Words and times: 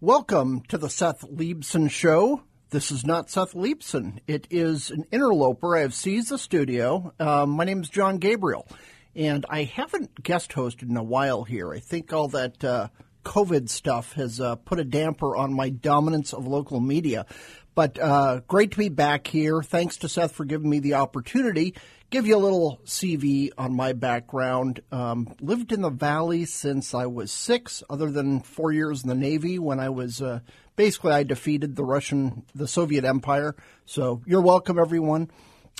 Welcome 0.00 0.60
to 0.68 0.78
the 0.78 0.88
Seth 0.88 1.22
Leibsohn 1.22 1.90
Show. 1.90 2.44
This 2.70 2.92
is 2.92 3.04
not 3.04 3.30
Seth 3.30 3.54
Leibsohn. 3.54 4.20
It 4.28 4.46
is 4.48 4.92
an 4.92 5.06
interloper. 5.10 5.76
I 5.76 5.80
have 5.80 5.92
seized 5.92 6.28
the 6.28 6.38
studio. 6.38 7.12
Um, 7.18 7.50
my 7.50 7.64
name 7.64 7.80
is 7.80 7.88
Jon 7.88 8.18
Gabriel, 8.18 8.68
and 9.16 9.44
I 9.50 9.64
haven't 9.64 10.22
guest 10.22 10.52
hosted 10.52 10.88
in 10.88 10.96
a 10.96 11.02
while 11.02 11.42
here. 11.42 11.72
I 11.72 11.80
think 11.80 12.12
all 12.12 12.28
that 12.28 12.62
uh, 12.62 12.90
COVID 13.24 13.68
stuff 13.68 14.12
has 14.12 14.40
uh, 14.40 14.54
put 14.54 14.78
a 14.78 14.84
damper 14.84 15.34
on 15.34 15.52
my 15.52 15.68
dominance 15.68 16.32
of 16.32 16.46
local 16.46 16.78
media. 16.78 17.26
But 17.74 17.98
uh, 17.98 18.40
great 18.48 18.72
to 18.72 18.78
be 18.78 18.88
back 18.88 19.26
here. 19.26 19.62
Thanks 19.62 19.96
to 19.98 20.08
Seth 20.08 20.32
for 20.32 20.44
giving 20.44 20.68
me 20.68 20.80
the 20.80 20.94
opportunity 20.94 21.74
give 22.10 22.26
you 22.26 22.36
a 22.36 22.38
little 22.38 22.80
CV 22.84 23.50
on 23.58 23.74
my 23.74 23.92
background. 23.92 24.80
Um, 24.90 25.34
lived 25.40 25.72
in 25.72 25.82
the 25.82 25.90
Valley 25.90 26.44
since 26.44 26.94
I 26.94 27.06
was 27.06 27.30
six, 27.30 27.82
other 27.90 28.10
than 28.10 28.40
four 28.40 28.72
years 28.72 29.02
in 29.02 29.08
the 29.08 29.14
Navy 29.14 29.58
when 29.58 29.80
I 29.80 29.90
was 29.90 30.22
uh, 30.22 30.40
basically 30.76 31.12
I 31.12 31.22
defeated 31.22 31.76
the 31.76 31.84
Russian, 31.84 32.44
the 32.54 32.68
Soviet 32.68 33.04
Empire. 33.04 33.54
So 33.84 34.22
you're 34.26 34.40
welcome, 34.40 34.78
everyone. 34.78 35.30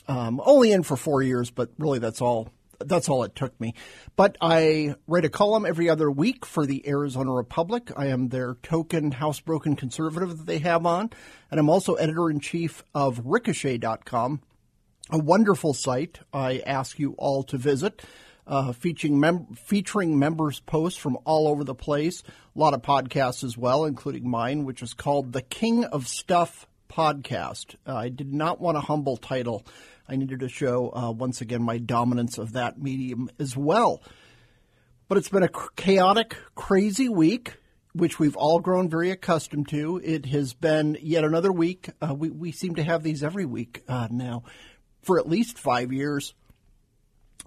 Um, 0.06 0.40
only 0.44 0.72
in 0.72 0.82
for 0.82 0.96
four 0.96 1.22
years, 1.22 1.50
but 1.50 1.70
really 1.78 1.98
that's 1.98 2.20
all. 2.20 2.50
That's 2.80 3.08
all 3.08 3.24
it 3.24 3.34
took 3.34 3.58
me. 3.60 3.74
But 4.14 4.36
I 4.40 4.94
write 5.06 5.24
a 5.24 5.28
column 5.28 5.66
every 5.66 5.90
other 5.90 6.10
week 6.10 6.46
for 6.46 6.64
the 6.64 6.88
Arizona 6.88 7.32
Republic. 7.32 7.90
I 7.96 8.06
am 8.06 8.28
their 8.28 8.54
token 8.62 9.12
housebroken 9.12 9.76
conservative 9.76 10.38
that 10.38 10.46
they 10.46 10.58
have 10.60 10.86
on. 10.86 11.10
And 11.50 11.58
I'm 11.58 11.68
also 11.68 11.94
editor 11.94 12.30
in 12.30 12.38
chief 12.40 12.84
of 12.94 13.20
Ricochet.com, 13.24 14.40
a 15.10 15.18
wonderful 15.18 15.74
site 15.74 16.20
I 16.32 16.62
ask 16.66 16.98
you 16.98 17.14
all 17.18 17.42
to 17.44 17.58
visit. 17.58 18.02
Uh, 18.46 18.72
featuring 18.72 19.20
mem- 19.20 19.46
featuring 19.54 20.18
members 20.18 20.60
posts 20.60 20.98
from 20.98 21.18
all 21.26 21.48
over 21.48 21.64
the 21.64 21.74
place. 21.74 22.22
A 22.56 22.58
lot 22.58 22.72
of 22.72 22.80
podcasts 22.80 23.44
as 23.44 23.58
well, 23.58 23.84
including 23.84 24.26
mine, 24.30 24.64
which 24.64 24.82
is 24.82 24.94
called 24.94 25.32
the 25.32 25.42
King 25.42 25.84
of 25.84 26.08
Stuff 26.08 26.66
podcast. 26.88 27.74
Uh, 27.86 27.94
I 27.94 28.08
did 28.08 28.32
not 28.32 28.58
want 28.58 28.78
a 28.78 28.80
humble 28.80 29.18
title. 29.18 29.66
I 30.08 30.16
needed 30.16 30.40
to 30.40 30.48
show 30.48 30.90
uh, 30.94 31.10
once 31.10 31.40
again 31.40 31.62
my 31.62 31.78
dominance 31.78 32.38
of 32.38 32.52
that 32.54 32.80
medium 32.80 33.30
as 33.38 33.56
well. 33.56 34.02
But 35.08 35.18
it's 35.18 35.28
been 35.28 35.42
a 35.42 35.50
chaotic, 35.76 36.36
crazy 36.54 37.08
week, 37.08 37.56
which 37.92 38.18
we've 38.18 38.36
all 38.36 38.60
grown 38.60 38.88
very 38.88 39.10
accustomed 39.10 39.68
to. 39.68 40.00
It 40.02 40.26
has 40.26 40.54
been 40.54 40.96
yet 41.00 41.24
another 41.24 41.52
week. 41.52 41.90
Uh, 42.00 42.14
we, 42.14 42.30
we 42.30 42.52
seem 42.52 42.74
to 42.76 42.82
have 42.82 43.02
these 43.02 43.22
every 43.22 43.44
week 43.44 43.82
uh, 43.88 44.08
now 44.10 44.44
for 45.02 45.18
at 45.18 45.28
least 45.28 45.58
five 45.58 45.92
years 45.92 46.34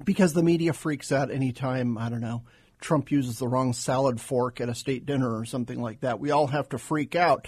because 0.04 0.34
the 0.34 0.44
media 0.44 0.74
freaks 0.74 1.12
out 1.12 1.32
anytime, 1.32 1.98
I 1.98 2.10
don't 2.10 2.22
know, 2.22 2.44
Trump 2.80 3.12
uses 3.12 3.38
the 3.38 3.48
wrong 3.48 3.74
salad 3.74 4.20
fork 4.20 4.60
at 4.60 4.70
a 4.70 4.76
state 4.76 5.06
dinner 5.06 5.38
or 5.38 5.46
something 5.46 5.80
like 5.80 6.02
that. 6.02 6.20
We 6.20 6.32
all 6.32 6.48
have 6.48 6.70
to 6.70 6.78
freak 6.78 7.16
out. 7.16 7.48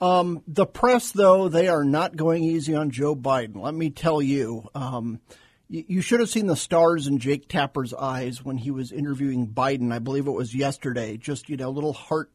Um, 0.00 0.42
the 0.48 0.66
press, 0.66 1.12
though, 1.12 1.48
they 1.48 1.68
are 1.68 1.84
not 1.84 2.16
going 2.16 2.42
easy 2.42 2.74
on 2.74 2.90
Joe 2.90 3.14
Biden. 3.14 3.56
Let 3.56 3.74
me 3.74 3.90
tell 3.90 4.20
you. 4.20 4.68
Um, 4.74 5.20
you, 5.68 6.02
should 6.02 6.20
have 6.20 6.28
seen 6.28 6.46
the 6.46 6.56
stars 6.56 7.06
in 7.06 7.18
Jake 7.18 7.48
Tapper's 7.48 7.94
eyes 7.94 8.44
when 8.44 8.58
he 8.58 8.70
was 8.70 8.92
interviewing 8.92 9.48
Biden. 9.48 9.90
I 9.90 10.00
believe 10.00 10.26
it 10.26 10.32
was 10.32 10.54
yesterday. 10.54 11.16
Just, 11.16 11.48
you 11.48 11.56
know, 11.56 11.70
little 11.70 11.94
heart 11.94 12.30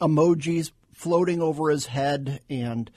emojis 0.00 0.70
floating 0.94 1.42
over 1.42 1.68
his 1.68 1.86
head 1.86 2.40
and 2.48 2.90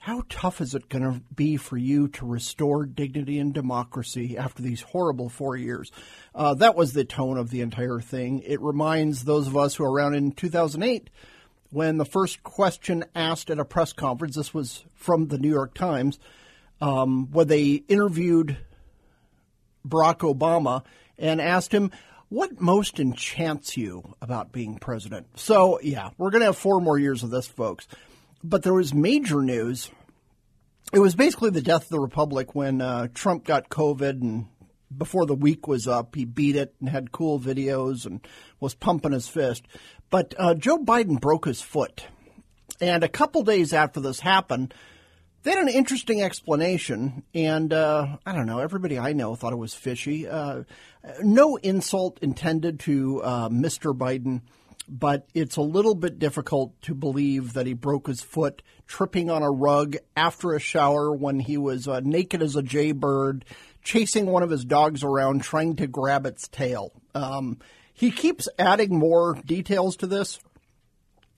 how 0.00 0.24
tough 0.28 0.60
is 0.60 0.74
it 0.74 0.88
going 0.88 1.04
to 1.04 1.20
be 1.34 1.58
for 1.58 1.76
you 1.76 2.08
to 2.08 2.26
restore 2.26 2.86
dignity 2.86 3.38
and 3.38 3.52
democracy 3.52 4.36
after 4.36 4.62
these 4.62 4.80
horrible 4.80 5.28
four 5.28 5.56
years? 5.56 5.92
Uh, 6.34 6.54
that 6.54 6.74
was 6.74 6.94
the 6.94 7.04
tone 7.04 7.36
of 7.36 7.50
the 7.50 7.60
entire 7.60 8.00
thing. 8.00 8.40
It 8.40 8.60
reminds 8.60 9.24
those 9.24 9.46
of 9.46 9.56
us 9.56 9.74
who 9.74 9.84
were 9.84 9.92
around 9.92 10.14
in 10.14 10.32
2008 10.32 11.10
when 11.70 11.98
the 11.98 12.04
first 12.04 12.42
question 12.42 13.04
asked 13.14 13.50
at 13.50 13.58
a 13.58 13.64
press 13.64 13.92
conference, 13.92 14.36
this 14.36 14.52
was 14.52 14.84
from 14.94 15.28
the 15.28 15.38
New 15.38 15.48
York 15.50 15.74
Times, 15.74 16.18
um, 16.80 17.30
when 17.30 17.48
they 17.48 17.82
interviewed 17.88 18.56
Barack 19.86 20.18
Obama 20.18 20.84
and 21.18 21.40
asked 21.40 21.72
him, 21.72 21.90
what 22.28 22.60
most 22.60 23.00
enchants 23.00 23.76
you 23.76 24.14
about 24.22 24.52
being 24.52 24.78
president? 24.78 25.26
So, 25.34 25.80
yeah, 25.82 26.10
we're 26.16 26.30
going 26.30 26.40
to 26.40 26.46
have 26.46 26.56
four 26.56 26.80
more 26.80 26.98
years 26.98 27.22
of 27.22 27.30
this, 27.30 27.46
folks. 27.46 27.88
But 28.42 28.62
there 28.62 28.72
was 28.72 28.94
major 28.94 29.42
news. 29.42 29.90
It 30.92 31.00
was 31.00 31.14
basically 31.14 31.50
the 31.50 31.60
death 31.60 31.84
of 31.84 31.88
the 31.88 32.00
republic 32.00 32.54
when 32.54 32.80
uh, 32.80 33.08
Trump 33.14 33.44
got 33.44 33.68
COVID, 33.68 34.22
and 34.22 34.46
before 34.96 35.26
the 35.26 35.34
week 35.34 35.68
was 35.68 35.86
up, 35.86 36.14
he 36.14 36.24
beat 36.24 36.56
it 36.56 36.74
and 36.80 36.88
had 36.88 37.12
cool 37.12 37.38
videos 37.38 38.06
and 38.06 38.20
was 38.60 38.74
pumping 38.74 39.12
his 39.12 39.28
fist. 39.28 39.66
But 40.10 40.34
uh, 40.38 40.54
Joe 40.54 40.78
Biden 40.78 41.20
broke 41.20 41.46
his 41.46 41.62
foot, 41.62 42.06
and 42.80 43.02
a 43.04 43.08
couple 43.08 43.42
days 43.42 43.72
after 43.72 44.00
this 44.00 44.20
happened, 44.20 44.74
they 45.42 45.52
had 45.52 45.60
an 45.60 45.68
interesting 45.68 46.22
explanation, 46.22 47.22
and 47.34 47.72
uh, 47.72 48.18
I 48.26 48.32
don't 48.32 48.46
know. 48.46 48.58
Everybody 48.58 48.98
I 48.98 49.12
know 49.12 49.34
thought 49.36 49.52
it 49.52 49.56
was 49.56 49.72
fishy. 49.72 50.28
Uh, 50.28 50.64
no 51.22 51.56
insult 51.56 52.18
intended 52.20 52.80
to 52.80 53.22
uh, 53.22 53.48
Mr. 53.48 53.96
Biden 53.96 54.42
but 54.90 55.28
it's 55.34 55.56
a 55.56 55.62
little 55.62 55.94
bit 55.94 56.18
difficult 56.18 56.80
to 56.82 56.94
believe 56.94 57.52
that 57.52 57.66
he 57.66 57.74
broke 57.74 58.08
his 58.08 58.20
foot 58.20 58.60
tripping 58.88 59.30
on 59.30 59.42
a 59.42 59.50
rug 59.50 59.96
after 60.16 60.52
a 60.52 60.58
shower 60.58 61.14
when 61.14 61.38
he 61.38 61.56
was 61.56 61.86
uh, 61.86 62.00
naked 62.00 62.42
as 62.42 62.56
a 62.56 62.62
jaybird, 62.62 63.44
chasing 63.84 64.26
one 64.26 64.42
of 64.42 64.50
his 64.50 64.64
dogs 64.64 65.04
around, 65.04 65.42
trying 65.42 65.76
to 65.76 65.86
grab 65.86 66.26
its 66.26 66.48
tail. 66.48 66.92
Um, 67.14 67.58
he 68.00 68.10
keeps 68.10 68.48
adding 68.58 68.98
more 68.98 69.34
details 69.44 69.96
to 69.98 70.06
this. 70.06 70.40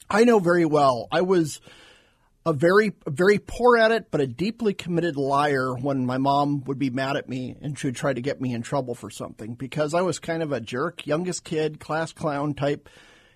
I 0.09 0.23
know 0.23 0.39
very 0.39 0.65
well. 0.65 1.09
I 1.11 1.23
was 1.23 1.61
a 2.47 2.53
very 2.53 2.93
very 3.05 3.41
poor 3.41 3.77
at 3.77 3.91
it, 3.91 4.12
but 4.12 4.21
a 4.21 4.28
deeply 4.28 4.73
committed 4.73 5.17
liar 5.17 5.75
when 5.75 6.06
my 6.06 6.19
mom 6.19 6.62
would 6.67 6.78
be 6.78 6.89
mad 6.89 7.17
at 7.17 7.28
me 7.28 7.56
and 7.61 7.77
she 7.77 7.89
would 7.89 7.97
try 7.97 8.12
to 8.12 8.21
get 8.21 8.41
me 8.41 8.55
in 8.55 8.62
trouble 8.62 8.95
for 8.95 9.11
something 9.11 9.55
because 9.55 9.93
I 9.93 10.03
was 10.03 10.21
kind 10.21 10.41
of 10.41 10.53
a 10.53 10.61
jerk, 10.61 11.05
youngest 11.05 11.43
kid, 11.43 11.81
class 11.81 12.12
clown 12.12 12.55
type. 12.55 12.89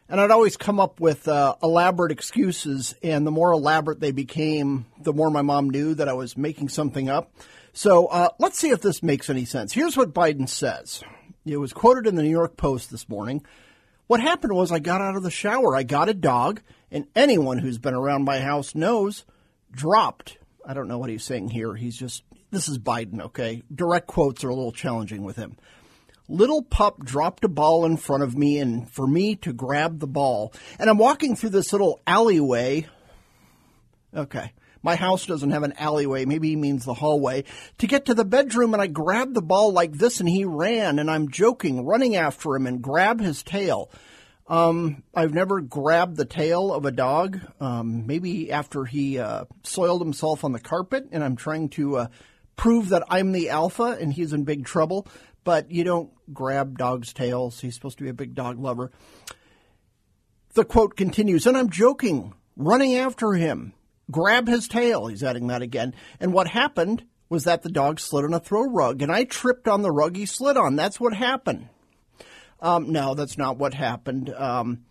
And 0.09 0.21
I'd 0.21 0.31
always 0.31 0.57
come 0.57 0.79
up 0.79 1.01
with 1.01 1.27
uh, 1.27 1.57
elaborate 1.65 2.13
excuses, 2.13 2.95
and 3.03 3.27
the 3.27 3.33
more 3.33 3.51
elaborate 3.51 3.99
they 3.99 4.13
became, 4.13 4.87
the 5.01 5.13
more 5.13 5.33
my 5.33 5.43
mom 5.43 5.69
knew 5.69 5.95
that 5.95 6.09
I 6.09 6.13
was 6.13 6.37
making 6.37 6.69
something 6.69 7.09
up. 7.09 7.33
So 7.73 8.07
uh, 8.07 8.29
let's 8.39 8.57
see 8.57 8.71
if 8.71 8.81
this 8.81 9.03
makes 9.03 9.29
any 9.29 9.45
sense. 9.45 9.73
Here's 9.73 9.97
what 9.97 10.15
Biden 10.15 10.49
says. 10.49 11.03
It 11.47 11.59
was 11.59 11.73
quoted 11.73 12.09
in 12.09 12.17
the 12.17 12.25
New 12.25 12.31
York 12.31 12.57
Post 12.57 12.91
this 12.91 13.09
morning. 13.09 13.45
What 14.09 14.21
happened 14.21 14.53
was 14.53 14.73
I 14.73 14.81
got 14.81 15.01
out 15.01 15.15
of 15.15 15.23
the 15.23 15.31
shower. 15.31 15.77
I 15.77 15.85
got 15.85 16.09
a 16.09 16.15
dog, 16.15 16.61
and 16.91 17.07
anyone 17.15 17.59
who's 17.59 17.79
been 17.79 17.95
around 17.95 18.25
my 18.25 18.41
house 18.41 18.75
knows 18.75 19.25
dropped. 19.71 20.39
I 20.65 20.75
don't 20.75 20.89
know 20.89 20.99
what 20.99 21.09
he's 21.09 21.23
saying 21.23 21.51
here. 21.51 21.77
He's 21.77 21.97
just, 21.97 22.25
this 22.51 22.69
is 22.69 22.81
Biden, 22.81 23.21
okay? 23.21 23.63
Direct 23.73 24.09
quotes 24.09 24.43
are 24.43 24.49
a 24.49 24.55
little 24.55 24.73
challenging 24.73 25.23
with 25.23 25.37
him. 25.37 25.57
Little 26.29 26.63
pup 26.63 27.05
dropped 27.05 27.45
a 27.45 27.49
ball 27.49 27.85
in 27.85 27.97
front 27.97 28.25
of 28.25 28.37
me 28.37 28.59
and 28.59 28.91
for 28.91 29.07
me 29.07 29.37
to 29.37 29.53
grab 29.53 30.01
the 30.01 30.09
ball. 30.09 30.53
And 30.81 30.91
I'm 30.91 30.99
walking 30.99 31.37
through 31.37 31.51
this 31.51 31.73
little 31.73 32.01
alleyway. 32.09 32.89
Okay. 34.13 34.53
My 34.87 34.95
house 34.95 35.27
doesn't 35.27 35.51
have 35.51 35.65
an 35.65 35.75
alleyway. 35.79 36.27
Maybe 36.27 36.51
he 36.51 36.57
means 36.57 36.85
the 36.85 36.95
hallway. 36.95 37.43
To 37.79 37.89
get 37.89 38.07
to 38.07 38.15
the 38.15 38.25
bedroom, 38.25 38.73
and 38.73 38.81
I 38.81 38.87
grabbed 38.87 39.35
the 39.35 39.43
ball 39.43 39.73
like 39.73 39.93
this, 39.93 40.21
and 40.21 40.29
he 40.29 40.45
ran, 40.45 41.01
and 41.01 41.11
I'm 41.11 41.29
joking, 41.29 41.85
running 41.85 42.15
after 42.15 42.55
him 42.55 42.69
and 42.69 42.81
grab 42.81 43.21
his 43.21 43.43
tail. 43.43 43.91
Um, 44.47 45.03
I've 45.13 45.35
never 45.35 45.61
grabbed 45.61 46.17
the 46.17 46.25
tail 46.25 46.73
of 46.73 46.87
a 46.87 46.93
dog. 46.93 47.41
Um, 47.59 48.07
maybe 48.07 48.53
after 48.53 48.85
he 48.85 49.19
uh, 49.19 49.47
soiled 49.65 50.01
himself 50.01 50.45
on 50.45 50.53
the 50.53 50.61
carpet, 50.61 51.09
and 51.11 51.25
I'm 51.25 51.35
trying 51.35 51.71
to 51.71 51.97
uh, 51.97 52.07
prove 52.55 52.91
that 52.91 53.03
I'm 53.11 53.33
the 53.33 53.51
alpha 53.51 53.99
and 54.01 54.13
he's 54.13 54.33
in 54.33 54.45
big 54.45 54.65
trouble 54.65 55.09
but 55.47 55.71
you 55.71 55.85
don't 55.85 56.11
grab 56.35 56.77
dogs' 56.77 57.13
tails. 57.13 57.61
He's 57.61 57.77
supposed 57.77 57.99
to 57.99 58.05
be 58.05 58.11
a 58.11 58.15
big 58.15 58.35
dog 58.35 58.59
lover. 58.59 58.91
The 60.55 60.65
quote 60.65 60.97
continues, 60.97 61.47
and 61.47 61.57
I'm 61.57 61.71
joking, 61.71 62.35
running 62.57 62.97
after 62.97 63.33
him. 63.35 63.73
Grab 64.11 64.47
his 64.47 64.69
tail. 64.69 65.07
He's 65.07 65.25
adding 65.25 65.49
that 65.49 65.63
again. 65.63 65.95
And 66.21 66.33
what 66.33 66.49
happened 66.49 67.05
was 67.29 67.45
that 67.45 67.63
the 67.63 67.71
dog 67.71 67.99
slid 67.99 68.25
on 68.25 68.35
a 68.35 68.41
throw 68.41 68.65
rug, 68.65 69.03
and 69.03 69.11
I 69.11 69.25
tripped 69.25 69.67
on 69.67 69.83
the 69.83 69.91
rug 69.91 70.17
he 70.17 70.27
slid 70.27 70.57
on. 70.57 70.77
That's 70.77 71.01
what 71.01 71.15
happened. 71.15 71.69
Um, 72.61 72.93
no, 72.93 73.15
that's 73.15 73.37
not 73.37 73.59
what 73.59 73.75
happened. 73.75 74.31
Um, 74.31 74.85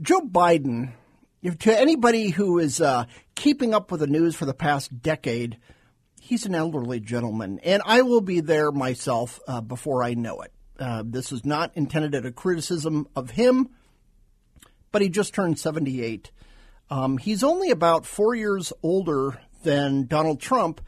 Joe 0.00 0.20
Biden, 0.20 0.92
if, 1.42 1.58
to 1.60 1.78
anybody 1.78 2.28
who 2.28 2.58
is 2.58 2.80
uh, 2.80 3.06
keeping 3.34 3.74
up 3.74 3.90
with 3.90 4.00
the 4.00 4.06
news 4.06 4.36
for 4.36 4.44
the 4.44 4.54
past 4.54 5.02
decade, 5.02 5.58
he's 6.20 6.46
an 6.46 6.54
elderly 6.54 7.00
gentleman, 7.00 7.58
and 7.64 7.82
I 7.84 8.02
will 8.02 8.20
be 8.20 8.40
there 8.40 8.70
myself 8.70 9.40
uh, 9.48 9.60
before 9.60 10.02
I 10.02 10.14
know 10.14 10.42
it. 10.42 10.52
Uh, 10.78 11.02
this 11.04 11.32
is 11.32 11.44
not 11.44 11.72
intended 11.74 12.14
as 12.14 12.24
a 12.24 12.30
criticism 12.30 13.08
of 13.16 13.30
him, 13.30 13.70
but 14.92 15.02
he 15.02 15.08
just 15.08 15.34
turned 15.34 15.58
78. 15.58 16.30
Um, 16.90 17.18
he's 17.18 17.42
only 17.42 17.70
about 17.70 18.06
four 18.06 18.34
years 18.34 18.72
older 18.82 19.40
than 19.62 20.06
Donald 20.06 20.40
Trump, 20.40 20.80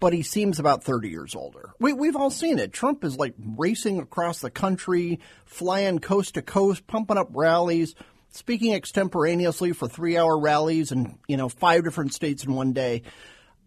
but 0.00 0.12
he 0.12 0.22
seems 0.22 0.58
about 0.58 0.84
30 0.84 1.08
years 1.08 1.34
older. 1.34 1.70
We, 1.80 1.92
we've 1.92 2.16
all 2.16 2.30
seen 2.30 2.58
it. 2.58 2.72
Trump 2.72 3.04
is 3.04 3.16
like 3.16 3.34
racing 3.38 3.98
across 3.98 4.40
the 4.40 4.50
country, 4.50 5.20
flying 5.44 5.98
coast 5.98 6.34
to 6.34 6.42
coast, 6.42 6.86
pumping 6.86 7.16
up 7.16 7.28
rallies, 7.32 7.94
speaking 8.30 8.74
extemporaneously 8.74 9.72
for 9.72 9.88
three 9.88 10.16
hour 10.16 10.38
rallies 10.38 10.92
in, 10.92 11.18
you 11.26 11.36
know, 11.36 11.48
five 11.48 11.84
different 11.84 12.12
states 12.14 12.44
in 12.44 12.54
one 12.54 12.72
day. 12.72 13.02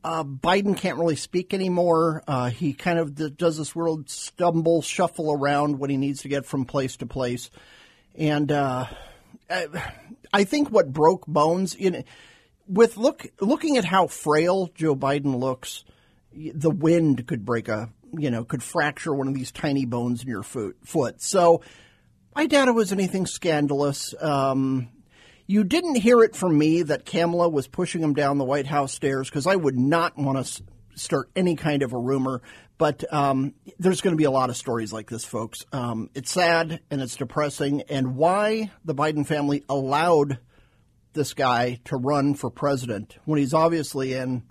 Uh, 0.03 0.23
Biden 0.23 0.75
can't 0.75 0.97
really 0.97 1.15
speak 1.15 1.53
anymore. 1.53 2.23
Uh, 2.27 2.49
he 2.49 2.73
kind 2.73 2.97
of 2.97 3.37
does 3.37 3.57
this 3.57 3.75
weird 3.75 4.09
stumble, 4.09 4.81
shuffle 4.81 5.31
around 5.31 5.77
when 5.77 5.89
he 5.89 5.97
needs 5.97 6.21
to 6.21 6.27
get 6.27 6.45
from 6.45 6.65
place 6.65 6.97
to 6.97 7.05
place. 7.05 7.51
And 8.15 8.51
uh, 8.51 8.85
I 10.33 10.43
think 10.43 10.69
what 10.69 10.93
broke 10.93 11.27
bones 11.27 11.75
in 11.75 12.03
with 12.67 12.97
look 12.97 13.27
looking 13.39 13.77
at 13.77 13.85
how 13.85 14.07
frail 14.07 14.69
Joe 14.75 14.95
Biden 14.95 15.39
looks, 15.39 15.83
the 16.33 16.69
wind 16.69 17.27
could 17.27 17.45
break 17.45 17.67
a 17.67 17.89
you 18.17 18.29
know 18.29 18.43
could 18.43 18.63
fracture 18.63 19.13
one 19.13 19.27
of 19.27 19.33
these 19.33 19.51
tiny 19.51 19.85
bones 19.85 20.23
in 20.23 20.29
your 20.29 20.43
foot. 20.43 20.77
Foot. 20.83 21.21
So 21.21 21.61
I 22.35 22.47
doubt 22.47 22.69
it 22.69 22.75
was 22.75 22.91
anything 22.91 23.25
scandalous. 23.25 24.13
Um, 24.19 24.89
you 25.47 25.65
didn't 25.65 25.95
hear 25.95 26.23
it 26.23 26.35
from 26.35 26.57
me 26.57 26.83
that 26.83 27.05
Kamala 27.05 27.49
was 27.49 27.67
pushing 27.67 28.01
him 28.01 28.13
down 28.13 28.37
the 28.37 28.45
White 28.45 28.67
House 28.67 28.93
stairs 28.93 29.29
because 29.29 29.47
I 29.47 29.55
would 29.55 29.77
not 29.77 30.17
want 30.17 30.45
to 30.45 30.63
start 30.95 31.29
any 31.35 31.55
kind 31.55 31.83
of 31.83 31.91
a 31.91 31.97
rumor. 31.97 32.41
But 32.81 33.13
um, 33.13 33.53
there's 33.77 34.01
going 34.01 34.13
to 34.13 34.17
be 34.17 34.23
a 34.23 34.31
lot 34.31 34.49
of 34.49 34.57
stories 34.57 34.91
like 34.91 35.07
this, 35.07 35.23
folks. 35.23 35.67
Um, 35.71 36.09
it's 36.15 36.31
sad 36.31 36.79
and 36.89 36.99
it's 36.99 37.15
depressing. 37.15 37.83
And 37.83 38.15
why 38.15 38.71
the 38.83 38.95
Biden 38.95 39.23
family 39.23 39.63
allowed 39.69 40.39
this 41.13 41.35
guy 41.35 41.79
to 41.85 41.95
run 41.95 42.33
for 42.33 42.49
president 42.49 43.19
when 43.25 43.37
he's 43.37 43.53
obviously 43.53 44.13
in 44.13 44.41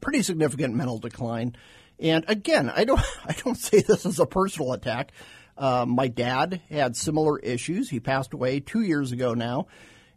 pretty 0.00 0.22
significant 0.22 0.74
mental 0.74 0.96
decline. 0.96 1.54
And 1.98 2.24
again, 2.28 2.72
I 2.74 2.84
don't 2.84 3.02
I 3.26 3.34
don't 3.44 3.58
say 3.58 3.82
this 3.82 4.06
as 4.06 4.18
a 4.18 4.24
personal 4.24 4.72
attack. 4.72 5.12
Uh, 5.58 5.84
my 5.86 6.08
dad 6.08 6.62
had 6.70 6.96
similar 6.96 7.38
issues. 7.40 7.90
He 7.90 8.00
passed 8.00 8.32
away 8.32 8.60
two 8.60 8.80
years 8.80 9.12
ago 9.12 9.34
now, 9.34 9.66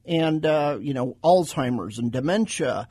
and 0.05 0.45
uh, 0.45 0.77
you 0.79 0.93
know 0.93 1.17
Alzheimer's 1.21 1.99
and 1.99 2.09
dementia. 2.09 2.87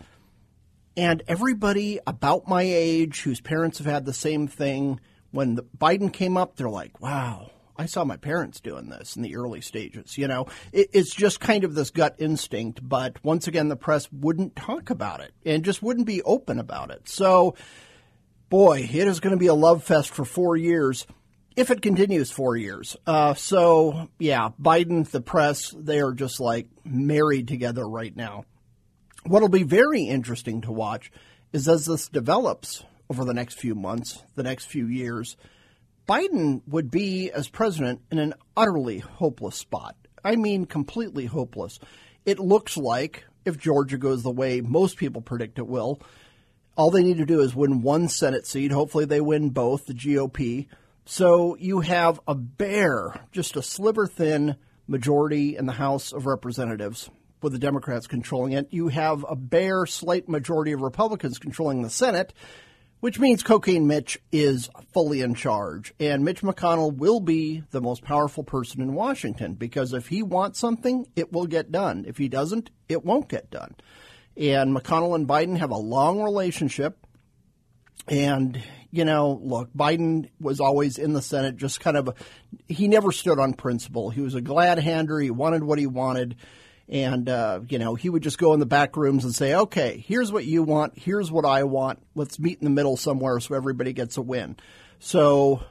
And 0.96 1.22
everybody 1.26 2.00
about 2.06 2.48
my 2.48 2.62
age 2.62 3.22
whose 3.22 3.40
parents 3.40 3.78
have 3.78 3.86
had 3.86 4.04
the 4.04 4.12
same 4.12 4.46
thing, 4.46 5.00
when 5.30 5.56
Biden 5.78 6.12
came 6.12 6.36
up, 6.36 6.56
they're 6.56 6.68
like, 6.68 7.00
"Wow, 7.00 7.50
I 7.76 7.86
saw 7.86 8.04
my 8.04 8.16
parents 8.16 8.60
doing 8.60 8.88
this 8.90 9.16
in 9.16 9.22
the 9.22 9.36
early 9.36 9.60
stages. 9.60 10.18
You 10.18 10.28
know, 10.28 10.46
it, 10.72 10.90
it's 10.92 11.14
just 11.14 11.40
kind 11.40 11.64
of 11.64 11.74
this 11.74 11.90
gut 11.90 12.16
instinct. 12.18 12.86
But 12.86 13.22
once 13.24 13.48
again, 13.48 13.68
the 13.68 13.76
press 13.76 14.10
wouldn't 14.12 14.56
talk 14.56 14.90
about 14.90 15.20
it 15.20 15.32
and 15.44 15.64
just 15.64 15.82
wouldn't 15.82 16.06
be 16.06 16.22
open 16.22 16.58
about 16.58 16.90
it. 16.90 17.08
So, 17.08 17.54
boy, 18.50 18.88
it 18.92 19.08
is 19.08 19.20
going 19.20 19.32
to 19.32 19.38
be 19.38 19.46
a 19.46 19.54
love 19.54 19.82
fest 19.82 20.10
for 20.10 20.24
four 20.24 20.56
years 20.56 21.06
if 21.56 21.70
it 21.70 21.82
continues 21.82 22.30
four 22.30 22.56
years. 22.56 22.96
Uh, 23.06 23.34
so, 23.34 24.08
yeah, 24.18 24.50
Biden, 24.60 25.08
the 25.10 25.20
press, 25.20 25.74
they 25.76 26.00
are 26.00 26.12
just 26.12 26.40
like 26.40 26.68
married 26.84 27.48
together 27.48 27.86
right 27.86 28.14
now. 28.14 28.44
What'll 29.24 29.48
be 29.48 29.62
very 29.62 30.02
interesting 30.02 30.62
to 30.62 30.72
watch 30.72 31.12
is 31.52 31.68
as 31.68 31.86
this 31.86 32.08
develops 32.08 32.84
over 33.08 33.24
the 33.24 33.34
next 33.34 33.58
few 33.58 33.74
months, 33.74 34.22
the 34.34 34.42
next 34.42 34.66
few 34.66 34.86
years 34.86 35.36
Biden 36.08 36.62
would 36.66 36.90
be, 36.90 37.30
as 37.30 37.48
president, 37.48 38.00
in 38.10 38.18
an 38.18 38.34
utterly 38.56 38.98
hopeless 38.98 39.56
spot. 39.56 39.96
I 40.24 40.36
mean, 40.36 40.66
completely 40.66 41.26
hopeless. 41.26 41.78
It 42.24 42.38
looks 42.38 42.76
like, 42.76 43.24
if 43.44 43.58
Georgia 43.58 43.98
goes 43.98 44.22
the 44.22 44.30
way 44.30 44.60
most 44.60 44.96
people 44.96 45.22
predict 45.22 45.58
it 45.58 45.66
will, 45.66 46.00
all 46.76 46.90
they 46.90 47.02
need 47.02 47.18
to 47.18 47.26
do 47.26 47.40
is 47.40 47.54
win 47.54 47.82
one 47.82 48.08
Senate 48.08 48.46
seat. 48.46 48.72
Hopefully, 48.72 49.04
they 49.04 49.20
win 49.20 49.50
both, 49.50 49.86
the 49.86 49.94
GOP. 49.94 50.66
So 51.04 51.56
you 51.56 51.80
have 51.80 52.20
a 52.26 52.34
bare, 52.34 53.20
just 53.30 53.56
a 53.56 53.62
sliver 53.62 54.06
thin 54.06 54.56
majority 54.88 55.56
in 55.56 55.66
the 55.66 55.72
House 55.72 56.12
of 56.12 56.26
Representatives 56.26 57.10
with 57.42 57.52
the 57.52 57.58
Democrats 57.58 58.06
controlling 58.06 58.52
it. 58.52 58.68
You 58.70 58.88
have 58.88 59.24
a 59.28 59.36
bare, 59.36 59.86
slight 59.86 60.28
majority 60.28 60.72
of 60.72 60.80
Republicans 60.80 61.38
controlling 61.38 61.82
the 61.82 61.90
Senate 61.90 62.32
which 63.02 63.18
means 63.18 63.42
Cocaine 63.42 63.88
Mitch 63.88 64.16
is 64.30 64.70
fully 64.92 65.22
in 65.22 65.34
charge. 65.34 65.92
And 65.98 66.24
Mitch 66.24 66.40
McConnell 66.42 66.96
will 66.96 67.18
be 67.18 67.64
the 67.72 67.80
most 67.80 68.04
powerful 68.04 68.44
person 68.44 68.80
in 68.80 68.94
Washington 68.94 69.54
because 69.54 69.92
if 69.92 70.06
he 70.06 70.22
wants 70.22 70.60
something, 70.60 71.06
it 71.16 71.32
will 71.32 71.48
get 71.48 71.72
done. 71.72 72.04
If 72.06 72.16
he 72.16 72.28
doesn't, 72.28 72.70
it 72.88 73.04
won't 73.04 73.28
get 73.28 73.50
done. 73.50 73.74
And 74.36 74.72
McConnell 74.72 75.16
and 75.16 75.26
Biden 75.26 75.58
have 75.58 75.72
a 75.72 75.76
long 75.76 76.22
relationship. 76.22 76.96
And, 78.06 78.62
you 78.92 79.04
know, 79.04 79.40
look, 79.42 79.72
Biden 79.74 80.28
was 80.40 80.60
always 80.60 80.96
in 80.96 81.12
the 81.12 81.22
Senate, 81.22 81.56
just 81.56 81.80
kind 81.80 81.96
of, 81.96 82.10
he 82.68 82.86
never 82.86 83.10
stood 83.10 83.40
on 83.40 83.54
principle. 83.54 84.10
He 84.10 84.20
was 84.20 84.36
a 84.36 84.40
glad 84.40 84.78
hander. 84.78 85.18
He 85.18 85.32
wanted 85.32 85.64
what 85.64 85.80
he 85.80 85.88
wanted. 85.88 86.36
And, 86.88 87.28
uh, 87.28 87.60
you 87.68 87.78
know, 87.78 87.94
he 87.94 88.10
would 88.10 88.22
just 88.22 88.38
go 88.38 88.52
in 88.54 88.60
the 88.60 88.66
back 88.66 88.96
rooms 88.96 89.24
and 89.24 89.34
say, 89.34 89.54
okay, 89.54 90.04
here's 90.06 90.32
what 90.32 90.44
you 90.44 90.62
want. 90.62 90.98
Here's 90.98 91.30
what 91.30 91.44
I 91.44 91.64
want. 91.64 92.00
Let's 92.14 92.38
meet 92.38 92.58
in 92.58 92.64
the 92.64 92.70
middle 92.70 92.96
somewhere 92.96 93.40
so 93.40 93.54
everybody 93.54 93.92
gets 93.92 94.16
a 94.16 94.22
win. 94.22 94.56
So, 94.98 95.62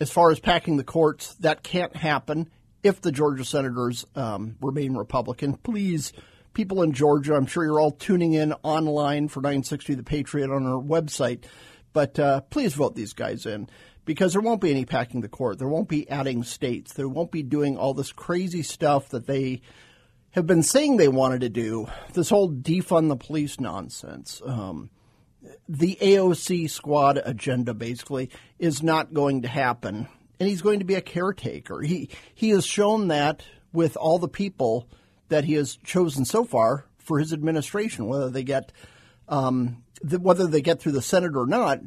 as 0.00 0.10
far 0.10 0.30
as 0.30 0.40
packing 0.40 0.76
the 0.76 0.84
courts, 0.84 1.34
that 1.36 1.62
can't 1.62 1.94
happen 1.94 2.50
if 2.82 3.00
the 3.00 3.12
Georgia 3.12 3.44
senators 3.44 4.04
um, 4.16 4.56
remain 4.60 4.94
Republican. 4.94 5.54
Please, 5.54 6.12
people 6.52 6.82
in 6.82 6.92
Georgia, 6.92 7.34
I'm 7.34 7.46
sure 7.46 7.64
you're 7.64 7.80
all 7.80 7.92
tuning 7.92 8.32
in 8.32 8.52
online 8.62 9.28
for 9.28 9.40
960 9.40 9.94
The 9.94 10.02
Patriot 10.02 10.50
on 10.50 10.66
our 10.66 10.82
website, 10.82 11.44
but 11.92 12.18
uh, 12.18 12.40
please 12.42 12.74
vote 12.74 12.94
these 12.94 13.12
guys 13.12 13.46
in 13.46 13.68
because 14.04 14.32
there 14.32 14.42
won't 14.42 14.60
be 14.60 14.70
any 14.70 14.84
packing 14.84 15.20
the 15.20 15.28
court. 15.28 15.58
There 15.58 15.68
won't 15.68 15.88
be 15.88 16.08
adding 16.10 16.42
states. 16.42 16.92
There 16.92 17.08
won't 17.08 17.30
be 17.30 17.42
doing 17.42 17.78
all 17.78 17.94
this 17.94 18.12
crazy 18.12 18.62
stuff 18.62 19.08
that 19.10 19.26
they 19.26 19.62
have 20.34 20.46
been 20.46 20.62
saying 20.64 20.96
they 20.96 21.08
wanted 21.08 21.42
to 21.42 21.48
do 21.48 21.86
this 22.12 22.28
whole 22.28 22.50
defund 22.50 23.08
the 23.08 23.16
police 23.16 23.60
nonsense. 23.60 24.42
Um, 24.44 24.90
the 25.68 25.96
AOC 26.00 26.68
squad 26.70 27.22
agenda 27.24 27.72
basically 27.72 28.30
is 28.58 28.82
not 28.82 29.14
going 29.14 29.42
to 29.42 29.48
happen, 29.48 30.08
and 30.40 30.48
he's 30.48 30.62
going 30.62 30.80
to 30.80 30.84
be 30.84 30.94
a 30.94 31.00
caretaker. 31.00 31.82
He 31.82 32.10
he 32.34 32.50
has 32.50 32.66
shown 32.66 33.08
that 33.08 33.44
with 33.72 33.96
all 33.96 34.18
the 34.18 34.28
people 34.28 34.88
that 35.28 35.44
he 35.44 35.54
has 35.54 35.76
chosen 35.76 36.24
so 36.24 36.44
far 36.44 36.86
for 36.98 37.18
his 37.18 37.32
administration, 37.32 38.06
whether 38.06 38.30
they 38.30 38.42
get 38.44 38.72
um, 39.28 39.84
the, 40.02 40.18
whether 40.18 40.46
they 40.48 40.62
get 40.62 40.80
through 40.80 40.92
the 40.92 41.02
Senate 41.02 41.36
or 41.36 41.46
not. 41.46 41.80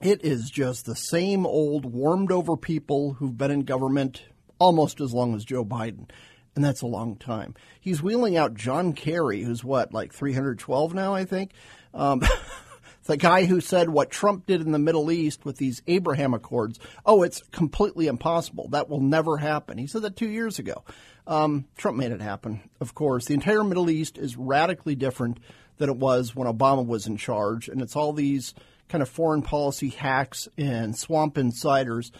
It 0.00 0.24
is 0.24 0.50
just 0.50 0.84
the 0.84 0.96
same 0.96 1.46
old 1.46 1.86
warmed 1.86 2.32
over 2.32 2.56
people 2.56 3.12
who've 3.12 3.38
been 3.38 3.52
in 3.52 3.60
government 3.60 4.24
almost 4.58 5.00
as 5.00 5.14
long 5.14 5.36
as 5.36 5.44
Joe 5.44 5.64
Biden 5.64 6.08
and 6.54 6.64
that's 6.64 6.82
a 6.82 6.86
long 6.86 7.16
time. 7.16 7.54
He's 7.80 8.02
wheeling 8.02 8.36
out 8.36 8.54
John 8.54 8.92
Kerry, 8.92 9.42
who's 9.42 9.64
what, 9.64 9.92
like 9.92 10.12
312 10.12 10.94
now, 10.94 11.14
I 11.14 11.24
think. 11.24 11.52
Um, 11.94 12.22
the 13.04 13.16
guy 13.16 13.46
who 13.46 13.60
said 13.60 13.88
what 13.88 14.10
Trump 14.10 14.46
did 14.46 14.60
in 14.60 14.72
the 14.72 14.78
Middle 14.78 15.10
East 15.10 15.44
with 15.44 15.56
these 15.56 15.82
Abraham 15.86 16.34
Accords. 16.34 16.78
Oh, 17.04 17.22
it's 17.22 17.42
completely 17.50 18.06
impossible. 18.06 18.68
That 18.68 18.88
will 18.88 19.00
never 19.00 19.38
happen. 19.38 19.78
He 19.78 19.86
said 19.86 20.02
that 20.02 20.16
two 20.16 20.28
years 20.28 20.58
ago. 20.58 20.84
Um, 21.26 21.66
Trump 21.76 21.96
made 21.96 22.12
it 22.12 22.20
happen, 22.20 22.68
of 22.80 22.94
course. 22.94 23.26
The 23.26 23.34
entire 23.34 23.64
Middle 23.64 23.90
East 23.90 24.18
is 24.18 24.36
radically 24.36 24.94
different 24.94 25.38
than 25.78 25.88
it 25.88 25.96
was 25.96 26.34
when 26.34 26.48
Obama 26.48 26.84
was 26.86 27.06
in 27.06 27.16
charge, 27.16 27.68
and 27.68 27.80
it's 27.80 27.96
all 27.96 28.12
these 28.12 28.54
kind 28.88 29.02
of 29.02 29.08
foreign 29.08 29.42
policy 29.42 29.88
hacks 29.88 30.48
and 30.58 30.96
swamp 30.96 31.38
insiders 31.38 32.12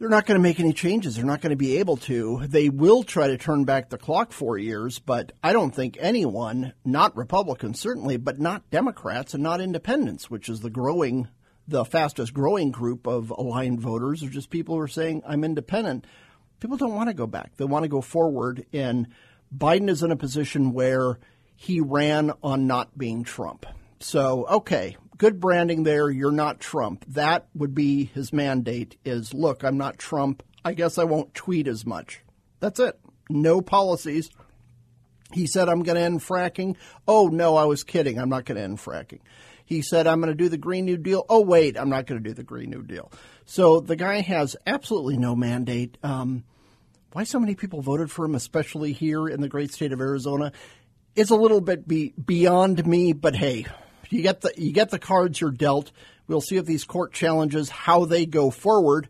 they're 0.00 0.08
not 0.08 0.24
going 0.24 0.38
to 0.38 0.42
make 0.42 0.58
any 0.58 0.72
changes. 0.72 1.14
They're 1.14 1.26
not 1.26 1.42
going 1.42 1.50
to 1.50 1.56
be 1.56 1.76
able 1.76 1.98
to. 1.98 2.46
They 2.46 2.70
will 2.70 3.02
try 3.02 3.28
to 3.28 3.36
turn 3.36 3.64
back 3.64 3.90
the 3.90 3.98
clock 3.98 4.32
four 4.32 4.56
years, 4.56 4.98
but 4.98 5.32
I 5.44 5.52
don't 5.52 5.74
think 5.74 5.98
anyone, 6.00 6.72
not 6.86 7.14
Republicans 7.14 7.78
certainly, 7.78 8.16
but 8.16 8.40
not 8.40 8.70
Democrats 8.70 9.34
and 9.34 9.42
not 9.42 9.60
independents, 9.60 10.30
which 10.30 10.48
is 10.48 10.60
the 10.60 10.70
growing, 10.70 11.28
the 11.68 11.84
fastest 11.84 12.32
growing 12.32 12.70
group 12.70 13.06
of 13.06 13.28
aligned 13.30 13.80
voters, 13.80 14.22
are 14.22 14.30
just 14.30 14.48
people 14.48 14.74
who 14.74 14.80
are 14.80 14.88
saying, 14.88 15.22
I'm 15.26 15.44
independent. 15.44 16.06
People 16.60 16.78
don't 16.78 16.94
want 16.94 17.10
to 17.10 17.14
go 17.14 17.26
back. 17.26 17.56
They 17.58 17.66
want 17.66 17.82
to 17.82 17.88
go 17.90 18.00
forward. 18.00 18.64
And 18.72 19.08
Biden 19.54 19.90
is 19.90 20.02
in 20.02 20.12
a 20.12 20.16
position 20.16 20.72
where 20.72 21.18
he 21.56 21.82
ran 21.82 22.32
on 22.42 22.66
not 22.66 22.96
being 22.96 23.22
Trump. 23.22 23.66
So, 23.98 24.46
okay, 24.46 24.96
good 25.20 25.38
branding 25.38 25.82
there. 25.82 26.08
You're 26.08 26.32
not 26.32 26.60
Trump. 26.60 27.04
That 27.06 27.46
would 27.54 27.74
be 27.74 28.06
his 28.06 28.32
mandate 28.32 28.96
is 29.04 29.34
look, 29.34 29.62
I'm 29.62 29.76
not 29.76 29.98
Trump. 29.98 30.42
I 30.64 30.72
guess 30.72 30.96
I 30.96 31.04
won't 31.04 31.34
tweet 31.34 31.68
as 31.68 31.84
much. 31.84 32.22
That's 32.58 32.80
it. 32.80 32.98
No 33.28 33.60
policies. 33.60 34.30
He 35.32 35.46
said, 35.46 35.68
I'm 35.68 35.82
going 35.82 35.96
to 35.96 36.02
end 36.02 36.20
fracking. 36.20 36.76
Oh, 37.06 37.28
no, 37.28 37.56
I 37.56 37.64
was 37.64 37.84
kidding. 37.84 38.18
I'm 38.18 38.30
not 38.30 38.46
going 38.46 38.56
to 38.56 38.64
end 38.64 38.78
fracking. 38.78 39.20
He 39.66 39.82
said, 39.82 40.06
I'm 40.06 40.20
going 40.20 40.32
to 40.32 40.34
do 40.34 40.48
the 40.48 40.58
Green 40.58 40.86
New 40.86 40.96
Deal. 40.96 41.24
Oh, 41.28 41.42
wait, 41.42 41.78
I'm 41.78 41.90
not 41.90 42.06
going 42.06 42.20
to 42.20 42.28
do 42.28 42.34
the 42.34 42.42
Green 42.42 42.70
New 42.70 42.82
Deal. 42.82 43.12
So 43.44 43.80
the 43.80 43.96
guy 43.96 44.22
has 44.22 44.56
absolutely 44.66 45.18
no 45.18 45.36
mandate. 45.36 45.98
Um, 46.02 46.44
why 47.12 47.24
so 47.24 47.38
many 47.38 47.54
people 47.54 47.82
voted 47.82 48.10
for 48.10 48.24
him, 48.24 48.34
especially 48.34 48.92
here 48.92 49.28
in 49.28 49.42
the 49.42 49.48
great 49.48 49.70
state 49.70 49.92
of 49.92 50.00
Arizona, 50.00 50.50
is 51.14 51.30
a 51.30 51.36
little 51.36 51.60
bit 51.60 51.86
be, 51.86 52.14
beyond 52.24 52.86
me. 52.86 53.12
But 53.12 53.36
hey, 53.36 53.66
you 54.12 54.22
get 54.22 54.40
the 54.40 54.52
you 54.56 54.72
get 54.72 54.90
the 54.90 54.98
cards 54.98 55.40
you're 55.40 55.50
dealt. 55.50 55.92
We'll 56.26 56.40
see 56.40 56.56
if 56.56 56.66
these 56.66 56.84
court 56.84 57.12
challenges 57.12 57.70
how 57.70 58.04
they 58.04 58.26
go 58.26 58.50
forward. 58.50 59.08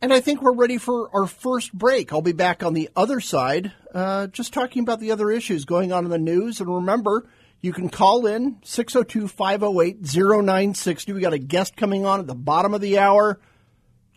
And 0.00 0.12
I 0.12 0.20
think 0.20 0.40
we're 0.40 0.54
ready 0.54 0.78
for 0.78 1.10
our 1.12 1.26
first 1.26 1.72
break. 1.72 2.12
I'll 2.12 2.22
be 2.22 2.32
back 2.32 2.62
on 2.62 2.72
the 2.72 2.88
other 2.94 3.18
side, 3.18 3.72
uh, 3.92 4.28
just 4.28 4.52
talking 4.52 4.82
about 4.82 5.00
the 5.00 5.10
other 5.10 5.28
issues 5.28 5.64
going 5.64 5.90
on 5.90 6.04
in 6.04 6.10
the 6.10 6.18
news. 6.18 6.60
And 6.60 6.72
remember, 6.72 7.28
you 7.60 7.72
can 7.72 7.88
call 7.88 8.26
in 8.26 8.58
602 8.62 9.26
508 9.26 9.96
0960. 10.00 11.12
We 11.12 11.20
got 11.20 11.32
a 11.32 11.38
guest 11.38 11.76
coming 11.76 12.06
on 12.06 12.20
at 12.20 12.28
the 12.28 12.36
bottom 12.36 12.74
of 12.74 12.80
the 12.80 12.98
hour. 12.98 13.40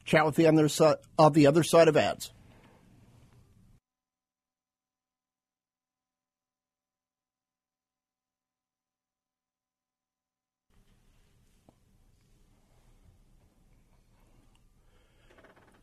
Chat 0.06 0.26
with 0.26 0.36
the 0.36 0.46
other 0.46 0.70
side 0.70 0.98
of 1.18 1.34
the 1.34 1.48
other 1.48 1.64
side 1.64 1.88
of 1.88 1.98
ads. 1.98 2.32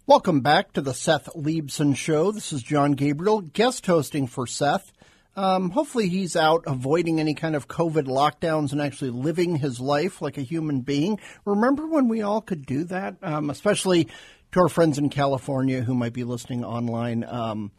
Welcome 0.09 0.41
back 0.41 0.73
to 0.73 0.81
the 0.81 0.95
Seth 0.95 1.29
Leibsohn 1.37 1.95
Show. 1.95 2.33
This 2.33 2.51
is 2.51 2.63
Jon 2.63 2.93
Gabriel, 2.93 3.43
guest 3.43 3.85
hosting 3.85 4.27
for 4.27 4.47
Seth. 4.47 4.91
Um, 5.37 5.69
hopefully, 5.69 6.09
he's 6.09 6.35
out 6.35 6.65
avoiding 6.67 7.21
any 7.21 7.35
kind 7.35 7.55
of 7.55 7.69
COVID 7.69 8.05
lockdowns 8.05 8.73
and 8.73 8.81
actually 8.81 9.11
living 9.11 9.57
his 9.57 9.81
life 9.81 10.23
like 10.23 10.39
a 10.39 10.43
human 10.43 10.81
being. 10.81 11.21
Remember 11.45 11.87
when 11.87 12.09
we 12.09 12.23
all 12.23 12.41
could 12.41 12.65
do 12.65 12.85
that? 12.85 13.17
Um, 13.23 13.51
especially 13.51 14.09
to 14.53 14.61
our 14.61 14.71
friends 14.71 14.97
in 14.97 15.11
California 15.11 15.83
who 15.83 15.95
might 15.95 16.15
be 16.15 16.25
listening 16.25 16.65
online. 16.65 17.23
Um, 17.25 17.71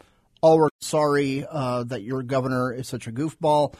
all 0.42 0.60
we're 0.60 0.70
sorry 0.82 1.48
uh, 1.50 1.84
that 1.86 2.04
your 2.04 2.22
governor 2.22 2.72
is 2.72 2.88
such 2.88 3.08
a 3.08 3.12
goofball. 3.12 3.74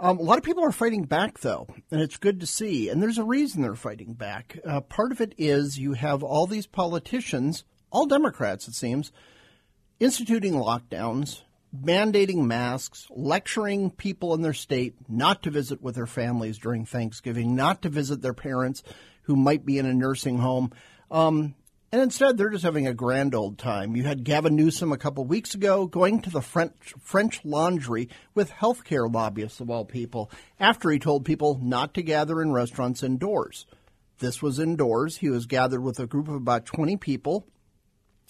Um, 0.00 0.18
a 0.18 0.22
lot 0.22 0.38
of 0.38 0.44
people 0.44 0.64
are 0.64 0.72
fighting 0.72 1.04
back, 1.04 1.38
though, 1.38 1.68
and 1.92 2.00
it's 2.00 2.16
good 2.16 2.40
to 2.40 2.46
see. 2.48 2.88
And 2.88 3.00
there's 3.00 3.18
a 3.18 3.24
reason 3.24 3.62
they're 3.62 3.76
fighting 3.76 4.14
back. 4.14 4.58
Uh, 4.66 4.80
part 4.80 5.12
of 5.12 5.20
it 5.20 5.36
is 5.38 5.78
you 5.78 5.92
have 5.92 6.24
all 6.24 6.48
these 6.48 6.66
politicians 6.66 7.62
all 7.92 8.06
Democrats, 8.06 8.66
it 8.66 8.74
seems, 8.74 9.12
instituting 10.00 10.54
lockdowns, 10.54 11.42
mandating 11.78 12.46
masks, 12.46 13.06
lecturing 13.10 13.90
people 13.90 14.34
in 14.34 14.42
their 14.42 14.54
state 14.54 14.94
not 15.08 15.42
to 15.42 15.50
visit 15.50 15.80
with 15.80 15.94
their 15.94 16.06
families 16.06 16.58
during 16.58 16.84
Thanksgiving, 16.84 17.54
not 17.54 17.82
to 17.82 17.88
visit 17.88 18.22
their 18.22 18.34
parents 18.34 18.82
who 19.22 19.36
might 19.36 19.64
be 19.64 19.78
in 19.78 19.86
a 19.86 19.94
nursing 19.94 20.38
home. 20.38 20.72
Um, 21.10 21.54
and 21.92 22.00
instead, 22.00 22.38
they're 22.38 22.48
just 22.48 22.64
having 22.64 22.86
a 22.86 22.94
grand 22.94 23.34
old 23.34 23.58
time. 23.58 23.94
You 23.94 24.04
had 24.04 24.24
Gavin 24.24 24.56
Newsom 24.56 24.92
a 24.92 24.98
couple 24.98 25.24
weeks 25.26 25.54
ago 25.54 25.86
going 25.86 26.22
to 26.22 26.30
the 26.30 26.40
French, 26.40 26.94
French 27.02 27.44
Laundry 27.44 28.08
with 28.34 28.50
healthcare 28.50 29.12
lobbyists, 29.12 29.60
of 29.60 29.68
all 29.68 29.84
people, 29.84 30.30
after 30.58 30.90
he 30.90 30.98
told 30.98 31.26
people 31.26 31.60
not 31.62 31.92
to 31.94 32.02
gather 32.02 32.40
in 32.40 32.52
restaurants 32.52 33.02
indoors. 33.02 33.66
This 34.20 34.40
was 34.40 34.58
indoors. 34.58 35.18
He 35.18 35.28
was 35.28 35.44
gathered 35.44 35.82
with 35.82 35.98
a 35.98 36.06
group 36.06 36.28
of 36.28 36.34
about 36.34 36.64
20 36.64 36.96
people 36.96 37.46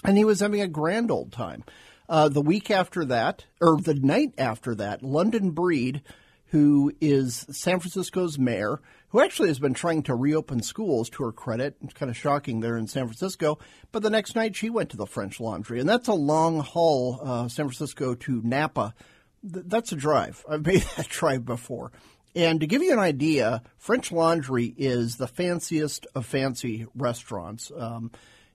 and 0.04 0.16
he 0.16 0.24
was 0.24 0.40
having 0.40 0.60
a 0.60 0.68
grand 0.68 1.10
old 1.10 1.32
time. 1.32 1.64
Uh, 2.08 2.28
the 2.28 2.42
week 2.42 2.70
after 2.70 3.04
that, 3.04 3.46
or 3.60 3.80
the 3.80 3.94
night 3.94 4.34
after 4.36 4.74
that, 4.74 5.02
London 5.02 5.50
Breed, 5.50 6.02
who 6.46 6.92
is 7.00 7.46
San 7.50 7.80
Francisco's 7.80 8.38
mayor, 8.38 8.80
who 9.08 9.20
actually 9.20 9.48
has 9.48 9.58
been 9.58 9.74
trying 9.74 10.02
to 10.02 10.14
reopen 10.14 10.62
schools 10.62 11.08
to 11.10 11.24
her 11.24 11.32
credit. 11.32 11.76
It's 11.82 11.94
kind 11.94 12.10
of 12.10 12.16
shocking 12.16 12.60
there 12.60 12.76
in 12.76 12.86
San 12.86 13.06
Francisco. 13.06 13.58
But 13.92 14.02
the 14.02 14.10
next 14.10 14.34
night 14.34 14.56
she 14.56 14.68
went 14.68 14.90
to 14.90 14.96
the 14.96 15.06
French 15.06 15.40
Laundry, 15.40 15.80
and 15.80 15.88
that's 15.88 16.08
a 16.08 16.14
long 16.14 16.60
haul, 16.60 17.20
uh, 17.22 17.48
San 17.48 17.66
Francisco 17.66 18.14
to 18.14 18.42
Napa. 18.44 18.94
Th- 19.42 19.64
that's 19.66 19.92
a 19.92 19.96
drive. 19.96 20.44
I've 20.48 20.66
made 20.66 20.82
that 20.96 21.08
drive 21.08 21.46
before. 21.46 21.92
And 22.34 22.60
to 22.60 22.66
give 22.66 22.82
you 22.82 22.92
an 22.92 22.98
idea, 22.98 23.62
French 23.78 24.10
Laundry 24.10 24.74
is 24.76 25.16
the 25.16 25.28
fanciest 25.28 26.06
of 26.14 26.24
fancy 26.24 26.86
restaurants. 26.94 27.70
Um, 27.76 28.10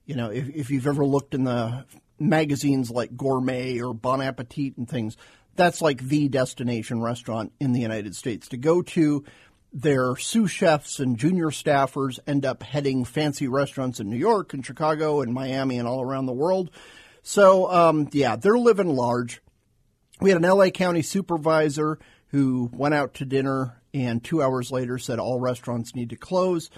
you 0.07 0.15
know, 0.15 0.31
if, 0.31 0.49
if 0.49 0.71
you've 0.71 0.87
ever 0.87 1.05
looked 1.05 1.35
in 1.35 1.43
the 1.43 1.85
magazines 2.17 2.89
like 2.89 3.15
Gourmet 3.15 3.79
or 3.79 3.93
Bon 3.93 4.21
Appetit 4.21 4.77
and 4.77 4.89
things, 4.89 5.17
that's 5.55 5.81
like 5.81 6.01
the 6.01 6.29
destination 6.29 7.01
restaurant 7.01 7.51
in 7.59 7.73
the 7.73 7.81
United 7.81 8.15
States 8.15 8.47
to 8.47 8.57
go 8.57 8.81
to. 8.81 9.23
Their 9.73 10.15
sous 10.15 10.49
chefs 10.49 10.99
and 10.99 11.17
junior 11.17 11.47
staffers 11.47 12.19
end 12.25 12.45
up 12.45 12.63
heading 12.63 13.03
fancy 13.03 13.47
restaurants 13.47 13.99
in 13.99 14.09
New 14.09 14.17
York 14.17 14.53
and 14.53 14.65
Chicago 14.65 15.21
and 15.21 15.33
Miami 15.33 15.77
and 15.77 15.87
all 15.87 16.01
around 16.01 16.25
the 16.25 16.33
world. 16.33 16.71
So, 17.21 17.69
um, 17.69 18.07
yeah, 18.13 18.37
they're 18.37 18.57
living 18.57 18.95
large. 18.95 19.41
We 20.21 20.29
had 20.29 20.41
an 20.41 20.49
LA 20.49 20.69
County 20.69 21.01
supervisor 21.01 21.99
who 22.27 22.69
went 22.73 22.93
out 22.93 23.15
to 23.15 23.25
dinner 23.25 23.81
and 23.93 24.23
two 24.23 24.41
hours 24.41 24.71
later 24.71 24.97
said 24.97 25.19
all 25.19 25.39
restaurants 25.39 25.93
need 25.93 26.11
to 26.11 26.15
close. 26.15 26.69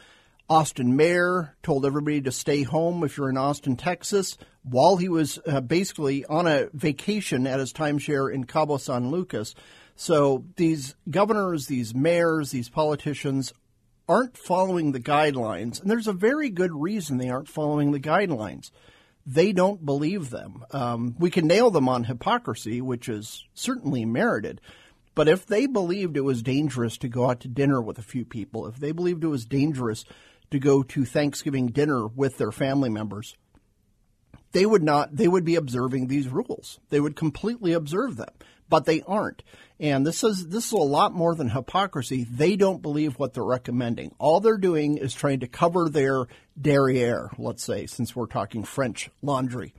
Austin 0.49 0.95
Mayor 0.95 1.55
told 1.61 1.85
everybody 1.85 2.21
to 2.21 2.31
stay 2.31 2.63
home 2.63 3.03
if 3.03 3.17
you're 3.17 3.29
in 3.29 3.37
Austin, 3.37 3.75
Texas, 3.75 4.35
while 4.63 4.97
he 4.97 5.07
was 5.07 5.37
uh, 5.45 5.61
basically 5.61 6.25
on 6.25 6.47
a 6.47 6.69
vacation 6.73 7.45
at 7.45 7.59
his 7.59 7.71
timeshare 7.71 8.33
in 8.33 8.45
Cabo 8.45 8.77
San 8.77 9.11
Lucas. 9.11 9.53
So 9.95 10.45
these 10.55 10.95
governors, 11.07 11.67
these 11.67 11.93
mayors, 11.93 12.49
these 12.49 12.67
politicians 12.67 13.53
aren't 14.07 14.37
following 14.37 14.91
the 14.91 14.99
guidelines. 14.99 15.79
And 15.79 15.91
there's 15.91 16.07
a 16.07 16.13
very 16.13 16.49
good 16.49 16.73
reason 16.73 17.17
they 17.17 17.29
aren't 17.29 17.47
following 17.47 17.91
the 17.91 17.99
guidelines. 17.99 18.71
They 19.27 19.51
don't 19.51 19.85
believe 19.85 20.31
them. 20.31 20.65
Um, 20.71 21.15
we 21.19 21.29
can 21.29 21.45
nail 21.45 21.69
them 21.69 21.87
on 21.87 22.05
hypocrisy, 22.05 22.81
which 22.81 23.07
is 23.07 23.45
certainly 23.53 24.03
merited. 24.03 24.61
But 25.13 25.27
if 25.27 25.45
they 25.45 25.67
believed 25.67 26.17
it 26.17 26.21
was 26.21 26.41
dangerous 26.41 26.97
to 26.99 27.07
go 27.07 27.29
out 27.29 27.41
to 27.41 27.47
dinner 27.47 27.81
with 27.81 27.99
a 27.99 28.03
few 28.03 28.25
people, 28.25 28.65
if 28.65 28.77
they 28.77 28.91
believed 28.91 29.23
it 29.23 29.27
was 29.27 29.45
dangerous 29.45 30.05
to 30.51 30.59
go 30.59 30.83
to 30.83 31.05
Thanksgiving 31.05 31.67
dinner 31.67 32.07
with 32.07 32.37
their 32.37 32.51
family 32.51 32.89
members, 32.89 33.35
they 34.51 34.65
would 34.65 34.83
not 34.83 35.15
they 35.15 35.27
would 35.27 35.45
be 35.45 35.55
observing 35.55 36.07
these 36.07 36.27
rules. 36.27 36.79
They 36.89 36.99
would 36.99 37.15
completely 37.15 37.73
observe 37.73 38.17
them, 38.17 38.33
but 38.67 38.85
they 38.85 39.01
aren't. 39.03 39.43
And 39.79 40.05
this 40.05 40.23
is 40.23 40.47
this 40.47 40.67
is 40.67 40.71
a 40.71 40.77
lot 40.77 41.13
more 41.13 41.35
than 41.35 41.49
hypocrisy. 41.49 42.23
They 42.23 42.55
don't 42.55 42.81
believe 42.81 43.19
what 43.19 43.33
they're 43.33 43.43
recommending. 43.43 44.13
All 44.17 44.39
they're 44.39 44.57
doing 44.57 44.97
is 44.97 45.13
trying 45.13 45.41
to 45.41 45.47
cover 45.47 45.87
their 45.87 46.25
derriere, 46.59 47.29
let's 47.37 47.63
say, 47.63 47.85
since 47.85 48.15
we're 48.15 48.25
talking 48.25 48.63
French 48.63 49.09
laundry 49.21 49.73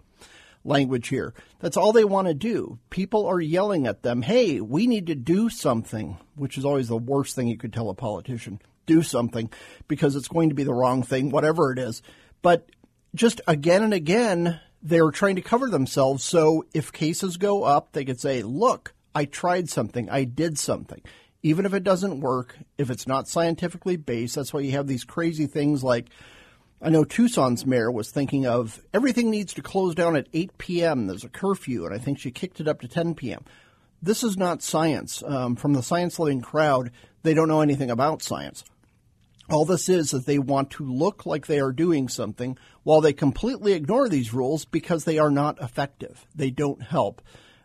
language 0.64 1.08
here. 1.08 1.34
That's 1.60 1.76
all 1.76 1.92
they 1.92 2.04
want 2.04 2.28
to 2.28 2.34
do. 2.34 2.78
People 2.90 3.26
are 3.26 3.40
yelling 3.40 3.86
at 3.86 4.02
them, 4.02 4.22
"Hey, 4.22 4.60
we 4.60 4.86
need 4.86 5.06
to 5.08 5.14
do 5.14 5.48
something," 5.48 6.18
which 6.36 6.56
is 6.56 6.64
always 6.64 6.88
the 6.88 6.96
worst 6.96 7.34
thing 7.34 7.48
you 7.48 7.56
could 7.56 7.72
tell 7.72 7.90
a 7.90 7.94
politician 7.94 8.60
do 8.90 9.02
something 9.02 9.50
because 9.87 10.16
it's 10.16 10.28
going 10.28 10.49
to 10.49 10.54
be 10.54 10.64
the 10.64 10.75
wrong 10.75 11.02
thing, 11.02 11.30
whatever 11.30 11.73
it 11.73 11.78
is. 11.78 12.02
But 12.42 12.68
just 13.14 13.40
again 13.47 13.82
and 13.82 13.94
again, 13.94 14.61
they're 14.82 15.11
trying 15.11 15.37
to 15.37 15.42
cover 15.42 15.68
themselves. 15.68 16.25
So 16.25 16.64
if 16.75 16.92
cases 16.92 17.37
go 17.37 17.62
up, 17.62 17.92
they 17.92 18.04
could 18.04 18.20
say, 18.20 18.42
look, 18.42 18.94
I 19.14 19.25
tried 19.26 19.68
something, 19.68 20.11
I 20.11 20.25
did 20.25 20.59
something. 20.59 21.02
Even 21.42 21.64
if 21.64 21.73
it 21.73 21.85
doesn't 21.85 22.20
work, 22.20 22.59
if 22.78 22.90
it's 22.90 23.06
not 23.06 23.28
scientifically 23.28 23.97
based, 23.97 24.35
that's 24.35 24.52
why 24.52 24.61
you 24.61 24.73
have 24.73 24.87
these 24.87 25.04
crazy 25.04 25.47
things 25.47 25.82
like 25.82 26.09
I 26.82 26.88
know 26.88 27.04
Tucson's 27.04 27.66
mayor 27.66 27.90
was 27.90 28.11
thinking 28.11 28.47
of 28.47 28.80
everything 28.94 29.30
needs 29.30 29.52
to 29.54 29.62
close 29.62 29.94
down 29.94 30.16
at 30.16 30.28
8 30.32 30.56
p.m. 30.56 31.06
There's 31.06 31.25
a 31.25 31.28
curfew, 31.28 31.85
and 31.85 31.94
I 31.94 31.99
think 31.99 32.18
she 32.18 32.30
kicked 32.30 32.59
it 32.59 32.68
up 32.68 32.80
to 32.80 32.88
10 32.88 33.14
p.m. 33.14 33.44
This 34.02 34.25
is 34.25 34.38
not 34.38 34.62
science. 34.62 35.23
Um, 35.23 35.56
from 35.56 35.75
the 35.75 35.82
science 35.82 36.18
loving 36.18 36.40
crowd, 36.40 36.90
they 37.23 37.35
don't 37.35 37.49
know 37.49 37.61
anything 37.61 37.90
about 37.90 38.23
science. 38.23 38.64
All 39.50 39.64
this 39.64 39.88
is 39.88 40.12
that 40.12 40.26
they 40.26 40.38
want 40.38 40.71
to 40.73 40.85
look 40.85 41.26
like 41.26 41.47
they 41.47 41.59
are 41.59 41.73
doing 41.73 42.09
something 42.09 42.57
while 42.85 43.00
they 43.00 43.12
completely 43.12 43.73
ignore 43.73 44.09
these 44.09 44.33
rules 44.33 44.64
because 44.64 45.04
they 45.04 45.19
are 45.19 45.30
not 45.30 45.61
effective. 45.61 46.25
They 46.35 46.50
don't 46.50 46.80
help. 46.83 47.21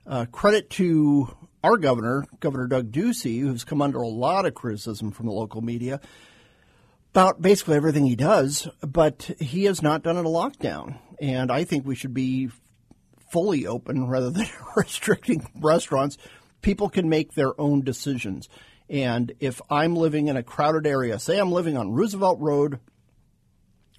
Uh, 0.07 0.25
credit 0.25 0.69
to 0.71 1.35
our 1.63 1.77
governor, 1.77 2.25
Governor 2.39 2.67
Doug 2.67 2.91
Ducey, 2.91 3.39
who's 3.39 3.63
come 3.63 3.81
under 3.81 3.99
a 3.99 4.07
lot 4.07 4.45
of 4.45 4.55
criticism 4.55 5.11
from 5.11 5.27
the 5.27 5.31
local 5.31 5.61
media 5.61 5.99
about 7.11 7.41
basically 7.41 7.75
everything 7.75 8.05
he 8.05 8.15
does, 8.15 8.67
but 8.81 9.31
he 9.39 9.63
has 9.63 9.81
not 9.81 10.03
done 10.03 10.17
a 10.17 10.23
lockdown. 10.23 10.99
And 11.21 11.51
I 11.51 11.63
think 11.63 11.85
we 11.85 11.95
should 11.95 12.13
be 12.13 12.49
fully 13.31 13.65
open 13.65 14.07
rather 14.07 14.31
than 14.31 14.47
restricting 14.75 15.47
restaurants. 15.55 16.17
People 16.61 16.89
can 16.89 17.07
make 17.07 17.33
their 17.33 17.59
own 17.61 17.83
decisions. 17.83 18.49
And 18.89 19.33
if 19.39 19.61
I'm 19.69 19.95
living 19.95 20.27
in 20.27 20.37
a 20.37 20.43
crowded 20.43 20.85
area, 20.85 21.19
say 21.19 21.39
I'm 21.39 21.51
living 21.51 21.77
on 21.77 21.91
Roosevelt 21.91 22.39
Road 22.39 22.79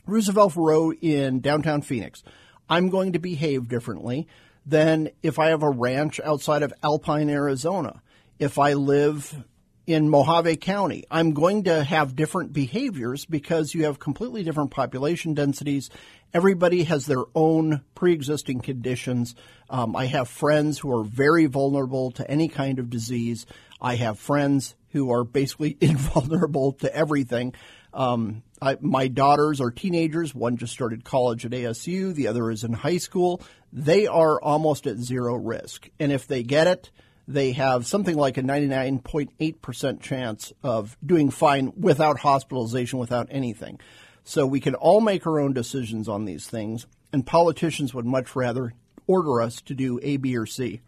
Roosevelt 0.06 0.54
Road 0.56 0.98
in 1.02 1.40
downtown 1.40 1.82
Phoenix, 1.82 2.22
I'm 2.68 2.90
going 2.90 3.12
to 3.12 3.18
behave 3.18 3.68
differently 3.68 4.28
than 4.64 5.10
if 5.22 5.38
I 5.38 5.48
have 5.48 5.62
a 5.62 5.70
ranch 5.70 6.20
outside 6.20 6.62
of 6.62 6.72
Alpine, 6.82 7.28
Arizona. 7.28 8.02
If 8.38 8.58
I 8.58 8.74
live 8.74 9.44
in 9.86 10.08
Mohave 10.08 10.60
County, 10.60 11.04
I'm 11.10 11.32
going 11.32 11.64
to 11.64 11.84
have 11.84 12.16
different 12.16 12.52
behaviors 12.52 13.24
because 13.24 13.74
you 13.74 13.84
have 13.84 13.98
completely 13.98 14.42
different 14.42 14.72
population 14.72 15.34
densities. 15.34 15.90
Everybody 16.34 16.84
has 16.84 17.06
their 17.06 17.24
own 17.34 17.82
pre 17.94 18.12
existing 18.12 18.60
conditions. 18.60 19.34
Um, 19.70 19.94
I 19.94 20.06
have 20.06 20.28
friends 20.28 20.78
who 20.78 20.96
are 20.96 21.04
very 21.04 21.46
vulnerable 21.46 22.10
to 22.12 22.28
any 22.28 22.48
kind 22.48 22.78
of 22.78 22.90
disease. 22.90 23.46
I 23.80 23.96
have 23.96 24.18
friends 24.18 24.74
who 24.90 25.12
are 25.12 25.24
basically 25.24 25.76
invulnerable 25.80 26.72
to 26.72 26.94
everything. 26.94 27.54
Um, 27.92 28.42
I, 28.60 28.76
my 28.80 29.08
daughters 29.08 29.60
are 29.60 29.70
teenagers. 29.70 30.34
One 30.34 30.56
just 30.56 30.72
started 30.72 31.04
college 31.04 31.44
at 31.44 31.52
ASU, 31.52 32.14
the 32.14 32.28
other 32.28 32.50
is 32.50 32.64
in 32.64 32.72
high 32.72 32.98
school. 32.98 33.42
They 33.72 34.06
are 34.06 34.40
almost 34.40 34.86
at 34.86 34.98
zero 34.98 35.34
risk. 35.34 35.88
And 35.98 36.12
if 36.12 36.26
they 36.26 36.42
get 36.42 36.66
it, 36.66 36.90
they 37.28 37.52
have 37.52 37.86
something 37.86 38.16
like 38.16 38.38
a 38.38 38.42
99.8% 38.42 40.00
chance 40.00 40.52
of 40.62 40.96
doing 41.04 41.30
fine 41.30 41.72
without 41.76 42.20
hospitalization, 42.20 42.98
without 42.98 43.28
anything. 43.30 43.80
So 44.24 44.46
we 44.46 44.60
can 44.60 44.74
all 44.74 45.00
make 45.00 45.26
our 45.26 45.40
own 45.40 45.52
decisions 45.52 46.08
on 46.08 46.24
these 46.24 46.46
things, 46.46 46.86
and 47.12 47.26
politicians 47.26 47.94
would 47.94 48.06
much 48.06 48.34
rather 48.36 48.74
order 49.06 49.40
us 49.40 49.60
to 49.62 49.74
do 49.74 50.00
A, 50.02 50.16
B, 50.16 50.36
or 50.36 50.46
C. 50.46 50.80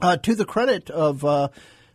Uh, 0.00 0.16
to 0.18 0.34
the 0.34 0.44
credit 0.44 0.90
of 0.90 1.24
uh, 1.24 1.48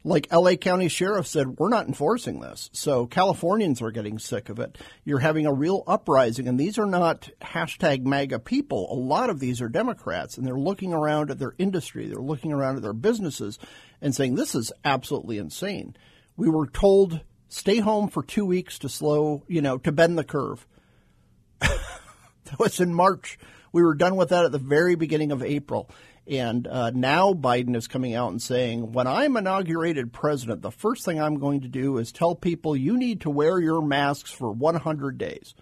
like 0.08 0.32
LA 0.32 0.56
County 0.56 0.88
Sheriff 0.88 1.28
said, 1.28 1.58
we're 1.58 1.70
not 1.70 1.88
enforcing 1.88 2.40
this. 2.40 2.70
So 2.72 3.06
Californians 3.06 3.82
are 3.82 3.92
getting 3.92 4.20
sick 4.20 4.48
of 4.48 4.58
it. 4.58 4.78
You're 5.04 5.20
having 5.20 5.46
a 5.46 5.54
real 5.54 5.84
uprising, 5.86 6.48
and 6.48 6.58
these 6.58 6.80
are 6.80 6.86
not 6.86 7.30
hashtag 7.42 8.06
MAGA 8.06 8.40
people. 8.40 8.88
A 8.92 8.96
lot 8.96 9.30
of 9.30 9.40
these 9.40 9.62
are 9.62 9.68
Democrats, 9.68 10.38
and 10.38 10.48
they're 10.48 10.58
looking 10.58 10.94
around 10.94 11.30
at 11.30 11.40
their 11.40 11.54
industry, 11.58 12.08
they're 12.08 12.18
looking 12.22 12.54
around 12.54 12.78
at 12.78 12.84
their 12.84 12.94
businesses, 12.94 13.60
and 14.02 14.16
saying, 14.16 14.36
this 14.36 14.56
is 14.56 14.72
absolutely 14.86 15.38
insane. 15.38 15.96
We 16.38 16.48
were 16.50 16.68
told, 16.68 17.20
stay 17.50 17.80
home 17.80 18.08
for 18.08 18.24
two 18.24 18.46
weeks 18.46 18.80
to 18.80 18.90
slow, 18.90 19.44
you 19.48 19.62
know, 19.62 19.78
to 19.80 19.92
bend 19.92 20.18
the 20.18 20.24
curve. 20.24 20.66
that 21.60 22.58
was 22.58 22.80
in 22.80 22.94
March. 22.94 23.38
We 23.74 23.84
were 23.84 23.96
done 23.96 24.16
with 24.16 24.30
that 24.30 24.46
at 24.46 24.54
the 24.54 24.58
very 24.58 24.96
beginning 24.96 25.34
of 25.34 25.44
April. 25.44 25.90
And 26.30 26.68
uh, 26.68 26.92
now 26.94 27.34
Biden 27.34 27.76
is 27.76 27.88
coming 27.88 28.14
out 28.14 28.32
and 28.32 28.42
saying, 28.42 28.92
when 28.92 29.08
I'm 29.08 29.38
inaugurated 29.38 30.12
president, 30.12 30.62
the 30.62 30.72
first 30.72 31.06
thing 31.06 31.22
I'm 31.22 31.40
going 31.40 31.62
to 31.62 31.70
do 31.70 31.98
is 31.98 32.12
tell 32.12 32.36
people 32.36 32.76
you 32.76 32.98
need 32.98 33.22
to 33.22 33.30
wear 33.30 33.60
your 33.60 33.82
masks 33.82 34.32
for 34.32 34.52
100 34.52 35.18
days. 35.18 35.56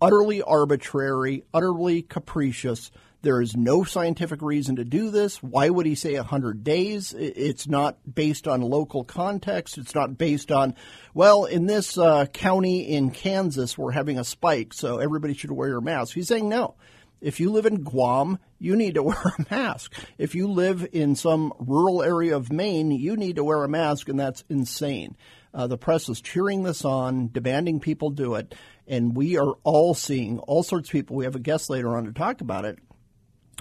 Utterly 0.00 0.40
arbitrary, 0.40 1.42
utterly 1.52 2.02
capricious. 2.02 2.92
There 3.22 3.42
is 3.42 3.56
no 3.56 3.82
scientific 3.82 4.40
reason 4.40 4.76
to 4.76 4.84
do 4.84 5.10
this. 5.10 5.42
Why 5.42 5.68
would 5.68 5.86
he 5.86 5.96
say 5.96 6.14
100 6.14 6.62
days? 6.62 7.12
It's 7.18 7.66
not 7.66 7.98
based 8.14 8.46
on 8.46 8.60
local 8.60 9.02
context. 9.02 9.76
It's 9.76 9.96
not 9.96 10.16
based 10.16 10.52
on, 10.52 10.76
well, 11.14 11.44
in 11.44 11.66
this 11.66 11.98
uh, 11.98 12.26
county 12.26 12.82
in 12.88 13.10
Kansas, 13.10 13.76
we're 13.76 13.90
having 13.90 14.20
a 14.20 14.24
spike, 14.24 14.72
so 14.72 14.98
everybody 14.98 15.34
should 15.34 15.50
wear 15.50 15.68
your 15.68 15.80
mask. 15.80 16.14
He's 16.14 16.28
saying 16.28 16.48
no. 16.48 16.76
If 17.20 17.40
you 17.40 17.50
live 17.50 17.66
in 17.66 17.82
Guam, 17.82 18.38
you 18.58 18.76
need 18.76 18.94
to 18.94 19.02
wear 19.04 19.16
a 19.38 19.46
mask. 19.50 19.92
If 20.18 20.34
you 20.34 20.48
live 20.48 20.86
in 20.92 21.14
some 21.14 21.52
rural 21.58 22.02
area 22.02 22.36
of 22.36 22.52
Maine, 22.52 22.90
you 22.90 23.16
need 23.16 23.36
to 23.36 23.44
wear 23.44 23.64
a 23.64 23.68
mask, 23.68 24.08
and 24.08 24.18
that's 24.18 24.44
insane. 24.48 25.16
Uh, 25.52 25.66
the 25.66 25.78
press 25.78 26.08
is 26.08 26.20
cheering 26.20 26.62
this 26.62 26.84
on, 26.84 27.30
demanding 27.32 27.80
people 27.80 28.10
do 28.10 28.34
it, 28.34 28.54
and 28.86 29.16
we 29.16 29.38
are 29.38 29.54
all 29.64 29.94
seeing 29.94 30.38
all 30.40 30.62
sorts 30.62 30.88
of 30.88 30.92
people. 30.92 31.16
We 31.16 31.24
have 31.24 31.36
a 31.36 31.40
guest 31.40 31.70
later 31.70 31.96
on 31.96 32.04
to 32.04 32.12
talk 32.12 32.40
about 32.40 32.64
it. 32.64 32.78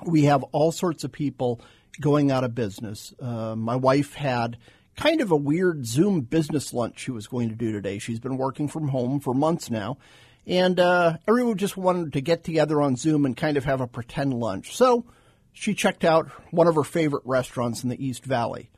We 0.06 0.24
have 0.24 0.44
all 0.44 0.72
sorts 0.72 1.04
of 1.04 1.12
people 1.12 1.62
going 2.00 2.30
out 2.30 2.44
of 2.44 2.54
business. 2.54 3.14
Uh, 3.20 3.56
my 3.56 3.76
wife 3.76 4.14
had 4.14 4.58
kind 4.96 5.22
of 5.22 5.32
a 5.32 5.36
weird 5.36 5.86
Zoom 5.86 6.22
business 6.22 6.74
lunch 6.74 7.00
she 7.00 7.12
was 7.12 7.28
going 7.28 7.50
to 7.50 7.56
do 7.56 7.72
today. 7.72 8.00
She's 8.00 8.20
been 8.20 8.38
working 8.38 8.68
from 8.68 8.90
home 8.90 9.20
for 9.20 9.34
months 9.34 9.70
now 9.70 9.98
and 10.48 10.80
uh, 10.80 11.18
everyone 11.28 11.58
just 11.58 11.76
wanted 11.76 12.14
to 12.14 12.22
get 12.22 12.44
together 12.44 12.82
on 12.82 12.96
Zoom 12.96 13.26
and 13.26 13.36
kind 13.36 13.58
of 13.58 13.66
have 13.66 13.82
a 13.82 13.88
pretend 13.88 14.34
lunch. 14.34 14.76
So 14.76 15.06
she 15.52 15.74
checked 15.74 16.06
out 16.06 16.30
one 16.52 16.68
of 16.68 16.76
her 16.76 16.84
favorite 16.84 17.24
restaurants 17.26 17.84
in 17.84 17.90
the 17.90 18.04
East 18.04 18.24
Valley. 18.24 18.72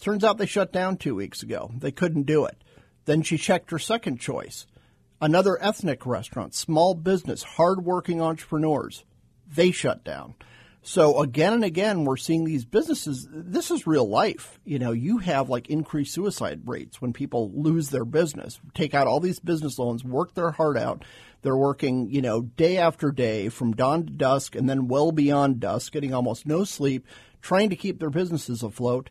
Turns 0.00 0.22
out 0.22 0.38
they 0.38 0.46
shut 0.46 0.72
down 0.72 0.96
two 0.96 1.14
weeks 1.14 1.42
ago. 1.42 1.70
They 1.76 1.90
couldn't 1.90 2.22
do 2.22 2.44
it. 2.44 2.62
Then 3.04 3.22
she 3.22 3.36
checked 3.36 3.70
her 3.72 3.78
second 3.78 4.20
choice 4.20 4.66
another 5.20 5.62
ethnic 5.62 6.06
restaurant, 6.06 6.54
small 6.54 6.94
business, 6.94 7.42
hardworking 7.42 8.22
entrepreneurs. 8.22 9.04
They 9.46 9.70
shut 9.70 10.02
down. 10.02 10.34
So 10.82 11.20
again 11.20 11.52
and 11.52 11.64
again, 11.64 12.04
we're 12.04 12.16
seeing 12.16 12.44
these 12.44 12.64
businesses. 12.64 13.28
This 13.30 13.70
is 13.70 13.86
real 13.86 14.08
life. 14.08 14.58
You 14.64 14.78
know, 14.78 14.92
you 14.92 15.18
have 15.18 15.50
like 15.50 15.68
increased 15.68 16.14
suicide 16.14 16.62
rates 16.64 17.00
when 17.00 17.12
people 17.12 17.50
lose 17.54 17.90
their 17.90 18.06
business, 18.06 18.60
take 18.74 18.94
out 18.94 19.06
all 19.06 19.20
these 19.20 19.40
business 19.40 19.78
loans, 19.78 20.02
work 20.04 20.34
their 20.34 20.52
heart 20.52 20.78
out. 20.78 21.04
They're 21.42 21.56
working, 21.56 22.10
you 22.10 22.22
know, 22.22 22.42
day 22.42 22.78
after 22.78 23.10
day 23.10 23.48
from 23.50 23.72
dawn 23.72 24.06
to 24.06 24.12
dusk 24.12 24.54
and 24.54 24.68
then 24.68 24.88
well 24.88 25.12
beyond 25.12 25.60
dusk, 25.60 25.92
getting 25.92 26.14
almost 26.14 26.46
no 26.46 26.64
sleep, 26.64 27.06
trying 27.42 27.70
to 27.70 27.76
keep 27.76 27.98
their 27.98 28.10
businesses 28.10 28.62
afloat. 28.62 29.10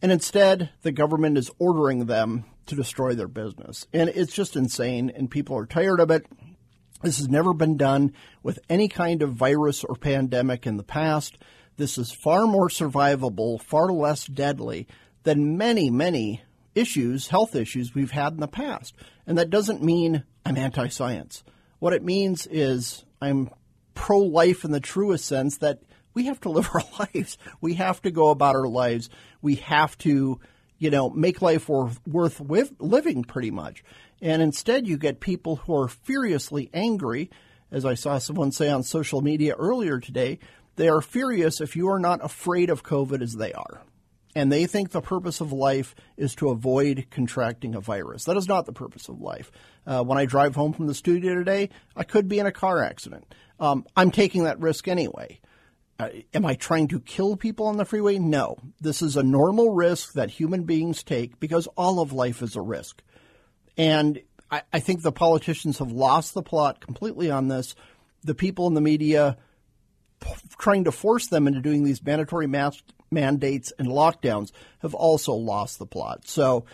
And 0.00 0.12
instead, 0.12 0.70
the 0.82 0.92
government 0.92 1.36
is 1.38 1.50
ordering 1.58 2.06
them 2.06 2.44
to 2.66 2.76
destroy 2.76 3.14
their 3.14 3.28
business. 3.28 3.86
And 3.92 4.08
it's 4.10 4.32
just 4.32 4.54
insane, 4.54 5.10
and 5.14 5.30
people 5.30 5.56
are 5.56 5.66
tired 5.66 6.00
of 6.00 6.10
it. 6.10 6.26
This 7.02 7.18
has 7.18 7.28
never 7.28 7.54
been 7.54 7.76
done 7.76 8.12
with 8.42 8.58
any 8.68 8.88
kind 8.88 9.22
of 9.22 9.34
virus 9.34 9.84
or 9.84 9.94
pandemic 9.94 10.66
in 10.66 10.76
the 10.76 10.82
past. 10.82 11.38
This 11.76 11.96
is 11.96 12.10
far 12.10 12.46
more 12.46 12.68
survivable, 12.68 13.62
far 13.62 13.92
less 13.92 14.26
deadly 14.26 14.88
than 15.22 15.56
many, 15.56 15.90
many 15.90 16.42
issues, 16.74 17.28
health 17.28 17.54
issues 17.54 17.94
we've 17.94 18.10
had 18.10 18.32
in 18.32 18.40
the 18.40 18.48
past. 18.48 18.94
And 19.26 19.38
that 19.38 19.50
doesn't 19.50 19.82
mean 19.82 20.24
I'm 20.44 20.56
anti 20.56 20.88
science. 20.88 21.44
What 21.78 21.92
it 21.92 22.02
means 22.02 22.46
is 22.46 23.04
I'm 23.20 23.50
pro 23.94 24.18
life 24.18 24.64
in 24.64 24.72
the 24.72 24.80
truest 24.80 25.24
sense 25.24 25.58
that 25.58 25.80
we 26.14 26.26
have 26.26 26.40
to 26.40 26.50
live 26.50 26.68
our 26.74 26.82
lives. 26.98 27.38
We 27.60 27.74
have 27.74 28.02
to 28.02 28.10
go 28.10 28.30
about 28.30 28.56
our 28.56 28.66
lives. 28.66 29.08
We 29.40 29.56
have 29.56 29.96
to, 29.98 30.40
you 30.78 30.90
know, 30.90 31.10
make 31.10 31.42
life 31.42 31.68
worth, 31.68 32.00
worth 32.06 32.40
living 32.80 33.22
pretty 33.22 33.50
much. 33.50 33.84
And 34.20 34.42
instead, 34.42 34.86
you 34.86 34.96
get 34.96 35.20
people 35.20 35.56
who 35.56 35.76
are 35.76 35.88
furiously 35.88 36.70
angry. 36.74 37.30
As 37.70 37.84
I 37.84 37.94
saw 37.94 38.18
someone 38.18 38.52
say 38.52 38.68
on 38.70 38.82
social 38.82 39.20
media 39.20 39.54
earlier 39.58 40.00
today, 40.00 40.38
they 40.76 40.88
are 40.88 41.02
furious 41.02 41.60
if 41.60 41.76
you 41.76 41.88
are 41.88 41.98
not 41.98 42.24
afraid 42.24 42.70
of 42.70 42.82
COVID 42.82 43.20
as 43.22 43.34
they 43.34 43.52
are. 43.52 43.82
And 44.34 44.52
they 44.52 44.66
think 44.66 44.90
the 44.90 45.00
purpose 45.00 45.40
of 45.40 45.52
life 45.52 45.94
is 46.16 46.34
to 46.36 46.50
avoid 46.50 47.06
contracting 47.10 47.74
a 47.74 47.80
virus. 47.80 48.24
That 48.24 48.36
is 48.36 48.46
not 48.46 48.66
the 48.66 48.72
purpose 48.72 49.08
of 49.08 49.20
life. 49.20 49.50
Uh, 49.86 50.04
when 50.04 50.18
I 50.18 50.26
drive 50.26 50.54
home 50.54 50.72
from 50.72 50.86
the 50.86 50.94
studio 50.94 51.34
today, 51.34 51.70
I 51.96 52.04
could 52.04 52.28
be 52.28 52.38
in 52.38 52.46
a 52.46 52.52
car 52.52 52.82
accident. 52.82 53.34
Um, 53.58 53.84
I'm 53.96 54.10
taking 54.10 54.44
that 54.44 54.60
risk 54.60 54.86
anyway. 54.86 55.40
Uh, 55.98 56.10
am 56.32 56.46
I 56.46 56.54
trying 56.54 56.86
to 56.88 57.00
kill 57.00 57.36
people 57.36 57.66
on 57.66 57.76
the 57.76 57.84
freeway? 57.84 58.18
No. 58.20 58.56
This 58.80 59.02
is 59.02 59.16
a 59.16 59.22
normal 59.24 59.74
risk 59.74 60.12
that 60.12 60.30
human 60.30 60.62
beings 60.62 61.02
take 61.02 61.40
because 61.40 61.66
all 61.76 61.98
of 61.98 62.12
life 62.12 62.40
is 62.40 62.54
a 62.54 62.60
risk. 62.60 63.02
And 63.78 64.20
I, 64.50 64.62
I 64.72 64.80
think 64.80 65.02
the 65.02 65.12
politicians 65.12 65.78
have 65.78 65.92
lost 65.92 66.34
the 66.34 66.42
plot 66.42 66.80
completely 66.80 67.30
on 67.30 67.48
this. 67.48 67.74
The 68.24 68.34
people 68.34 68.66
in 68.66 68.74
the 68.74 68.80
media 68.80 69.38
p- 70.20 70.30
trying 70.58 70.84
to 70.84 70.92
force 70.92 71.28
them 71.28 71.46
into 71.46 71.60
doing 71.60 71.84
these 71.84 72.02
mandatory 72.02 72.48
mask 72.48 72.82
mandates 73.10 73.72
and 73.78 73.88
lockdowns 73.88 74.50
have 74.80 74.94
also 74.94 75.32
lost 75.32 75.78
the 75.78 75.86
plot. 75.86 76.26
So, 76.26 76.66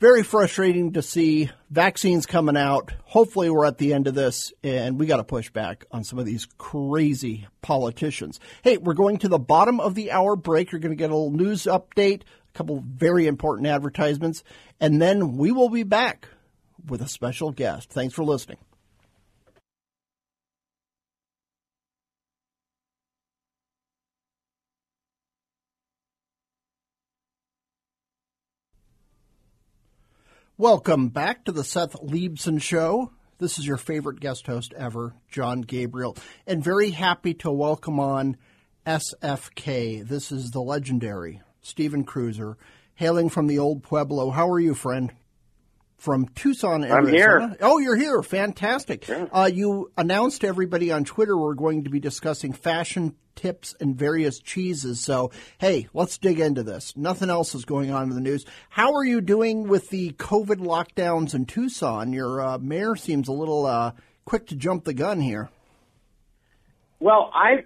very 0.00 0.24
frustrating 0.24 0.94
to 0.94 1.02
see 1.02 1.48
vaccines 1.70 2.26
coming 2.26 2.56
out. 2.56 2.92
Hopefully, 3.04 3.50
we're 3.50 3.66
at 3.66 3.78
the 3.78 3.94
end 3.94 4.08
of 4.08 4.16
this 4.16 4.52
and 4.64 4.98
we 4.98 5.06
got 5.06 5.18
to 5.18 5.24
push 5.24 5.48
back 5.50 5.84
on 5.92 6.02
some 6.02 6.18
of 6.18 6.26
these 6.26 6.48
crazy 6.58 7.46
politicians. 7.60 8.40
Hey, 8.62 8.78
we're 8.78 8.94
going 8.94 9.18
to 9.18 9.28
the 9.28 9.38
bottom 9.38 9.78
of 9.78 9.94
the 9.94 10.10
hour 10.10 10.34
break. 10.34 10.72
You're 10.72 10.80
going 10.80 10.90
to 10.90 10.96
get 10.96 11.10
a 11.10 11.14
little 11.14 11.30
news 11.30 11.64
update, 11.64 12.22
a 12.52 12.58
couple 12.58 12.82
very 12.86 13.26
important 13.26 13.66
advertisements, 13.66 14.44
and 14.80 15.00
then 15.00 15.36
we 15.36 15.52
will 15.52 15.70
be 15.70 15.84
back 15.84 16.28
with 16.86 17.00
a 17.00 17.08
special 17.08 17.50
guest. 17.50 17.90
Thanks 17.90 18.14
for 18.14 18.24
listening. 18.24 18.58
Welcome 30.58 31.08
back 31.08 31.44
to 31.46 31.52
the 31.52 31.64
Seth 31.64 31.94
Leibsohn 32.02 32.60
Show. 32.60 33.10
This 33.38 33.58
is 33.58 33.66
your 33.66 33.78
favorite 33.78 34.20
guest 34.20 34.46
host 34.46 34.74
ever, 34.76 35.14
Jon 35.28 35.62
Gabriel, 35.62 36.16
and 36.46 36.62
very 36.62 36.90
happy 36.90 37.34
to 37.34 37.50
welcome 37.50 37.98
on 37.98 38.36
SFK. 38.86 40.06
This 40.06 40.30
is 40.30 40.50
the 40.50 40.60
legendary 40.60 41.40
Stephen 41.62 42.04
Kruiser, 42.04 42.56
hailing 42.94 43.28
from 43.28 43.46
the 43.46 43.58
old 43.58 43.82
Pueblo. 43.82 44.30
How 44.30 44.48
are 44.50 44.60
you, 44.60 44.74
friend? 44.74 45.12
from 46.02 46.26
Tucson, 46.34 46.82
Arizona. 46.82 47.06
I'm 47.06 47.14
here. 47.14 47.56
Oh, 47.60 47.78
you're 47.78 47.94
here. 47.94 48.24
Fantastic. 48.24 49.06
Yeah. 49.06 49.26
Uh, 49.30 49.48
you 49.52 49.92
announced 49.96 50.40
to 50.40 50.48
everybody 50.48 50.90
on 50.90 51.04
Twitter 51.04 51.38
we're 51.38 51.54
going 51.54 51.84
to 51.84 51.90
be 51.90 52.00
discussing 52.00 52.52
fashion 52.52 53.14
tips 53.36 53.76
and 53.78 53.96
various 53.96 54.40
cheeses. 54.40 55.00
So, 55.00 55.30
hey, 55.58 55.86
let's 55.94 56.18
dig 56.18 56.40
into 56.40 56.64
this. 56.64 56.96
Nothing 56.96 57.30
else 57.30 57.54
is 57.54 57.64
going 57.64 57.92
on 57.92 58.08
in 58.08 58.16
the 58.16 58.20
news. 58.20 58.44
How 58.68 58.94
are 58.94 59.04
you 59.04 59.20
doing 59.20 59.68
with 59.68 59.90
the 59.90 60.10
COVID 60.14 60.56
lockdowns 60.56 61.34
in 61.34 61.46
Tucson? 61.46 62.12
Your 62.12 62.40
uh, 62.40 62.58
mayor 62.58 62.96
seems 62.96 63.28
a 63.28 63.32
little 63.32 63.64
uh, 63.66 63.92
quick 64.24 64.48
to 64.48 64.56
jump 64.56 64.82
the 64.82 64.94
gun 64.94 65.20
here. 65.20 65.50
Well, 66.98 67.30
I, 67.32 67.64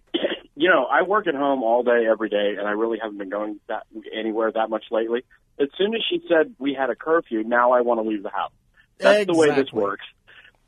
you 0.56 0.70
know, 0.70 0.86
I 0.86 1.02
work 1.02 1.26
at 1.26 1.34
home 1.34 1.62
all 1.62 1.82
day, 1.82 2.06
every 2.10 2.30
day, 2.30 2.56
and 2.58 2.66
I 2.66 2.72
really 2.72 2.98
haven't 2.98 3.18
been 3.18 3.28
going 3.28 3.60
that 3.68 3.86
anywhere 4.12 4.50
that 4.50 4.70
much 4.70 4.84
lately. 4.90 5.22
As 5.60 5.68
soon 5.76 5.94
as 5.94 6.00
she 6.08 6.22
said 6.28 6.54
we 6.58 6.74
had 6.74 6.88
a 6.88 6.94
curfew, 6.94 7.44
now 7.44 7.72
I 7.72 7.82
want 7.82 8.02
to 8.02 8.08
leave 8.08 8.22
the 8.22 8.30
house. 8.30 8.52
That's 8.98 9.20
exactly. 9.20 9.34
the 9.34 9.38
way 9.38 9.62
this 9.62 9.72
works. 9.72 10.06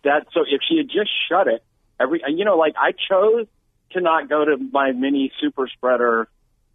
That 0.04 0.26
so 0.32 0.42
if 0.42 0.60
she 0.68 0.76
had 0.76 0.88
just 0.88 1.10
shut 1.28 1.48
it, 1.48 1.64
every 1.98 2.22
you 2.28 2.44
know, 2.44 2.56
like 2.56 2.74
I 2.76 2.92
chose 2.92 3.46
to 3.92 4.00
not 4.00 4.28
go 4.28 4.44
to 4.44 4.56
my 4.58 4.92
mini 4.92 5.32
super 5.40 5.66
spreader 5.68 6.28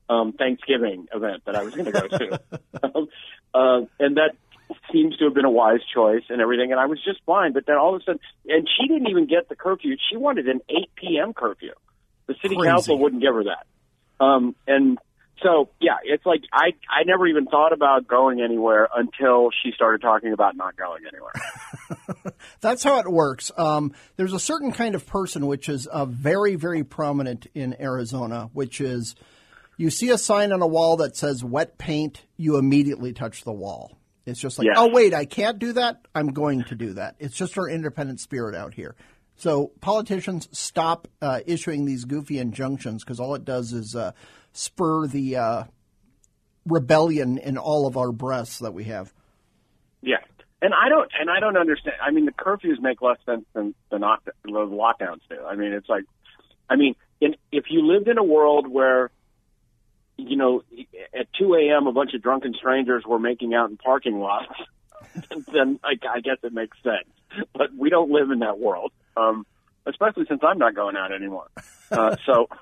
um, 0.09 0.33
Thanksgiving 0.33 1.07
event 1.13 1.43
that 1.45 1.55
I 1.55 1.63
was 1.63 1.75
going 1.75 1.85
to 1.85 1.91
go 1.91 2.07
to, 2.07 2.41
um, 2.83 3.07
uh, 3.53 3.81
and 3.99 4.17
that 4.17 4.31
seems 4.91 5.15
to 5.17 5.25
have 5.25 5.35
been 5.35 5.45
a 5.45 5.51
wise 5.51 5.81
choice 5.93 6.23
and 6.29 6.41
everything. 6.41 6.71
And 6.71 6.79
I 6.79 6.87
was 6.87 6.99
just 7.03 7.19
fine. 7.25 7.53
But 7.53 7.65
then 7.67 7.77
all 7.77 7.95
of 7.95 8.01
a 8.01 8.03
sudden, 8.03 8.19
and 8.47 8.67
she 8.67 8.87
didn't 8.87 9.07
even 9.07 9.27
get 9.27 9.49
the 9.49 9.55
curfew. 9.55 9.95
She 10.09 10.17
wanted 10.17 10.47
an 10.47 10.61
8 10.67 10.75
p.m. 10.95 11.33
curfew. 11.33 11.73
The 12.27 12.35
city 12.41 12.55
Crazy. 12.55 12.69
council 12.69 12.99
wouldn't 12.99 13.21
give 13.21 13.33
her 13.33 13.43
that. 13.45 14.23
Um, 14.23 14.55
and 14.67 14.97
so, 15.41 15.69
yeah, 15.81 15.95
it's 16.03 16.25
like 16.25 16.41
I 16.53 16.71
I 16.89 17.03
never 17.05 17.27
even 17.27 17.45
thought 17.47 17.73
about 17.73 18.07
going 18.07 18.41
anywhere 18.41 18.87
until 18.95 19.49
she 19.63 19.71
started 19.73 20.01
talking 20.01 20.31
about 20.31 20.55
not 20.55 20.77
going 20.77 21.03
anywhere. 21.11 22.33
That's 22.61 22.83
how 22.83 22.99
it 22.99 23.11
works. 23.11 23.51
Um, 23.57 23.93
there's 24.15 24.33
a 24.33 24.39
certain 24.39 24.71
kind 24.71 24.95
of 24.95 25.05
person 25.05 25.47
which 25.47 25.67
is 25.67 25.85
uh, 25.87 26.05
very, 26.05 26.55
very 26.55 26.83
prominent 26.83 27.47
in 27.53 27.75
Arizona, 27.81 28.49
which 28.53 28.79
is 28.79 29.15
you 29.77 29.89
see 29.89 30.09
a 30.09 30.17
sign 30.17 30.53
on 30.53 30.61
a 30.61 30.67
wall 30.67 30.97
that 30.97 31.17
says 31.17 31.43
wet 31.43 31.77
paint, 31.77 32.21
you 32.37 32.57
immediately 32.57 33.11
touch 33.11 33.43
the 33.43 33.51
wall. 33.51 33.97
It's 34.25 34.39
just 34.39 34.57
like, 34.57 34.67
Yes. 34.67 34.77
oh, 34.77 34.89
wait, 34.93 35.13
I 35.13 35.25
can't 35.25 35.59
do 35.59 35.73
that. 35.73 36.05
I'm 36.15 36.27
going 36.27 36.63
to 36.65 36.75
do 36.75 36.93
that. 36.93 37.15
It's 37.19 37.35
just 37.35 37.57
our 37.57 37.67
independent 37.67 38.21
spirit 38.21 38.55
out 38.55 38.73
here. 38.73 38.95
So 39.43 39.73
politicians 39.81 40.47
stop 40.53 41.09
uh, 41.21 41.41
issuing 41.45 41.83
these 41.83 42.05
goofy 42.05 42.39
injunctions 42.39 43.03
because 43.03 43.19
all 43.19 43.35
it 43.35 43.43
does 43.43 43.73
is 43.73 43.93
uh, 43.93 44.13
spur 44.53 45.05
the 45.05 45.35
uh, 45.35 45.63
rebellion 46.65 47.37
in 47.39 47.57
all 47.57 47.85
of 47.85 47.97
our 47.97 48.13
breasts 48.13 48.59
that 48.59 48.73
we 48.73 48.85
have. 48.85 49.11
Yeah, 50.01 50.19
and 50.61 50.73
I 50.73 50.87
don't 50.87 51.11
and 51.19 51.29
I 51.29 51.41
don't 51.41 51.57
understand. 51.57 51.97
I 52.01 52.11
mean, 52.11 52.23
the 52.23 52.31
curfews 52.31 52.79
make 52.79 53.01
less 53.01 53.17
sense 53.25 53.43
than 53.53 53.75
the 53.91 53.97
lockdowns 53.97 55.19
do. 55.29 55.35
I 55.45 55.57
mean, 55.57 55.73
it's 55.73 55.89
like, 55.89 56.05
I 56.69 56.77
mean, 56.77 56.95
in, 57.19 57.35
if 57.51 57.65
you 57.69 57.85
lived 57.85 58.07
in 58.07 58.17
a 58.17 58.23
world 58.23 58.69
where, 58.69 59.11
you 60.15 60.37
know, 60.37 60.63
at 61.13 61.27
2 61.37 61.53
a.m. 61.55 61.87
a 61.87 61.91
bunch 61.91 62.13
of 62.13 62.21
drunken 62.21 62.53
strangers 62.53 63.03
were 63.05 63.19
making 63.19 63.53
out 63.53 63.69
in 63.69 63.75
parking 63.75 64.21
lots, 64.21 64.53
then 65.51 65.81
I 65.83 65.95
guess 66.21 66.37
it 66.43 66.53
makes 66.53 66.77
sense. 66.81 67.09
But 67.53 67.75
we 67.77 67.89
don't 67.89 68.09
live 68.09 68.31
in 68.31 68.39
that 68.39 68.57
world, 68.57 68.93
um, 69.17 69.45
especially 69.85 70.25
since 70.27 70.41
I'm 70.43 70.57
not 70.57 70.75
going 70.75 70.95
out 70.95 71.11
anymore. 71.11 71.49
Uh, 71.91 72.15
so. 72.25 72.47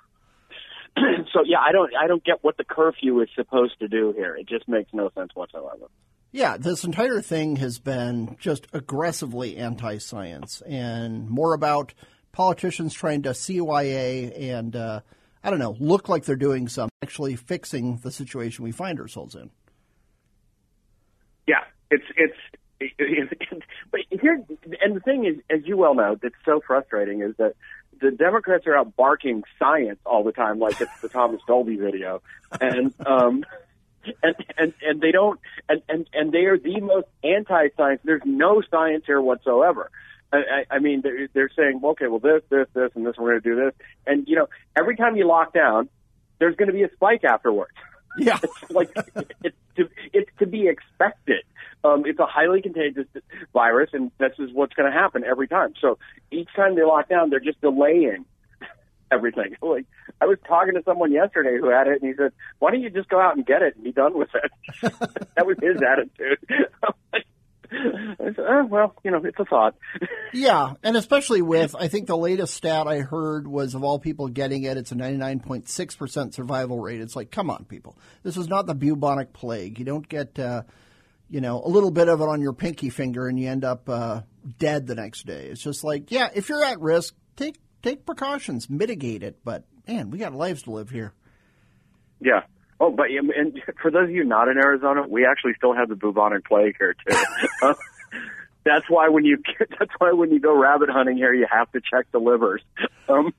So 1.34 1.40
yeah, 1.46 1.60
I 1.66 1.72
don't 1.72 1.90
I 1.96 2.08
don't 2.08 2.22
get 2.22 2.44
what 2.44 2.58
the 2.58 2.66
curfew 2.66 3.22
is 3.22 3.30
supposed 3.34 3.80
to 3.80 3.88
do 3.88 4.12
here. 4.12 4.36
It 4.36 4.46
just 4.50 4.68
makes 4.68 4.94
no 4.94 5.10
sense 5.16 5.32
whatsoever. 5.34 5.88
Yeah, 6.34 6.56
this 6.58 6.86
entire 6.86 7.22
thing 7.22 7.58
has 7.58 7.80
been 7.80 8.38
just 8.40 8.68
aggressively 8.72 9.58
anti 9.58 9.98
science 9.98 10.62
and 10.62 11.30
more 11.30 11.54
about 11.54 11.94
politicians 12.32 12.94
trying 12.94 13.24
to 13.24 13.32
CYA 13.32 14.54
and, 14.56 14.76
uh, 14.76 15.02
I 15.44 15.50
don't 15.50 15.60
know, 15.60 15.76
look 15.80 16.08
like 16.08 16.24
they're 16.24 16.38
doing 16.38 16.70
some, 16.70 16.90
actually 17.04 17.36
fixing 17.36 17.98
the 17.98 18.12
situation 18.12 18.64
we 18.64 18.72
find 18.72 19.00
ourselves 19.00 19.36
in. 19.36 19.50
Yeah, 21.48 21.64
it's 21.90 22.06
it's. 22.16 22.38
But 23.91 24.02
here, 24.10 24.44
and 24.82 24.96
the 24.96 25.00
thing 25.02 25.26
is, 25.26 25.38
as 25.50 25.65
you 25.65 25.78
well 25.78 25.96
know, 25.96 26.15
that's 26.22 26.36
so 26.46 26.62
frustrating 26.65 27.22
is 27.22 27.36
that 27.38 27.56
the 28.00 28.12
Democrats 28.12 28.65
are 28.67 28.76
out 28.76 28.96
barking 28.96 29.44
science 29.60 30.00
all 30.06 30.24
the 30.24 30.32
time, 30.32 30.60
like 30.60 30.80
it's 30.82 31.02
the 31.02 31.10
Thomas 31.10 31.41
Dolby 31.48 31.76
video, 31.76 32.22
and 32.60 32.94
um, 33.06 33.46
and 34.24 34.36
and 34.58 34.74
and 34.82 35.02
they 35.02 35.12
don't, 35.12 35.39
and 35.70 35.82
and 35.88 36.10
and 36.13 36.32
they 36.32 36.46
are 36.46 36.58
the 36.58 36.80
most 36.80 37.08
anti-science. 37.24 38.02
There's 38.04 38.24
no 38.26 38.62
science 38.72 39.04
here 39.06 39.22
whatsoever. 39.22 39.91
I, 40.34 40.38
I 40.38 40.76
I 40.76 40.80
mean, 40.80 41.02
they're, 41.02 41.28
they're 41.34 41.52
saying, 41.56 41.82
okay, 41.84 42.08
well, 42.08 42.20
this, 42.20 42.41
this, 42.50 42.67
this, 42.74 42.91
and 42.96 43.06
this, 43.06 43.15
we're 43.17 43.32
going 43.32 43.41
to 43.41 43.50
do 43.50 43.56
this, 43.65 43.74
and 44.08 44.28
you 44.28 44.36
know, 44.36 44.48
every 44.76 44.96
time 44.96 45.15
you 45.15 45.28
lock 45.28 45.54
down, 45.54 45.89
there's 46.39 46.56
going 46.56 46.67
to 46.67 46.74
be 46.74 46.84
a 46.84 46.91
spike 46.94 47.24
afterwards. 47.24 47.74
Yeah. 48.17 48.39
It's 48.62 48.72
like 48.72 48.91
it's 49.44 49.58
to 49.78 49.89
it's 50.13 50.30
to 50.39 50.46
be 50.46 50.67
expected. 50.67 51.44
Um, 51.84 52.04
it's 52.06 52.20
a 52.20 52.26
highly 52.26 52.62
contagious 52.62 53.08
virus, 53.54 53.89
and 53.94 54.12
this 54.20 54.34
is 54.38 54.50
what's 54.54 54.74
going 54.74 54.91
to 54.91 54.98
happen 54.98 55.24
every 55.24 55.48
time. 55.48 55.74
So 55.82 55.98
each 56.32 56.50
time 56.56 56.76
they 56.76 56.84
lock 56.84 57.10
down, 57.10 57.30
they're 57.30 57.39
just 57.39 57.62
delaying 57.62 58.26
everything. 59.12 59.56
Like 59.62 59.86
I 60.20 60.26
was 60.26 60.38
talking 60.48 60.76
to 60.76 60.84
someone 60.84 61.12
yesterday 61.12 61.58
who 61.60 61.70
had 61.70 61.88
it, 61.88 62.02
and 62.02 62.12
he 62.12 62.15
said, 62.15 62.32
"Why 62.60 62.72
don't 62.72 62.82
you 62.82 62.89
just 62.89 63.10
go 63.10 63.20
out 63.20 63.36
and 63.36 63.46
get 63.46 63.62
it 63.62 63.76
and 63.76 63.84
be 63.84 63.91
done 63.91 64.17
with 64.17 64.30
it?" 64.36 64.52
that 65.36 65.48
was 65.48 65.58
his 65.62 65.82
attitude. 65.82 66.38
I 67.72 68.17
said, 68.17 68.36
oh, 68.39 68.65
"Well, 68.65 68.94
you 69.04 69.12
know, 69.12 69.22
it's 69.24 69.39
a 69.39 69.46
thought." 69.46 69.76
Yeah, 70.34 70.74
and 70.84 70.96
especially 70.98 71.41
with, 71.41 71.76
I 71.76 71.88
think 71.88 72.08
the 72.08 72.17
latest 72.17 72.54
stat 72.54 72.88
I 72.88 73.00
heard 73.00 73.48
was 73.48 73.74
of 73.74 73.84
all 73.84 73.98
people 73.98 74.28
getting 74.28 74.63
it, 74.63 74.78
it's 74.78 74.91
a 74.91 74.96
99.6% 74.96 76.34
survival 76.34 76.80
rate. 76.80 77.02
It's 77.02 77.15
like, 77.15 77.32
come 77.32 77.50
on, 77.50 77.65
people. 77.65 77.98
This 78.24 78.38
is 78.38 78.48
not 78.48 78.65
the 78.65 78.76
bubonic 78.76 79.34
plague. 79.34 79.80
You 79.80 79.86
don't 79.86 80.08
get, 80.08 80.38
uh, 80.38 80.63
you 81.32 81.39
know, 81.39 81.63
a 81.63 81.70
little 81.70 81.91
bit 81.91 82.10
of 82.10 82.20
it 82.20 82.28
on 82.28 82.41
your 82.41 82.52
pinky 82.52 82.89
finger 82.89 83.28
and 83.28 83.39
you 83.39 83.50
end 83.50 83.63
up 83.63 83.88
uh, 83.88 84.22
dead 84.60 84.86
the 84.86 84.96
next 84.96 85.26
day. 85.26 85.48
It's 85.48 85.63
just 85.63 85.82
like, 85.82 86.12
yeah, 86.12 86.30
if 86.36 86.50
you're 86.50 86.63
at 86.63 86.80
risk, 86.82 87.15
take 87.38 87.58
take 87.82 88.06
precautions, 88.06 88.70
mitigate 88.70 89.24
it. 89.24 89.39
But 89.44 89.63
man, 89.88 90.12
we 90.12 90.17
got 90.17 90.34
lives 90.34 90.63
to 90.63 90.72
live 90.72 90.89
here. 90.89 91.13
Yeah. 92.20 92.41
Oh, 92.82 92.91
but 92.91 93.08
and 93.10 93.62
for 93.82 93.89
those 93.91 94.06
of 94.06 94.12
you 94.12 94.26
not 94.26 94.50
in 94.50 94.58
Arizona, 94.58 95.04
we 95.08 95.26
actually 95.26 95.54
still 95.56 95.74
have 95.74 95.88
the 95.88 95.96
bubonic 95.96 96.46
plague 96.46 96.76
here 96.78 96.96
too. 97.08 97.15
that's 98.65 98.89
why 98.89 99.08
when 99.08 99.24
you 99.24 99.38
that's 99.80 99.91
why 100.00 100.12
when 100.12 100.32
you 100.32 100.39
go 100.39 100.54
rabbit 100.54 100.89
hunting 100.89 101.15
here, 101.15 101.34
you 101.34 101.48
have 101.50 101.72
to 101.72 101.80
check 101.80 102.12
the 102.12 102.20
livers, 102.20 102.62
um, 103.08 103.34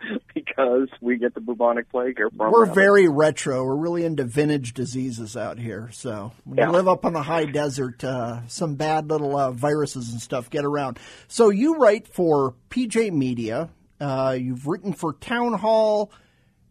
because 0.34 0.88
we 1.00 1.16
get 1.18 1.34
the 1.34 1.40
bubonic 1.40 1.90
plague 1.90 2.16
here 2.16 2.30
from. 2.30 2.52
We're 2.52 2.66
very 2.66 3.08
retro. 3.08 3.64
We're 3.64 3.76
really 3.76 4.04
into 4.04 4.24
vintage 4.24 4.74
diseases 4.74 5.36
out 5.36 5.58
here. 5.58 5.90
So 5.92 6.32
when 6.44 6.58
Yeah. 6.58 6.66
you 6.66 6.72
live 6.72 6.88
up 6.88 7.04
on 7.04 7.12
the 7.12 7.22
high 7.22 7.44
desert, 7.46 8.02
uh, 8.04 8.46
some 8.46 8.74
bad 8.76 9.10
little 9.10 9.36
uh, 9.36 9.50
viruses 9.52 10.10
and 10.12 10.20
stuff 10.20 10.50
get 10.50 10.64
around. 10.64 10.98
So 11.26 11.50
you 11.50 11.76
write 11.76 12.06
for 12.08 12.54
PJ 12.70 13.10
Media. 13.12 13.70
Uh, 14.00 14.36
you've 14.38 14.66
written 14.66 14.92
for 14.92 15.14
Town 15.14 15.54
Hall. 15.54 16.12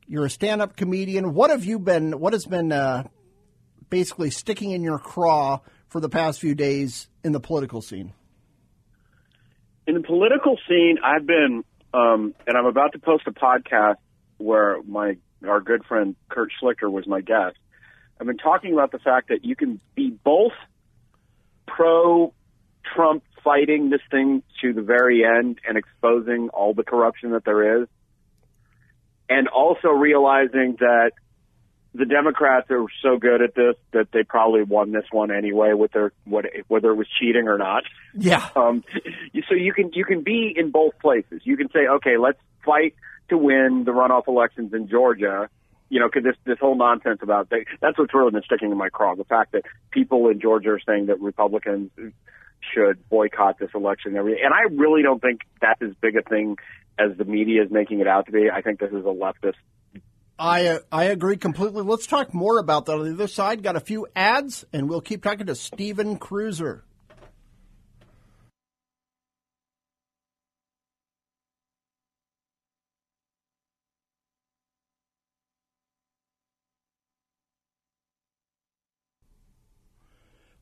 You're 0.07 0.25
a 0.25 0.29
stand-up 0.29 0.77
comedian. 0.77 1.33
What 1.33 1.49
have 1.49 1.65
you 1.65 1.79
been? 1.79 2.19
What 2.19 2.31
has 2.33 2.45
been 2.45 2.71
uh, 2.71 3.03
basically 3.89 4.29
sticking 4.29 4.71
in 4.71 4.81
your 4.83 4.99
craw 4.99 5.59
for 5.89 5.99
the 5.99 6.07
past 6.09 6.39
few 6.39 6.55
days 6.55 7.09
in 7.23 7.33
the 7.33 7.39
political 7.41 7.81
scene? 7.81 8.13
in 9.85 9.93
the 9.93 10.01
political 10.01 10.57
scene, 10.67 10.97
I've 11.01 11.25
been, 11.25 11.63
um, 11.93 12.33
and 12.45 12.57
I'm 12.57 12.65
about 12.65 12.93
to 12.93 12.99
post 12.99 13.23
a 13.27 13.31
podcast 13.31 13.97
where 14.37 14.81
my 14.83 15.17
our 15.47 15.61
good 15.61 15.85
friend 15.85 16.15
Kurt 16.29 16.49
Schlichter 16.61 16.91
was 16.91 17.07
my 17.07 17.21
guest. 17.21 17.57
I've 18.19 18.27
been 18.27 18.37
talking 18.37 18.73
about 18.73 18.91
the 18.91 18.99
fact 18.99 19.29
that 19.29 19.45
you 19.45 19.55
can 19.55 19.79
be 19.95 20.09
both 20.09 20.53
pro 21.67 22.33
Trump 22.95 23.23
fighting 23.43 23.89
this 23.89 24.01
thing 24.09 24.43
to 24.61 24.73
the 24.73 24.81
very 24.81 25.23
end 25.23 25.59
and 25.67 25.77
exposing 25.77 26.49
all 26.49 26.73
the 26.73 26.83
corruption 26.83 27.31
that 27.31 27.45
there 27.45 27.81
is, 27.83 27.87
and 29.29 29.47
also 29.47 29.89
realizing 29.89 30.77
that 30.79 31.11
the 31.93 32.05
Democrats 32.05 32.67
are 32.69 32.85
so 33.01 33.17
good 33.17 33.41
at 33.41 33.55
this 33.55 33.75
that 33.91 34.11
they 34.11 34.23
probably 34.23 34.63
won 34.63 34.91
this 34.91 35.05
one 35.11 35.31
anyway, 35.31 35.73
with 35.73 35.91
their 35.91 36.11
what 36.25 36.45
whether 36.67 36.91
it 36.91 36.95
was 36.95 37.07
cheating 37.19 37.47
or 37.47 37.57
not. 37.57 37.83
Yeah. 38.13 38.47
Um, 38.55 38.83
so 39.49 39.55
you 39.55 39.73
can 39.73 39.91
you 39.93 40.05
can 40.05 40.21
be 40.21 40.53
in 40.55 40.71
both 40.71 40.99
places. 40.99 41.41
You 41.43 41.57
can 41.57 41.69
say, 41.69 41.87
okay, 41.87 42.17
let's 42.17 42.39
fight 42.65 42.95
to 43.29 43.37
win 43.37 43.83
the 43.85 43.91
runoff 43.91 44.27
elections 44.27 44.73
in 44.73 44.87
Georgia. 44.87 45.49
You 45.89 46.01
know, 46.01 46.07
because 46.07 46.23
this 46.23 46.35
this 46.45 46.59
whole 46.59 46.75
nonsense 46.75 47.19
about 47.21 47.49
they, 47.49 47.65
that's 47.79 47.97
what's 47.97 48.13
really 48.13 48.31
been 48.31 48.43
sticking 48.43 48.71
in 48.71 48.77
my 48.77 48.89
craw. 48.89 49.15
The 49.15 49.23
fact 49.23 49.53
that 49.53 49.63
people 49.91 50.27
in 50.29 50.39
Georgia 50.41 50.71
are 50.71 50.81
saying 50.85 51.05
that 51.05 51.21
Republicans 51.21 51.91
should 52.73 53.07
boycott 53.09 53.59
this 53.59 53.69
election 53.73 54.11
and 54.11 54.17
everything. 54.17 54.41
And 54.43 54.53
I 54.53 54.63
really 54.73 55.01
don't 55.01 55.21
think 55.21 55.41
that's 55.61 55.81
as 55.81 55.91
big 56.01 56.15
a 56.17 56.21
thing 56.21 56.57
as 56.99 57.15
the 57.17 57.25
media 57.25 57.63
is 57.63 57.71
making 57.71 57.99
it 57.99 58.07
out 58.07 58.25
to 58.25 58.31
be. 58.31 58.49
I 58.49 58.61
think 58.61 58.79
this 58.79 58.91
is 58.91 59.05
a 59.05 59.13
leftist. 59.13 59.53
I 60.39 60.79
I 60.91 61.05
agree 61.05 61.37
completely. 61.37 61.81
Let's 61.81 62.05
talk 62.05 62.33
more 62.33 62.59
about 62.59 62.85
that 62.85 62.93
on 62.93 63.05
the 63.05 63.13
other 63.13 63.27
side. 63.27 63.63
Got 63.63 63.75
a 63.75 63.79
few 63.79 64.07
ads, 64.15 64.65
and 64.71 64.87
we'll 64.87 65.01
keep 65.01 65.23
talking 65.23 65.47
to 65.47 65.55
Stephen 65.55 66.19
Kruiser. 66.19 66.81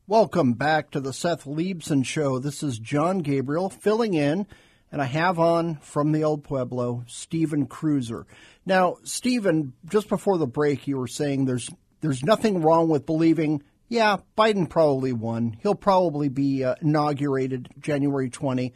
Welcome 0.07 0.53
back 0.53 0.91
to 0.91 0.99
the 0.99 1.11
Seth 1.11 1.45
Leibsohn 1.45 2.05
Show. 2.05 2.37
This 2.37 2.61
is 2.61 2.77
Jon 2.77 3.19
Gabriel 3.19 3.71
filling 3.71 4.13
in 4.13 4.45
and 4.91 5.01
I 5.01 5.05
have 5.05 5.39
on 5.39 5.75
from 5.77 6.11
the 6.11 6.23
old 6.23 6.43
Pueblo, 6.43 7.03
Stephen 7.07 7.67
Kruiser. 7.67 8.25
Now, 8.65 8.97
Stephen, 9.03 9.73
just 9.89 10.09
before 10.09 10.37
the 10.37 10.47
break, 10.47 10.87
you 10.87 10.97
were 10.97 11.07
saying 11.07 11.45
there's 11.45 11.69
there's 12.01 12.23
nothing 12.23 12.61
wrong 12.61 12.89
with 12.89 13.05
believing, 13.05 13.63
yeah, 13.87 14.17
Biden 14.37 14.69
probably 14.69 15.13
won. 15.13 15.57
He'll 15.61 15.75
probably 15.75 16.29
be 16.29 16.63
uh, 16.63 16.75
inaugurated 16.81 17.69
January 17.79 18.29
20, 18.29 18.73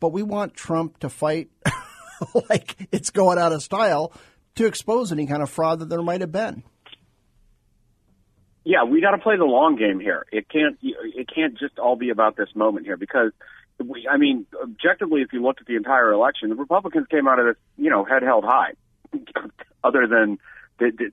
but 0.00 0.12
we 0.12 0.22
want 0.22 0.54
Trump 0.54 0.98
to 1.00 1.08
fight 1.08 1.50
like 2.50 2.88
it's 2.92 3.10
going 3.10 3.38
out 3.38 3.52
of 3.52 3.62
style 3.62 4.12
to 4.54 4.66
expose 4.66 5.12
any 5.12 5.26
kind 5.26 5.42
of 5.42 5.50
fraud 5.50 5.80
that 5.80 5.88
there 5.88 6.02
might 6.02 6.20
have 6.20 6.32
been 6.32 6.62
yeah, 8.68 8.84
we 8.84 9.00
got 9.00 9.12
to 9.12 9.18
play 9.18 9.38
the 9.38 9.46
long 9.46 9.76
game 9.76 9.98
here. 9.98 10.26
It 10.30 10.46
can't 10.50 10.76
it 10.82 11.26
can't 11.34 11.58
just 11.58 11.78
all 11.78 11.96
be 11.96 12.10
about 12.10 12.36
this 12.36 12.50
moment 12.54 12.84
here 12.84 12.98
because 12.98 13.32
we, 13.84 14.08
I 14.08 14.16
mean, 14.16 14.46
objectively, 14.62 15.22
if 15.22 15.32
you 15.32 15.42
looked 15.42 15.60
at 15.60 15.66
the 15.66 15.76
entire 15.76 16.12
election, 16.12 16.48
the 16.48 16.56
Republicans 16.56 17.06
came 17.10 17.28
out 17.28 17.38
of 17.38 17.46
this, 17.46 17.56
you 17.76 17.90
know, 17.90 18.04
head 18.04 18.22
held 18.22 18.44
high, 18.44 18.72
other 19.84 20.06
than 20.06 20.38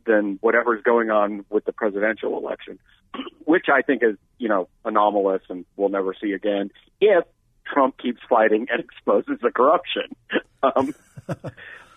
than 0.06 0.38
whatever's 0.42 0.84
going 0.84 1.10
on 1.10 1.44
with 1.50 1.66
the 1.66 1.72
presidential 1.72 2.38
election, 2.38 2.78
which 3.46 3.66
I 3.74 3.82
think 3.82 4.04
is, 4.04 4.16
you 4.38 4.48
know, 4.48 4.68
anomalous 4.84 5.42
and 5.50 5.66
we'll 5.76 5.90
never 5.90 6.14
see 6.22 6.34
again 6.34 6.70
if 7.02 7.24
Trump 7.66 7.98
keeps 7.98 8.20
fighting 8.30 8.68
and 8.70 8.80
exposes 8.84 9.40
the 9.42 9.52
corruption. 9.52 10.16
um, 10.64 10.94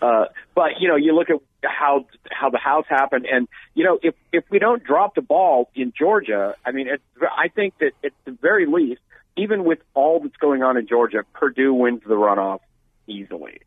uh, 0.01 0.25
but 0.55 0.79
you 0.79 0.87
know, 0.87 0.95
you 0.95 1.13
look 1.13 1.29
at 1.29 1.37
how 1.63 2.05
how 2.31 2.49
the 2.49 2.57
House 2.57 2.85
happened, 2.87 3.25
and 3.31 3.47
you 3.73 3.83
know, 3.83 3.99
if 4.01 4.15
if 4.31 4.45
we 4.49 4.59
don't 4.59 4.83
drop 4.83 5.15
the 5.15 5.21
ball 5.21 5.69
in 5.75 5.93
Georgia, 5.97 6.55
I 6.65 6.71
mean, 6.71 6.87
it, 6.87 7.01
I 7.21 7.49
think 7.49 7.77
that 7.79 7.91
at 8.03 8.11
the 8.25 8.31
very 8.31 8.65
least, 8.65 9.01
even 9.39 9.63
with 9.63 9.79
all 9.93 10.19
that's 10.19 10.35
going 10.37 10.63
on 10.63 10.77
in 10.77 10.87
Georgia, 10.87 11.23
Perdue 11.33 11.73
wins 11.73 12.01
the 12.07 12.15
runoff 12.15 12.59
easily. 13.07 13.61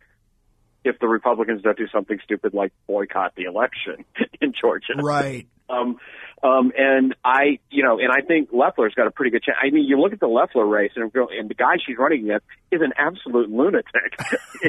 If 0.84 0.98
the 0.98 1.06
Republicans 1.06 1.62
don't 1.62 1.78
do 1.78 1.86
something 1.88 2.18
stupid 2.24 2.54
like 2.54 2.72
boycott 2.88 3.34
the 3.36 3.44
election 3.44 4.04
in 4.40 4.52
Georgia, 4.58 4.94
right? 4.96 5.46
Um, 5.68 5.98
um, 6.42 6.72
and 6.76 7.14
I, 7.24 7.60
you 7.70 7.84
know, 7.84 8.00
and 8.00 8.10
I 8.10 8.20
think 8.26 8.48
Loeffler's 8.52 8.94
got 8.94 9.06
a 9.06 9.12
pretty 9.12 9.30
good 9.30 9.44
chance. 9.44 9.58
I 9.62 9.70
mean, 9.70 9.84
you 9.84 10.00
look 10.00 10.12
at 10.12 10.18
the 10.18 10.26
Loeffler 10.26 10.66
race, 10.66 10.90
and, 10.96 11.10
and 11.14 11.48
the 11.48 11.54
guy 11.54 11.74
she's 11.86 11.96
running 11.96 12.24
against 12.24 12.46
is 12.72 12.80
an 12.82 12.92
absolute 12.98 13.48
lunatic, 13.48 14.18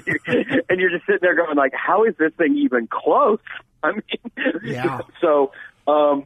and 0.69 0.79
you're 0.79 0.91
just 0.91 1.05
sitting 1.07 1.19
there 1.21 1.35
going 1.35 1.57
like, 1.57 1.73
how 1.73 2.03
is 2.03 2.15
this 2.17 2.31
thing 2.37 2.57
even 2.57 2.87
close? 2.87 3.39
I 3.81 3.93
mean, 3.93 4.53
yeah. 4.63 4.99
So, 5.19 5.51
um, 5.87 6.25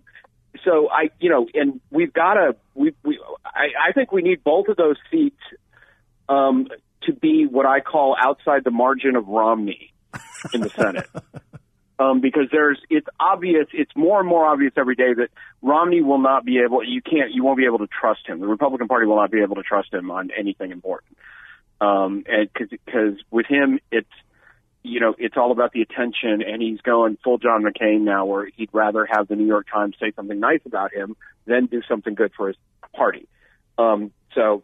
so 0.63 0.89
I, 0.89 1.09
you 1.19 1.29
know, 1.29 1.47
and 1.53 1.79
we've 1.91 2.13
got 2.13 2.35
to, 2.35 2.55
we, 2.73 2.93
we, 3.03 3.19
I, 3.45 3.89
I 3.89 3.91
think 3.93 4.11
we 4.11 4.21
need 4.21 4.43
both 4.43 4.67
of 4.67 4.77
those 4.77 4.97
seats, 5.11 5.39
um, 6.29 6.67
to 7.03 7.13
be 7.13 7.45
what 7.45 7.65
I 7.65 7.79
call 7.79 8.15
outside 8.19 8.63
the 8.63 8.71
margin 8.71 9.15
of 9.15 9.27
Romney 9.27 9.93
in 10.53 10.61
the 10.61 10.69
Senate. 10.69 11.07
Um, 11.99 12.21
because 12.21 12.43
there's 12.51 12.79
it's 12.91 13.07
obvious 13.19 13.65
it's 13.73 13.89
more 13.95 14.19
and 14.19 14.29
more 14.29 14.45
obvious 14.45 14.71
every 14.77 14.93
day 14.93 15.15
that 15.15 15.29
Romney 15.63 16.03
will 16.03 16.19
not 16.19 16.45
be 16.45 16.59
able 16.63 16.83
you 16.83 17.01
can't 17.01 17.31
you 17.31 17.43
won't 17.43 17.57
be 17.57 17.65
able 17.65 17.79
to 17.79 17.87
trust 17.87 18.19
him. 18.27 18.39
The 18.39 18.45
Republican 18.45 18.87
Party 18.87 19.07
will 19.07 19.15
not 19.15 19.31
be 19.31 19.41
able 19.41 19.55
to 19.55 19.63
trust 19.63 19.91
him 19.91 20.11
on 20.11 20.29
anything 20.37 20.71
important. 20.71 21.17
Um, 21.81 22.23
and 22.27 22.49
because 22.53 23.17
with 23.31 23.47
him 23.47 23.79
it's 23.91 24.11
you 24.83 24.99
know 24.99 25.15
it's 25.17 25.37
all 25.37 25.51
about 25.51 25.71
the 25.71 25.81
attention 25.81 26.41
and 26.41 26.61
he's 26.61 26.81
going 26.81 27.17
full 27.23 27.37
John 27.37 27.63
McCain 27.63 28.01
now 28.01 28.25
where 28.25 28.49
he'd 28.55 28.69
rather 28.73 29.07
have 29.09 29.27
the 29.27 29.35
New 29.35 29.47
York 29.47 29.67
Times 29.71 29.95
say 29.99 30.11
something 30.15 30.39
nice 30.39 30.61
about 30.65 30.93
him 30.93 31.15
than 31.45 31.65
do 31.65 31.81
something 31.87 32.15
good 32.15 32.31
for 32.35 32.47
his 32.47 32.57
party 32.95 33.27
um, 33.77 34.11
so 34.33 34.63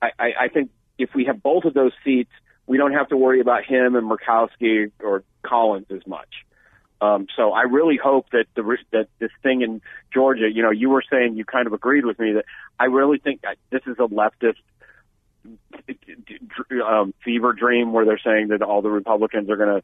I, 0.00 0.10
I, 0.18 0.32
I 0.42 0.48
think 0.48 0.70
if 0.98 1.10
we 1.14 1.24
have 1.24 1.42
both 1.42 1.64
of 1.64 1.74
those 1.74 1.92
seats 2.04 2.30
we 2.66 2.78
don't 2.78 2.92
have 2.92 3.08
to 3.08 3.16
worry 3.16 3.40
about 3.40 3.64
him 3.64 3.94
and 3.94 4.10
Murkowski 4.10 4.90
or 5.02 5.22
Collins 5.42 5.86
as 5.90 6.06
much. 6.06 6.28
Um, 7.00 7.26
so 7.36 7.52
I 7.52 7.62
really 7.62 7.98
hope 8.02 8.30
that 8.30 8.46
the 8.54 8.78
that 8.92 9.08
this 9.18 9.30
thing 9.42 9.60
in 9.60 9.82
Georgia, 10.12 10.48
you 10.50 10.62
know, 10.62 10.70
you 10.70 10.88
were 10.88 11.02
saying 11.10 11.36
you 11.36 11.44
kind 11.44 11.66
of 11.66 11.72
agreed 11.72 12.06
with 12.06 12.18
me 12.18 12.32
that 12.32 12.44
I 12.78 12.84
really 12.84 13.18
think 13.18 13.42
that 13.42 13.58
this 13.70 13.82
is 13.86 13.96
a 13.98 14.08
leftist 14.08 14.62
um, 16.86 17.14
fever 17.24 17.52
dream 17.52 17.92
where 17.92 18.04
they're 18.04 18.20
saying 18.24 18.48
that 18.48 18.62
all 18.62 18.82
the 18.82 18.90
Republicans 18.90 19.50
are 19.50 19.56
going 19.56 19.80
to 19.80 19.82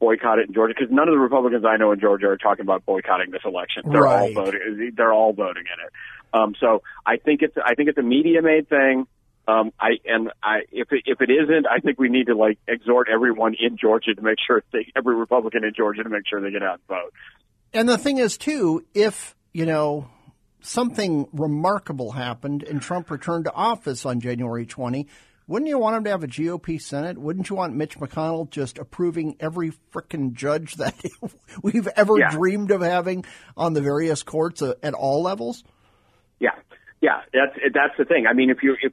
boycott 0.00 0.38
it 0.38 0.48
in 0.48 0.54
Georgia 0.54 0.74
because 0.76 0.92
none 0.92 1.08
of 1.08 1.14
the 1.14 1.18
Republicans 1.18 1.64
I 1.64 1.76
know 1.76 1.92
in 1.92 2.00
Georgia 2.00 2.26
are 2.26 2.36
talking 2.36 2.62
about 2.62 2.84
boycotting 2.84 3.30
this 3.30 3.42
election. 3.44 3.84
They're 3.90 4.02
right. 4.02 4.36
all 4.36 4.44
voting. 4.44 4.92
They're 4.96 5.12
all 5.12 5.32
voting 5.32 5.64
in 5.64 5.86
it. 5.86 5.92
Um, 6.32 6.54
so 6.60 6.82
I 7.06 7.16
think 7.16 7.42
it's 7.42 7.56
I 7.62 7.74
think 7.74 7.88
it's 7.88 7.98
a 7.98 8.02
media 8.02 8.42
made 8.42 8.68
thing. 8.68 9.06
Um, 9.46 9.72
I 9.80 9.92
and 10.04 10.30
I 10.42 10.60
if 10.70 10.92
it, 10.92 11.04
if 11.06 11.22
it 11.22 11.30
isn't, 11.30 11.66
I 11.66 11.78
think 11.78 11.98
we 11.98 12.10
need 12.10 12.26
to 12.26 12.34
like 12.34 12.58
exhort 12.68 13.08
everyone 13.08 13.54
in 13.58 13.78
Georgia 13.78 14.14
to 14.14 14.20
make 14.20 14.36
sure 14.46 14.62
they, 14.72 14.92
every 14.94 15.14
Republican 15.14 15.64
in 15.64 15.72
Georgia 15.74 16.02
to 16.02 16.08
make 16.10 16.26
sure 16.28 16.40
they 16.40 16.50
get 16.50 16.62
out 16.62 16.80
and 16.80 16.86
vote. 16.86 17.14
And 17.72 17.88
the 17.88 17.98
thing 17.98 18.18
is, 18.18 18.36
too, 18.36 18.84
if 18.94 19.34
you 19.52 19.64
know 19.64 20.10
something 20.60 21.28
remarkable 21.32 22.12
happened 22.12 22.62
and 22.62 22.80
Trump 22.80 23.10
returned 23.10 23.44
to 23.44 23.52
office 23.52 24.04
on 24.04 24.20
January 24.20 24.66
20, 24.66 25.06
wouldn't 25.46 25.68
you 25.70 25.78
want 25.78 25.96
him 25.96 26.04
to 26.04 26.10
have 26.10 26.22
a 26.22 26.28
GOP 26.28 26.80
Senate? 26.80 27.16
Wouldn't 27.16 27.48
you 27.48 27.56
want 27.56 27.74
Mitch 27.74 27.98
McConnell 27.98 28.50
just 28.50 28.76
approving 28.76 29.36
every 29.40 29.72
frickin' 29.92 30.34
judge 30.34 30.74
that 30.74 30.94
we've 31.62 31.88
ever 31.88 32.18
yeah. 32.18 32.30
dreamed 32.30 32.70
of 32.70 32.82
having 32.82 33.24
on 33.56 33.72
the 33.72 33.80
various 33.80 34.22
courts 34.22 34.60
uh, 34.60 34.74
at 34.82 34.92
all 34.92 35.22
levels? 35.22 35.64
Yeah, 36.38 36.50
yeah, 37.00 37.22
that's 37.32 37.58
that's 37.72 37.96
the 37.96 38.04
thing. 38.04 38.26
I 38.26 38.34
mean, 38.34 38.50
if 38.50 38.62
you 38.62 38.76
if 38.82 38.92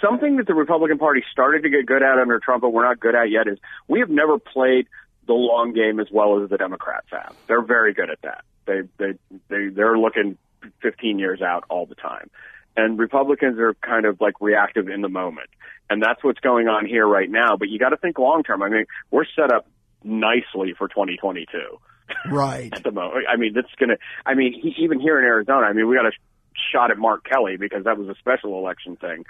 something 0.00 0.36
that 0.36 0.46
the 0.46 0.54
Republican 0.54 0.98
Party 0.98 1.24
started 1.32 1.64
to 1.64 1.70
get 1.70 1.86
good 1.86 2.02
at 2.02 2.18
under 2.18 2.38
Trump, 2.38 2.62
but 2.62 2.70
we're 2.70 2.84
not 2.84 3.00
good 3.00 3.16
at 3.16 3.30
yet, 3.30 3.48
is 3.48 3.58
we 3.88 3.98
have 3.98 4.10
never 4.10 4.38
played 4.38 4.86
the 5.26 5.32
long 5.32 5.72
game 5.72 5.98
as 6.00 6.06
well 6.12 6.42
as 6.42 6.50
the 6.50 6.56
Democrats 6.56 7.06
have. 7.10 7.34
They're 7.48 7.64
very 7.64 7.94
good 7.94 8.10
at 8.10 8.22
that. 8.22 8.44
They 8.66 8.82
they 8.98 9.14
they 9.48 9.68
they're 9.68 9.98
looking 9.98 10.38
15 10.82 11.18
years 11.18 11.42
out 11.42 11.64
all 11.68 11.86
the 11.86 11.94
time. 11.94 12.30
And 12.76 12.98
Republicans 12.98 13.58
are 13.58 13.74
kind 13.74 14.04
of 14.04 14.20
like 14.20 14.34
reactive 14.40 14.88
in 14.88 15.00
the 15.00 15.08
moment. 15.08 15.50
And 15.88 16.02
that's 16.02 16.24
what's 16.24 16.40
going 16.40 16.68
on 16.68 16.86
here 16.86 17.06
right 17.06 17.30
now. 17.30 17.56
But 17.56 17.68
you 17.68 17.78
got 17.78 17.90
to 17.90 17.96
think 17.96 18.18
long 18.18 18.42
term. 18.42 18.62
I 18.62 18.68
mean, 18.68 18.86
we're 19.10 19.26
set 19.36 19.52
up 19.52 19.68
nicely 20.02 20.74
for 20.76 20.88
2022. 20.88 21.58
Right. 22.30 22.72
At 22.76 22.82
the 22.82 22.90
moment. 22.90 23.26
I 23.28 23.36
mean, 23.36 23.52
that's 23.54 23.72
going 23.78 23.90
to, 23.90 23.98
I 24.26 24.34
mean, 24.34 24.54
he, 24.60 24.82
even 24.82 25.00
here 25.00 25.18
in 25.18 25.24
Arizona, 25.24 25.66
I 25.66 25.72
mean, 25.72 25.88
we 25.88 25.96
got 25.96 26.06
a 26.06 26.12
shot 26.72 26.90
at 26.90 26.98
Mark 26.98 27.24
Kelly 27.24 27.56
because 27.56 27.84
that 27.84 27.98
was 27.98 28.08
a 28.08 28.14
special 28.18 28.58
election 28.58 28.96
thing. 28.96 29.24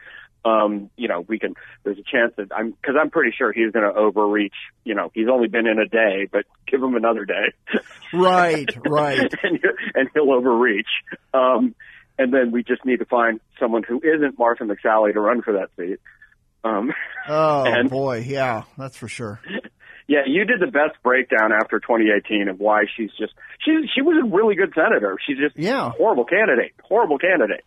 Um, 0.44 0.90
you 0.96 1.08
know, 1.08 1.24
we 1.26 1.38
can, 1.38 1.54
there's 1.84 1.98
a 1.98 2.02
chance 2.02 2.34
that 2.36 2.48
I'm, 2.54 2.72
cause 2.84 2.94
I'm 3.00 3.10
pretty 3.10 3.34
sure 3.36 3.52
he's 3.52 3.72
going 3.72 3.90
to 3.90 3.98
overreach, 3.98 4.52
you 4.84 4.94
know, 4.94 5.10
he's 5.14 5.28
only 5.32 5.48
been 5.48 5.66
in 5.66 5.78
a 5.78 5.86
day, 5.86 6.28
but 6.30 6.44
give 6.66 6.82
him 6.82 6.94
another 6.94 7.24
day. 7.24 7.52
Right, 8.12 8.70
right. 8.86 9.18
and, 9.42 9.58
and 9.94 10.08
he'll 10.14 10.30
overreach. 10.30 10.86
Um, 11.32 11.74
and 12.16 12.32
then 12.32 12.52
we 12.52 12.62
just 12.62 12.84
need 12.84 12.98
to 12.98 13.04
find 13.04 13.40
someone 13.58 13.82
who 13.82 14.00
isn't 14.04 14.38
Martha 14.38 14.62
McSally 14.62 15.12
to 15.14 15.20
run 15.20 15.42
for 15.42 15.54
that 15.54 15.70
seat. 15.76 15.98
Um, 16.62 16.92
oh 17.28 17.64
and, 17.66 17.90
boy, 17.90 18.18
yeah, 18.18 18.62
that's 18.78 18.96
for 18.96 19.08
sure. 19.08 19.40
Yeah, 20.06 20.20
you 20.26 20.44
did 20.44 20.60
the 20.60 20.70
best 20.70 21.02
breakdown 21.02 21.50
after 21.52 21.80
2018 21.80 22.48
of 22.48 22.60
why 22.60 22.84
she's 22.94 23.10
just 23.18 23.32
she 23.64 23.72
she 23.94 24.02
was 24.02 24.22
a 24.22 24.28
really 24.28 24.54
good 24.54 24.74
senator. 24.74 25.16
She's 25.26 25.38
just 25.38 25.56
yeah. 25.56 25.92
horrible 25.96 26.26
candidate, 26.26 26.72
horrible 26.82 27.16
candidate. 27.16 27.64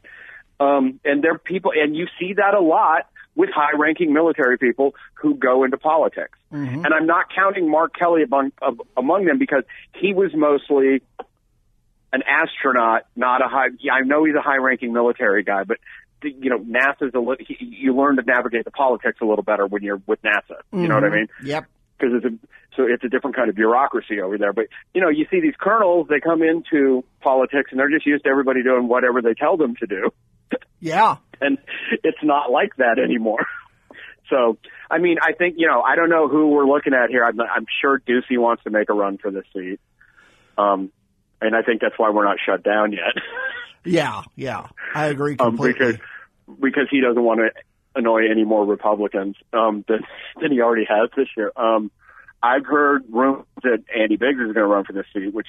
Um, 0.60 1.00
and 1.06 1.24
there 1.24 1.34
are 1.34 1.38
people, 1.38 1.72
and 1.76 1.96
you 1.96 2.08
see 2.20 2.34
that 2.34 2.54
a 2.54 2.60
lot 2.60 3.08
with 3.36 3.50
high-ranking 3.54 4.12
military 4.12 4.58
people 4.58 4.96
who 5.14 5.36
go 5.36 5.64
into 5.64 5.78
politics. 5.78 6.38
Mm-hmm. 6.52 6.86
And 6.86 6.94
I'm 6.94 7.06
not 7.06 7.26
counting 7.34 7.70
Mark 7.70 7.94
Kelly 7.98 8.24
among 8.24 8.52
uh, 8.62 8.72
among 8.96 9.26
them 9.26 9.38
because 9.38 9.64
he 9.94 10.14
was 10.14 10.32
mostly 10.34 11.04
an 12.12 12.24
astronaut, 12.24 13.06
not 13.16 13.44
a 13.44 13.48
high. 13.48 13.68
I 13.92 14.02
know 14.02 14.24
he's 14.24 14.36
a 14.36 14.42
high-ranking 14.42 14.92
military 14.92 15.44
guy, 15.44 15.64
but 15.64 15.78
you 16.24 16.50
know, 16.50 16.58
NASA's 16.58 17.14
a 17.14 17.20
little. 17.20 17.46
You 17.60 17.96
learn 17.96 18.16
to 18.16 18.24
navigate 18.24 18.66
the 18.66 18.72
politics 18.72 19.20
a 19.22 19.26
little 19.26 19.44
better 19.44 19.68
when 19.68 19.84
you're 19.84 20.02
with 20.08 20.22
NASA. 20.24 20.58
You 20.72 20.80
mm-hmm. 20.80 20.88
know 20.88 20.96
what 20.96 21.04
I 21.04 21.10
mean? 21.10 21.28
Yep 21.44 21.68
because 21.98 22.14
it's 22.16 22.26
a 22.26 22.48
so 22.76 22.84
it's 22.84 23.04
a 23.04 23.10
different 23.10 23.36
kind 23.36 23.50
of 23.50 23.56
bureaucracy 23.56 24.22
over 24.22 24.38
there. 24.38 24.54
But 24.54 24.68
you 24.94 25.02
know, 25.02 25.10
you 25.10 25.26
see 25.32 25.42
these 25.42 25.56
colonels, 25.60 26.08
they 26.08 26.20
come 26.20 26.44
into 26.44 27.04
politics 27.22 27.72
and 27.72 27.80
they're 27.80 27.90
just 27.90 28.06
used 28.06 28.24
to 28.26 28.30
everybody 28.30 28.64
doing 28.64 28.88
whatever 28.88 29.22
they 29.22 29.34
tell 29.34 29.58
them 29.58 29.76
to 29.78 29.88
do. 29.88 30.14
Yeah, 30.80 31.18
and 31.42 31.58
it's 32.04 32.24
not 32.24 32.52
like 32.52 32.76
that 32.78 33.00
anymore. 33.00 33.46
So, 34.30 34.58
I 34.92 34.98
mean, 34.98 35.20
I 35.22 35.32
think 35.32 35.56
you 35.58 35.68
know, 35.68 35.82
I 35.82 35.96
don't 35.96 36.10
know 36.10 36.28
who 36.28 36.50
we're 36.50 36.66
looking 36.66 36.94
at 36.94 37.10
here. 37.10 37.24
I'm, 37.24 37.40
I'm 37.40 37.66
sure 37.82 37.98
Ducey 38.00 38.38
wants 38.38 38.64
to 38.64 38.70
make 38.70 38.90
a 38.90 38.94
run 38.94 39.18
for 39.18 39.32
this 39.32 39.46
seat, 39.54 39.80
um, 40.58 40.92
and 41.40 41.56
I 41.56 41.62
think 41.62 41.80
that's 41.80 41.98
why 41.98 42.10
we're 42.10 42.26
not 42.26 42.38
shut 42.46 42.62
down 42.62 42.92
yet. 42.92 43.14
yeah, 43.86 44.24
yeah, 44.36 44.68
I 44.94 45.06
agree 45.06 45.38
completely. 45.38 45.86
Um, 45.86 45.92
because 45.92 46.60
because 46.60 46.88
he 46.92 47.00
doesn't 47.00 47.24
want 47.24 47.40
to 47.40 47.52
annoy 47.96 48.30
any 48.30 48.44
more 48.44 48.66
Republicans 48.66 49.36
um, 49.54 49.84
than 49.88 50.02
than 50.42 50.52
he 50.52 50.62
already 50.62 50.86
has 50.90 51.10
this 51.16 51.28
year. 51.36 51.52
Um, 51.56 51.92
I've 52.42 52.66
heard 52.66 53.06
rumors 53.10 53.46
that 53.64 53.84
Andy 53.96 54.18
Biggs 54.18 54.40
is 54.40 54.54
going 54.54 54.56
to 54.56 54.68
run 54.68 54.86
for 54.86 54.94
this 54.94 55.06
seat, 55.14 55.34
which 55.34 55.48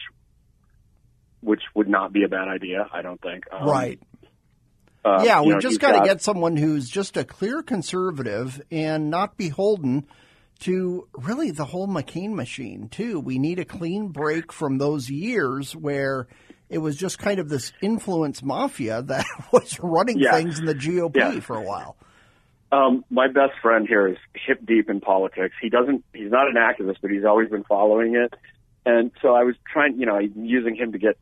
which 1.40 1.62
would 1.74 1.88
not 1.88 2.12
be 2.12 2.24
a 2.24 2.28
bad 2.28 2.48
idea. 2.48 2.88
I 2.92 3.02
don't 3.02 3.20
think. 3.20 3.44
Um, 3.52 3.68
right. 3.68 4.00
Uh, 5.04 5.22
yeah, 5.24 5.40
we 5.42 5.48
know, 5.50 5.60
just 5.60 5.80
got 5.80 5.98
to 6.00 6.06
get 6.06 6.20
someone 6.20 6.56
who's 6.56 6.88
just 6.88 7.16
a 7.16 7.24
clear 7.24 7.62
conservative 7.62 8.60
and 8.70 9.10
not 9.10 9.36
beholden 9.36 10.06
to 10.60 11.06
really 11.16 11.50
the 11.52 11.64
whole 11.64 11.86
McCain 11.86 12.34
machine, 12.34 12.88
too. 12.88 13.20
We 13.20 13.38
need 13.38 13.58
a 13.60 13.64
clean 13.64 14.08
break 14.08 14.52
from 14.52 14.78
those 14.78 15.08
years 15.08 15.74
where 15.76 16.26
it 16.68 16.78
was 16.78 16.96
just 16.96 17.18
kind 17.18 17.38
of 17.38 17.48
this 17.48 17.72
influence 17.80 18.42
mafia 18.42 19.02
that 19.06 19.24
was 19.52 19.78
running 19.80 20.18
Yeah. 20.18 20.32
things 20.32 20.58
in 20.58 20.64
the 20.64 20.74
GOP 20.74 21.16
Yeah. 21.16 21.40
for 21.40 21.56
a 21.56 21.62
while. 21.62 21.96
Um, 22.70 23.02
my 23.08 23.28
best 23.28 23.52
friend 23.62 23.86
here 23.88 24.06
is 24.08 24.18
hip 24.34 24.60
deep 24.66 24.90
in 24.90 25.00
politics. 25.00 25.54
He 25.62 25.70
doesn't. 25.70 26.04
He's 26.12 26.30
not 26.30 26.48
an 26.48 26.56
activist, 26.56 26.96
but 27.00 27.10
he's 27.10 27.24
always 27.24 27.48
been 27.48 27.64
following 27.64 28.14
it. 28.14 28.34
And 28.84 29.10
so 29.22 29.34
I 29.34 29.44
was 29.44 29.54
trying, 29.72 29.98
you 29.98 30.04
know, 30.04 30.18
using 30.18 30.74
him 30.76 30.92
to 30.92 30.98
get 30.98 31.16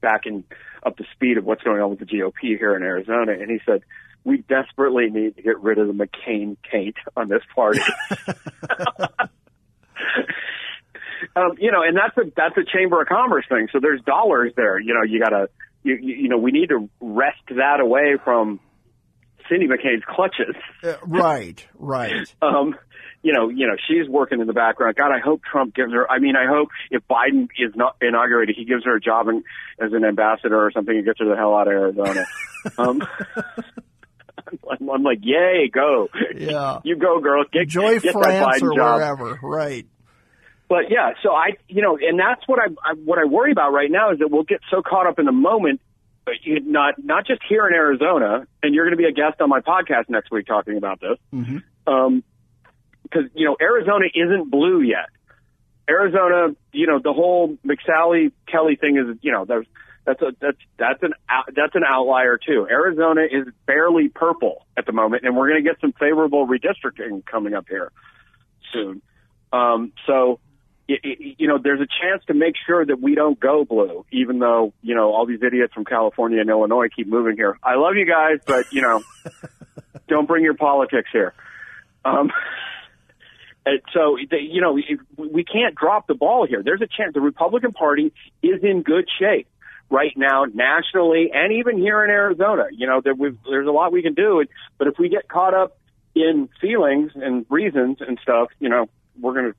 back 0.00 0.22
in 0.24 0.44
up 0.86 0.96
to 0.98 1.04
speed 1.12 1.36
of 1.36 1.44
what's 1.44 1.62
going 1.62 1.82
on 1.82 1.90
with 1.90 1.98
the 1.98 2.06
GOP 2.06 2.56
here 2.56 2.76
in 2.76 2.82
Arizona. 2.82 3.32
And 3.32 3.50
he 3.50 3.58
said, 3.66 3.82
"We 4.24 4.38
desperately 4.38 5.10
need 5.10 5.36
to 5.36 5.42
get 5.42 5.60
rid 5.60 5.78
of 5.78 5.88
the 5.88 5.92
McCain 5.92 6.56
taint 6.70 6.96
on 7.16 7.28
this 7.28 7.42
party." 7.54 7.80
um, 11.36 11.52
you 11.58 11.72
know, 11.72 11.82
and 11.82 11.96
that's 11.96 12.16
a 12.16 12.30
that's 12.36 12.56
a 12.56 12.64
Chamber 12.64 13.02
of 13.02 13.08
Commerce 13.08 13.44
thing. 13.48 13.68
So 13.72 13.80
there's 13.80 14.00
dollars 14.02 14.52
there. 14.56 14.78
You 14.78 14.94
know, 14.94 15.02
you 15.02 15.20
gotta, 15.20 15.48
you 15.82 15.98
you, 16.00 16.14
you 16.14 16.28
know, 16.28 16.38
we 16.38 16.52
need 16.52 16.68
to 16.68 16.88
wrest 17.00 17.42
that 17.48 17.80
away 17.80 18.16
from 18.22 18.60
Cindy 19.48 19.66
McCain's 19.66 20.04
clutches. 20.08 20.54
Uh, 20.82 20.94
right, 21.04 21.66
right. 21.74 22.32
Um, 22.42 22.76
you 23.26 23.32
know, 23.32 23.48
you 23.48 23.66
know, 23.66 23.74
she's 23.88 24.08
working 24.08 24.40
in 24.40 24.46
the 24.46 24.52
background. 24.52 24.94
God, 24.94 25.10
I 25.10 25.18
hope 25.18 25.42
Trump 25.42 25.74
gives 25.74 25.92
her. 25.92 26.08
I 26.08 26.20
mean, 26.20 26.36
I 26.36 26.46
hope 26.46 26.68
if 26.92 27.02
Biden 27.10 27.48
is 27.58 27.74
not 27.74 27.96
inaugurated, 28.00 28.54
he 28.56 28.64
gives 28.64 28.84
her 28.84 28.94
a 28.94 29.00
job 29.00 29.26
in, 29.28 29.42
as 29.80 29.92
an 29.92 30.04
ambassador 30.04 30.64
or 30.64 30.70
something 30.70 30.94
and 30.94 31.04
gets 31.04 31.18
her 31.18 31.28
the 31.28 31.34
hell 31.36 31.54
out 31.56 31.66
of 31.66 31.72
Arizona. 31.72 32.24
um, 32.78 33.02
I'm, 34.70 34.90
I'm 34.90 35.02
like, 35.02 35.18
yay, 35.22 35.68
go, 35.72 36.08
Yeah. 36.36 36.78
you 36.84 36.96
go, 36.96 37.20
girl, 37.20 37.44
get 37.52 37.68
Joy 37.68 37.94
get 37.98 38.12
that 38.12 38.12
France 38.12 38.62
Biden 38.62 38.70
or 38.72 38.76
job. 38.76 38.96
wherever. 38.96 39.38
Right. 39.42 39.86
But 40.68 40.90
yeah, 40.90 41.10
so 41.22 41.30
I, 41.32 41.50
you 41.68 41.82
know, 41.82 41.96
and 42.00 42.18
that's 42.18 42.46
what 42.46 42.58
I, 42.60 42.66
I 42.84 42.94
what 42.94 43.18
I 43.18 43.24
worry 43.24 43.52
about 43.52 43.72
right 43.72 43.90
now 43.90 44.12
is 44.12 44.18
that 44.18 44.30
we'll 44.30 44.42
get 44.44 44.60
so 44.70 44.82
caught 44.82 45.06
up 45.06 45.18
in 45.18 45.24
the 45.26 45.32
moment, 45.32 45.80
but 46.24 46.34
you- 46.42 46.60
not 46.60 46.94
not 47.02 47.26
just 47.26 47.40
here 47.48 47.66
in 47.68 47.74
Arizona, 47.74 48.46
and 48.62 48.74
you're 48.74 48.84
going 48.84 48.96
to 48.96 49.02
be 49.02 49.08
a 49.08 49.12
guest 49.12 49.40
on 49.40 49.48
my 49.48 49.60
podcast 49.60 50.08
next 50.08 50.30
week 50.32 50.46
talking 50.46 50.76
about 50.76 51.00
this, 51.00 51.18
um, 51.86 52.24
because 53.10 53.30
you 53.34 53.46
know 53.46 53.56
Arizona 53.60 54.06
isn't 54.14 54.50
blue 54.50 54.80
yet. 54.80 55.08
Arizona, 55.88 56.54
you 56.72 56.86
know, 56.86 56.98
the 56.98 57.12
whole 57.12 57.56
McSally 57.64 58.32
Kelly 58.50 58.76
thing 58.76 58.96
is, 58.96 59.16
you 59.22 59.30
know, 59.30 59.44
there's 59.44 59.66
that's 60.04 60.22
a 60.22 60.32
that's 60.40 60.58
that's 60.78 61.02
an 61.02 61.12
out- 61.28 61.50
that's 61.54 61.74
an 61.74 61.82
outlier 61.86 62.38
too. 62.38 62.66
Arizona 62.70 63.22
is 63.22 63.46
barely 63.66 64.08
purple 64.08 64.66
at 64.76 64.86
the 64.86 64.92
moment, 64.92 65.24
and 65.24 65.36
we're 65.36 65.48
going 65.48 65.62
to 65.62 65.68
get 65.68 65.80
some 65.80 65.92
favorable 65.92 66.46
redistricting 66.46 67.24
coming 67.26 67.54
up 67.54 67.66
here 67.68 67.92
soon. 68.72 69.02
Um, 69.52 69.92
so, 70.06 70.38
you 70.88 71.48
know, 71.48 71.58
there's 71.62 71.80
a 71.80 71.86
chance 71.86 72.24
to 72.26 72.34
make 72.34 72.54
sure 72.66 72.84
that 72.84 73.00
we 73.00 73.14
don't 73.14 73.38
go 73.38 73.64
blue, 73.64 74.04
even 74.12 74.38
though, 74.38 74.72
you 74.82 74.94
know, 74.94 75.12
all 75.12 75.26
these 75.26 75.42
idiots 75.44 75.72
from 75.72 75.84
California 75.84 76.40
and 76.40 76.50
Illinois 76.50 76.88
keep 76.94 77.08
moving 77.08 77.36
here. 77.36 77.58
I 77.62 77.74
love 77.76 77.94
you 77.96 78.06
guys, 78.06 78.38
but, 78.46 78.72
you 78.72 78.82
know, 78.82 79.02
don't 80.08 80.28
bring 80.28 80.44
your 80.44 80.54
politics 80.54 81.08
here. 81.12 81.32
Um, 82.04 82.30
so, 83.92 84.16
you 84.18 84.60
know, 84.60 84.78
we 85.16 85.44
can't 85.44 85.74
drop 85.74 86.06
the 86.06 86.14
ball 86.14 86.46
here. 86.46 86.62
There's 86.62 86.82
a 86.82 86.86
chance 86.86 87.14
the 87.14 87.20
Republican 87.20 87.72
Party 87.72 88.12
is 88.42 88.62
in 88.62 88.82
good 88.82 89.06
shape 89.18 89.48
right 89.90 90.12
now, 90.16 90.44
nationally, 90.44 91.30
and 91.32 91.52
even 91.52 91.78
here 91.78 92.04
in 92.04 92.10
Arizona. 92.10 92.64
You 92.72 92.86
know, 92.86 93.00
there, 93.02 93.14
there's 93.48 93.68
a 93.68 93.70
lot 93.70 93.92
we 93.92 94.02
can 94.02 94.14
do, 94.14 94.44
but 94.78 94.88
if 94.88 94.94
we 94.98 95.08
get 95.08 95.28
caught 95.28 95.54
up 95.54 95.78
in 96.14 96.48
feelings 96.60 97.12
and 97.14 97.46
reasons 97.50 97.98
and 98.00 98.18
stuff, 98.22 98.48
you 98.58 98.68
know, 98.68 98.88
we're 99.20 99.34
gonna 99.34 99.54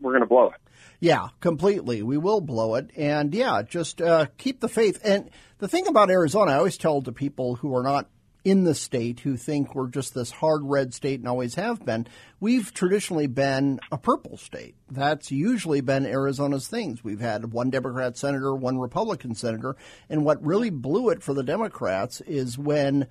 we're 0.00 0.12
gonna 0.12 0.26
blow 0.26 0.50
it. 0.50 0.60
Yeah, 1.00 1.28
completely. 1.40 2.02
We 2.02 2.16
will 2.16 2.40
blow 2.40 2.76
it. 2.76 2.90
And 2.96 3.34
yeah, 3.34 3.62
just 3.62 4.00
uh, 4.00 4.26
keep 4.38 4.60
the 4.60 4.68
faith. 4.68 5.00
And 5.04 5.30
the 5.58 5.68
thing 5.68 5.88
about 5.88 6.10
Arizona, 6.10 6.52
I 6.52 6.56
always 6.56 6.76
tell 6.76 7.02
to 7.02 7.12
people 7.12 7.56
who 7.56 7.74
are 7.74 7.82
not 7.82 8.08
in 8.44 8.64
the 8.64 8.74
state 8.74 9.20
who 9.20 9.36
think 9.36 9.74
we're 9.74 9.88
just 9.88 10.14
this 10.14 10.30
hard 10.30 10.62
red 10.64 10.92
state 10.92 11.20
and 11.20 11.28
always 11.28 11.54
have 11.54 11.84
been, 11.84 12.06
we've 12.40 12.72
traditionally 12.74 13.26
been 13.26 13.78
a 13.90 13.98
purple 13.98 14.36
state. 14.36 14.74
That's 14.90 15.30
usually 15.30 15.80
been 15.80 16.06
Arizona's 16.06 16.66
things. 16.66 17.04
We've 17.04 17.20
had 17.20 17.52
one 17.52 17.70
Democrat 17.70 18.16
senator, 18.16 18.54
one 18.54 18.78
Republican 18.78 19.34
senator. 19.34 19.76
And 20.08 20.24
what 20.24 20.44
really 20.44 20.70
blew 20.70 21.10
it 21.10 21.22
for 21.22 21.34
the 21.34 21.44
Democrats 21.44 22.20
is 22.22 22.58
when 22.58 23.06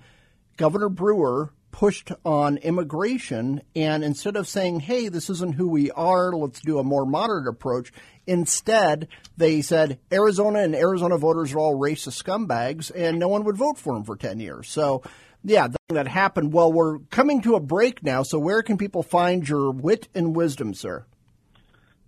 Governor 0.56 0.90
Brewer 0.90 1.52
pushed 1.72 2.12
on 2.24 2.58
immigration, 2.58 3.62
and 3.74 4.04
instead 4.04 4.36
of 4.36 4.46
saying, 4.46 4.80
hey, 4.80 5.08
this 5.08 5.28
isn't 5.28 5.54
who 5.54 5.66
we 5.66 5.90
are, 5.90 6.32
let's 6.32 6.60
do 6.60 6.78
a 6.78 6.84
more 6.84 7.04
moderate 7.04 7.48
approach, 7.48 7.92
instead 8.26 9.08
they 9.36 9.62
said 9.62 9.98
Arizona 10.12 10.60
and 10.60 10.76
Arizona 10.76 11.18
voters 11.18 11.52
are 11.52 11.58
all 11.58 11.76
racist 11.76 12.22
scumbags, 12.22 12.92
and 12.94 13.18
no 13.18 13.26
one 13.26 13.42
would 13.44 13.56
vote 13.56 13.78
for 13.78 13.94
them 13.94 14.04
for 14.04 14.14
10 14.14 14.38
years. 14.38 14.68
So, 14.68 15.02
yeah, 15.42 15.68
that 15.88 16.06
happened. 16.06 16.52
Well, 16.52 16.72
we're 16.72 17.00
coming 17.10 17.42
to 17.42 17.56
a 17.56 17.60
break 17.60 18.02
now, 18.04 18.22
so 18.22 18.38
where 18.38 18.62
can 18.62 18.78
people 18.78 19.02
find 19.02 19.48
your 19.48 19.72
wit 19.72 20.08
and 20.14 20.36
wisdom, 20.36 20.74
sir? 20.74 21.06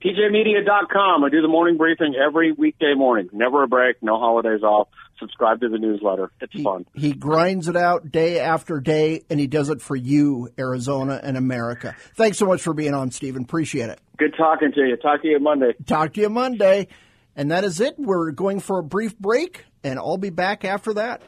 PJmedia.com. 0.05 1.25
I 1.25 1.31
do 1.31 1.41
the 1.41 1.49
morning 1.49 1.79
briefing 1.79 2.15
every 2.15 2.53
weekday 2.53 2.93
morning. 2.95 3.31
Never 3.33 3.63
a 3.63 3.67
break, 3.67 4.03
no 4.03 4.19
holidays 4.19 4.63
off. 4.63 4.89
Subscribe 5.19 5.61
to 5.61 5.69
the 5.69 5.79
newsletter. 5.79 6.31
It's 6.41 6.61
fun. 6.63 6.87
He 6.95 7.13
grinds 7.13 7.69
it 7.69 7.77
out 7.77 8.11
day 8.11 8.41
after 8.41 8.81
day, 8.81 9.23
and 9.31 9.39
he 9.39 9.47
does 9.47 9.71
it 9.71 9.81
for 9.81 9.97
you, 9.97 10.49
Arizona 10.59 11.21
and 11.23 11.37
America. 11.37 11.97
Thanks 12.17 12.39
so 12.39 12.47
much 12.47 12.63
for 12.63 12.75
being 12.75 12.95
on, 12.95 13.11
Stephen. 13.11 13.43
Appreciate 13.43 13.91
it. 13.91 14.01
Good 14.19 14.35
talking 14.37 14.73
to 14.73 14.81
you. 14.81 14.97
Talk 14.97 15.23
to 15.23 15.29
you 15.29 15.39
Monday. 15.39 15.75
Talk 15.87 16.15
to 16.15 16.21
you 16.21 16.29
Monday. 16.29 16.89
And 17.37 17.51
that 17.51 17.65
is 17.65 17.81
it. 17.81 17.95
We're 17.99 18.31
going 18.31 18.61
for 18.61 18.79
a 18.79 18.83
brief 18.83 19.19
break, 19.19 19.65
and 19.83 19.99
I'll 19.99 20.19
be 20.19 20.31
back 20.31 20.65
after 20.65 20.95
that. 20.95 21.23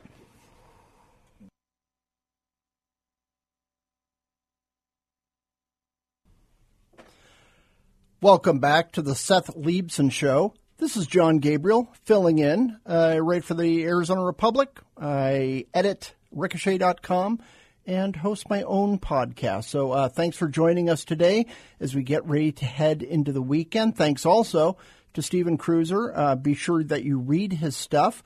Welcome 8.20 8.60
back 8.60 8.92
to 8.92 9.02
the 9.02 9.14
Seth 9.14 9.54
Leibsohn 9.54 10.10
Show. 10.10 10.54
This 10.78 10.98
is 10.98 11.06
Jon 11.06 11.38
Gabriel 11.38 11.90
filling 12.04 12.38
in. 12.38 12.76
I 12.84 13.18
write 13.20 13.44
for 13.44 13.54
the 13.54 13.84
Arizona 13.84 14.22
Republic. 14.22 14.78
I 15.00 15.64
edit 15.72 16.14
ricochet.com 16.30 17.40
and 17.86 18.14
host 18.14 18.50
my 18.50 18.62
own 18.62 18.98
podcast. 18.98 19.64
So 19.64 19.92
uh, 19.92 20.10
thanks 20.10 20.36
for 20.36 20.48
joining 20.48 20.90
us 20.90 21.06
today 21.06 21.46
as 21.80 21.94
we 21.94 22.02
get 22.02 22.26
ready 22.26 22.52
to 22.52 22.66
head 22.66 23.02
into 23.02 23.32
the 23.32 23.40
weekend. 23.40 23.96
Thanks 23.96 24.26
also 24.26 24.76
to 25.14 25.22
Stephen 25.22 25.56
Kruiser. 25.56 26.12
Uh, 26.14 26.36
be 26.36 26.52
sure 26.52 26.84
that 26.84 27.04
you 27.04 27.20
read 27.20 27.54
his 27.54 27.74
stuff. 27.74 28.22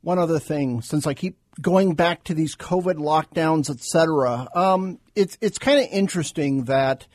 One 0.00 0.18
other 0.18 0.38
thing, 0.38 0.80
since 0.80 1.06
I 1.06 1.12
keep 1.12 1.36
going 1.60 1.94
back 1.94 2.24
to 2.24 2.34
these 2.34 2.56
COVID 2.56 2.94
lockdowns, 2.94 3.68
etc., 3.68 4.48
um, 4.54 4.98
it's 5.14 5.36
it's 5.42 5.58
kind 5.58 5.78
of 5.78 5.88
interesting 5.92 6.64
that 6.64 7.06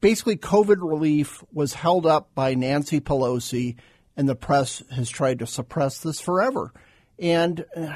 basically 0.00 0.36
COVID 0.36 0.78
relief 0.80 1.42
was 1.52 1.74
held 1.74 2.06
up 2.06 2.34
by 2.34 2.54
Nancy 2.54 3.00
Pelosi, 3.00 3.76
and 4.16 4.28
the 4.28 4.34
press 4.34 4.82
has 4.90 5.08
tried 5.08 5.38
to 5.40 5.46
suppress 5.46 5.98
this 5.98 6.20
forever. 6.20 6.72
And 7.18 7.64
uh, 7.76 7.94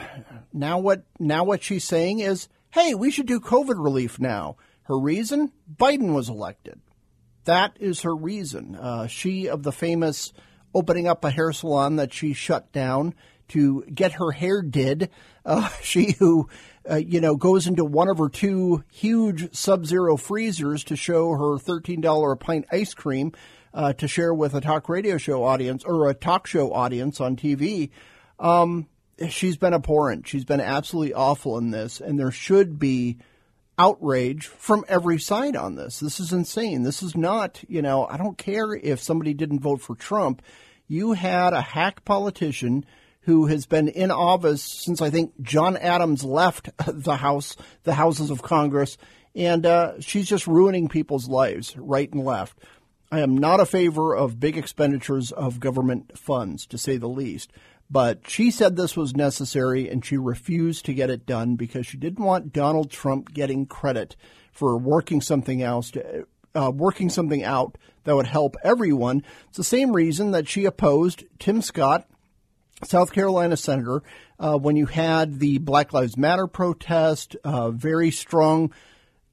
now 0.53 0.79
what 0.79 1.05
now 1.19 1.45
what 1.45 1.63
she's 1.63 1.85
saying 1.85 2.21
is, 2.21 2.49
hey, 2.71 2.95
we 2.95 3.11
should 3.11 3.27
do 3.27 3.41
COVID 3.41 3.83
relief 3.83 4.21
now. 4.21 4.57
Her 4.83 4.99
reason: 4.99 5.53
Biden 5.75 6.15
was 6.15 6.29
elected. 6.29 6.81
That 7.45 7.77
is 7.81 8.03
her 8.03 8.15
reason. 8.15 8.77
Uh, 8.77 9.07
she 9.07 9.49
of 9.49 9.63
the 9.63 9.73
famous 9.73 10.33
opening 10.75 11.07
up 11.07 11.25
a 11.25 11.31
hair 11.31 11.53
salon 11.53 11.97
that 11.97 12.13
she 12.13 12.33
shut 12.33 12.73
down 12.73 13.15
to 13.49 13.85
get 13.93 14.13
her 14.13 14.33
hair 14.33 14.63
did. 14.63 15.11
Uh, 15.45 15.69
she 15.83 16.13
who, 16.13 16.49
uh, 16.91 16.97
you 16.97 17.21
know, 17.21 17.37
goes 17.37 17.67
into 17.67 17.85
one 17.85 18.09
of 18.09 18.19
her 18.19 18.29
two 18.29 18.85
huge 18.91 19.55
sub-zero 19.55 20.17
freezers 20.17 20.85
to 20.85 20.97
show 20.97 21.31
her 21.31 21.57
$13 21.59 22.33
a 22.33 22.37
pint 22.37 22.67
ice 22.71 22.95
cream 22.95 23.33
uh, 23.73 23.93
to 23.95 24.07
share 24.07 24.33
with 24.33 24.55
a 24.55 24.61
talk 24.61 24.89
radio 24.89 25.19
show 25.19 25.45
audience 25.45 25.85
or 25.85 26.09
a 26.09 26.15
talk 26.15 26.47
show 26.47 26.73
audience 26.73 27.21
on 27.21 27.37
TV. 27.37 27.91
Um, 28.39 28.87
she's 29.29 29.57
been 29.57 29.75
abhorrent. 29.75 30.29
She's 30.29 30.45
been 30.45 30.61
absolutely 30.61 31.15
awful 31.15 31.59
in 31.59 31.71
this, 31.71 32.01
and 32.01 32.19
there 32.19 32.31
should 32.31 32.79
be 32.79 33.19
outrage 33.79 34.47
from 34.47 34.85
every 34.89 35.19
side 35.19 35.57
on 35.57 35.75
this. 35.75 35.99
This 36.01 36.21
is 36.21 36.33
insane. 36.33 36.83
This 36.83 37.03
is 37.03 37.17
not, 37.17 37.63
you 37.69 37.83
know, 37.83 38.07
I 38.07 38.17
don't 38.17 38.39
care 38.39 38.73
if 38.75 39.01
somebody 39.01 39.35
didn't 39.35 39.61
vote 39.61 39.81
for 39.81 39.97
Trump. 39.97 40.43
You 40.87 41.13
had 41.13 41.53
a 41.53 41.61
hack 41.61 42.05
politician 42.05 42.85
who 43.25 43.47
has 43.47 43.67
been 43.67 43.89
in 43.89 44.11
office 44.11 44.63
since 44.63 45.01
I 45.01 45.11
think 45.11 45.41
John 45.43 45.77
Adams 45.77 46.25
left 46.25 46.71
the 46.87 47.17
House, 47.17 47.57
the 47.85 47.95
houses 47.95 48.31
of 48.31 48.43
Congress, 48.43 48.99
and 49.35 49.67
uh, 49.67 50.01
she's 50.01 50.29
just 50.29 50.47
ruining 50.47 50.89
people's 50.89 51.29
lives 51.29 51.77
right 51.77 52.13
and 52.13 52.25
left. 52.25 52.59
I 53.11 53.21
am 53.21 53.37
not 53.37 53.61
a 53.61 53.67
favor 53.67 54.15
of 54.15 54.41
big 54.41 54.57
expenditures 54.57 55.33
of 55.33 55.61
government 55.61 56.19
funds, 56.19 56.67
to 56.67 56.79
say 56.79 56.97
the 56.97 57.09
least. 57.09 57.53
But 57.91 58.29
she 58.29 58.51
said 58.51 58.77
this 58.77 58.97
was 58.97 59.15
necessary 59.15 59.89
and 59.89 60.05
she 60.05 60.17
refused 60.17 60.85
to 60.87 60.95
get 60.95 61.11
it 61.11 61.27
done 61.27 61.57
because 61.57 61.87
she 61.87 61.97
didn't 61.97 62.25
want 62.25 62.53
Donald 62.53 62.91
Trump 62.91 63.33
getting 63.33 63.67
credit 63.67 64.17
for 64.53 64.77
working 64.77 65.21
something 65.21 65.63
else 65.63 65.91
to, 65.93 66.27
uh, 66.55 66.73
working 66.75 67.11
something 67.11 67.45
out 67.45 67.77
that 68.05 68.17
would 68.17 68.27
help 68.27 68.57
everyone. 68.65 69.23
It's 69.49 69.59
the 69.59 69.65
same 69.65 69.93
reason 69.93 70.31
that 70.31 70.49
she 70.49 70.65
opposed 70.65 71.25
Tim 71.39 71.61
Scott, 71.61 72.09
South 72.87 73.13
Carolina 73.13 73.57
senator, 73.57 74.03
uh, 74.39 74.59
when 74.59 74.77
you 74.77 74.87
had 74.87 75.39
the 75.39 75.59
Black 75.59 75.93
Lives 75.93 76.17
Matter 76.17 76.47
protest, 76.47 77.37
uh, 77.45 77.71
very 77.71 78.11
strong 78.11 78.73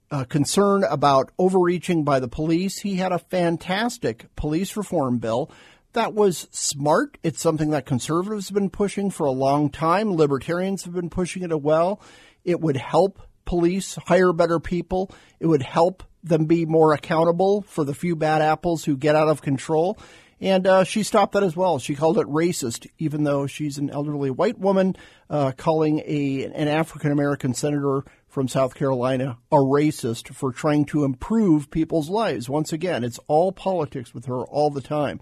uh, 0.10 0.26
concern 0.26 0.84
about 0.84 1.32
overreaching 1.39 2.04
by 2.04 2.20
the 2.20 2.28
police. 2.28 2.80
He 2.80 2.95
had 2.95 3.12
a 3.12 3.20
fantastic 3.20 4.28
police 4.36 4.76
reform 4.76 5.20
bill 5.20 5.52
that 5.93 6.14
was 6.14 6.47
smart. 6.52 7.18
It's 7.24 7.41
something 7.41 7.72
that 7.72 7.86
conservatives 7.86 8.49
have 8.49 8.56
been 8.56 8.70
pushing 8.70 9.10
for 9.10 9.26
a 9.26 9.32
long 9.32 9.70
time. 9.70 10.14
Libertarians 10.14 10.84
have 10.86 10.93
been 10.93 11.10
pushing 11.10 11.43
it 11.43 11.52
as 11.52 11.60
well. 11.60 12.02
It 12.45 12.62
would 12.62 12.78
help 12.78 13.20
police 13.45 13.97
hire 14.08 14.32
better 14.32 14.60
people. 14.60 15.12
It 15.39 15.47
would 15.47 15.64
help 15.64 16.04
them 16.24 16.45
be 16.45 16.66
more 16.66 16.93
accountable 16.93 17.64
for 17.64 17.84
the 17.84 17.93
few 17.93 18.16
bad 18.16 18.41
apples 18.41 18.86
who 18.86 18.95
get 18.95 19.16
out 19.16 19.28
of 19.28 19.41
control. 19.41 19.97
And 20.42 20.66
uh, 20.66 20.84
she 20.84 21.04
stopped 21.04 21.34
that 21.34 21.44
as 21.44 21.56
well. 21.56 21.78
She 21.78 21.94
called 21.94 22.18
it 22.18 22.26
racist, 22.26 22.88
even 22.98 23.24
though 23.24 23.46
she's 23.46 23.78
an 23.78 23.92
elderly 23.92 24.32
white 24.32 24.58
woman, 24.58 24.96
uh, 25.30 25.52
calling 25.56 26.00
a 26.00 26.46
an 26.46 26.68
African 26.68 27.12
American 27.12 27.54
senator 27.54 28.04
from 28.28 28.48
South 28.48 28.74
Carolina 28.74 29.38
a 29.52 29.58
racist 29.58 30.34
for 30.34 30.52
trying 30.52 30.86
to 30.86 31.04
improve 31.04 31.70
people's 31.70 32.10
lives. 32.10 32.50
Once 32.50 32.74
again, 32.74 33.04
it's 33.04 33.20
all 33.28 33.52
politics 33.52 34.16
with 34.16 34.26
her 34.26 34.44
all 34.46 34.72
the 34.72 34.82
time. 34.82 35.20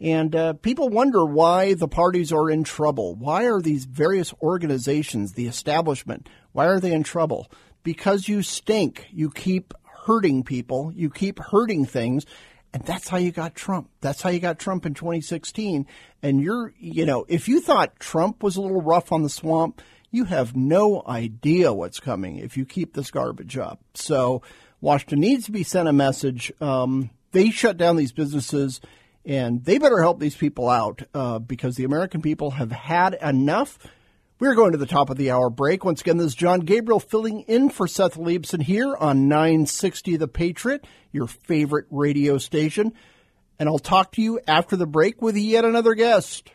And 0.00 0.34
uh, 0.34 0.52
people 0.54 0.88
wonder 0.88 1.24
why 1.24 1.74
the 1.74 1.88
parties 1.88 2.32
are 2.32 2.50
in 2.50 2.64
trouble. 2.64 3.14
Why 3.14 3.44
are 3.44 3.60
these 3.60 3.84
various 3.84 4.32
organizations, 4.42 5.32
the 5.32 5.46
establishment, 5.46 6.28
why 6.52 6.66
are 6.66 6.80
they 6.80 6.92
in 6.92 7.02
trouble? 7.02 7.50
Because 7.84 8.28
you 8.28 8.42
stink. 8.42 9.06
You 9.12 9.30
keep 9.30 9.74
hurting 10.06 10.42
people. 10.42 10.92
You 10.94 11.10
keep 11.10 11.38
hurting 11.38 11.84
things. 11.84 12.26
And 12.72 12.84
that's 12.84 13.08
how 13.08 13.16
you 13.16 13.32
got 13.32 13.54
Trump. 13.54 13.88
That's 14.00 14.20
how 14.20 14.30
you 14.30 14.40
got 14.40 14.58
Trump 14.58 14.84
in 14.84 14.94
2016. 14.94 15.86
And 16.22 16.40
you're, 16.40 16.74
you 16.78 17.06
know, 17.06 17.24
if 17.28 17.48
you 17.48 17.60
thought 17.60 17.98
Trump 17.98 18.42
was 18.42 18.56
a 18.56 18.60
little 18.60 18.82
rough 18.82 19.10
on 19.10 19.22
the 19.22 19.30
swamp, 19.30 19.80
you 20.10 20.24
have 20.24 20.56
no 20.56 21.02
idea 21.06 21.72
what's 21.72 22.00
coming 22.00 22.38
if 22.38 22.56
you 22.56 22.64
keep 22.64 22.94
this 22.94 23.10
garbage 23.10 23.56
up. 23.56 23.80
So 23.94 24.42
Washington 24.80 25.20
needs 25.20 25.46
to 25.46 25.52
be 25.52 25.62
sent 25.62 25.88
a 25.88 25.92
message. 25.92 26.52
Um, 26.60 27.10
they 27.32 27.50
shut 27.50 27.76
down 27.76 27.96
these 27.96 28.12
businesses 28.12 28.80
and 29.24 29.64
they 29.64 29.78
better 29.78 30.00
help 30.00 30.20
these 30.20 30.36
people 30.36 30.68
out 30.68 31.02
uh, 31.12 31.38
because 31.38 31.76
the 31.76 31.84
American 31.84 32.22
people 32.22 32.52
have 32.52 32.72
had 32.72 33.14
enough. 33.22 33.78
We're 34.40 34.54
going 34.54 34.70
to 34.70 34.78
the 34.78 34.86
top 34.86 35.10
of 35.10 35.16
the 35.16 35.32
hour 35.32 35.50
break. 35.50 35.84
Once 35.84 36.00
again, 36.00 36.16
this 36.16 36.28
is 36.28 36.34
Jon 36.36 36.60
Gabriel 36.60 37.00
filling 37.00 37.40
in 37.40 37.70
for 37.70 37.88
Seth 37.88 38.14
Leibsohn 38.14 38.62
here 38.62 38.94
on 38.94 39.26
960 39.26 40.16
The 40.16 40.28
Patriot, 40.28 40.86
your 41.10 41.26
favorite 41.26 41.86
radio 41.90 42.38
station. 42.38 42.92
And 43.58 43.68
I'll 43.68 43.80
talk 43.80 44.12
to 44.12 44.22
you 44.22 44.38
after 44.46 44.76
the 44.76 44.86
break 44.86 45.20
with 45.20 45.36
yet 45.36 45.64
another 45.64 45.94
guest. 45.94 46.52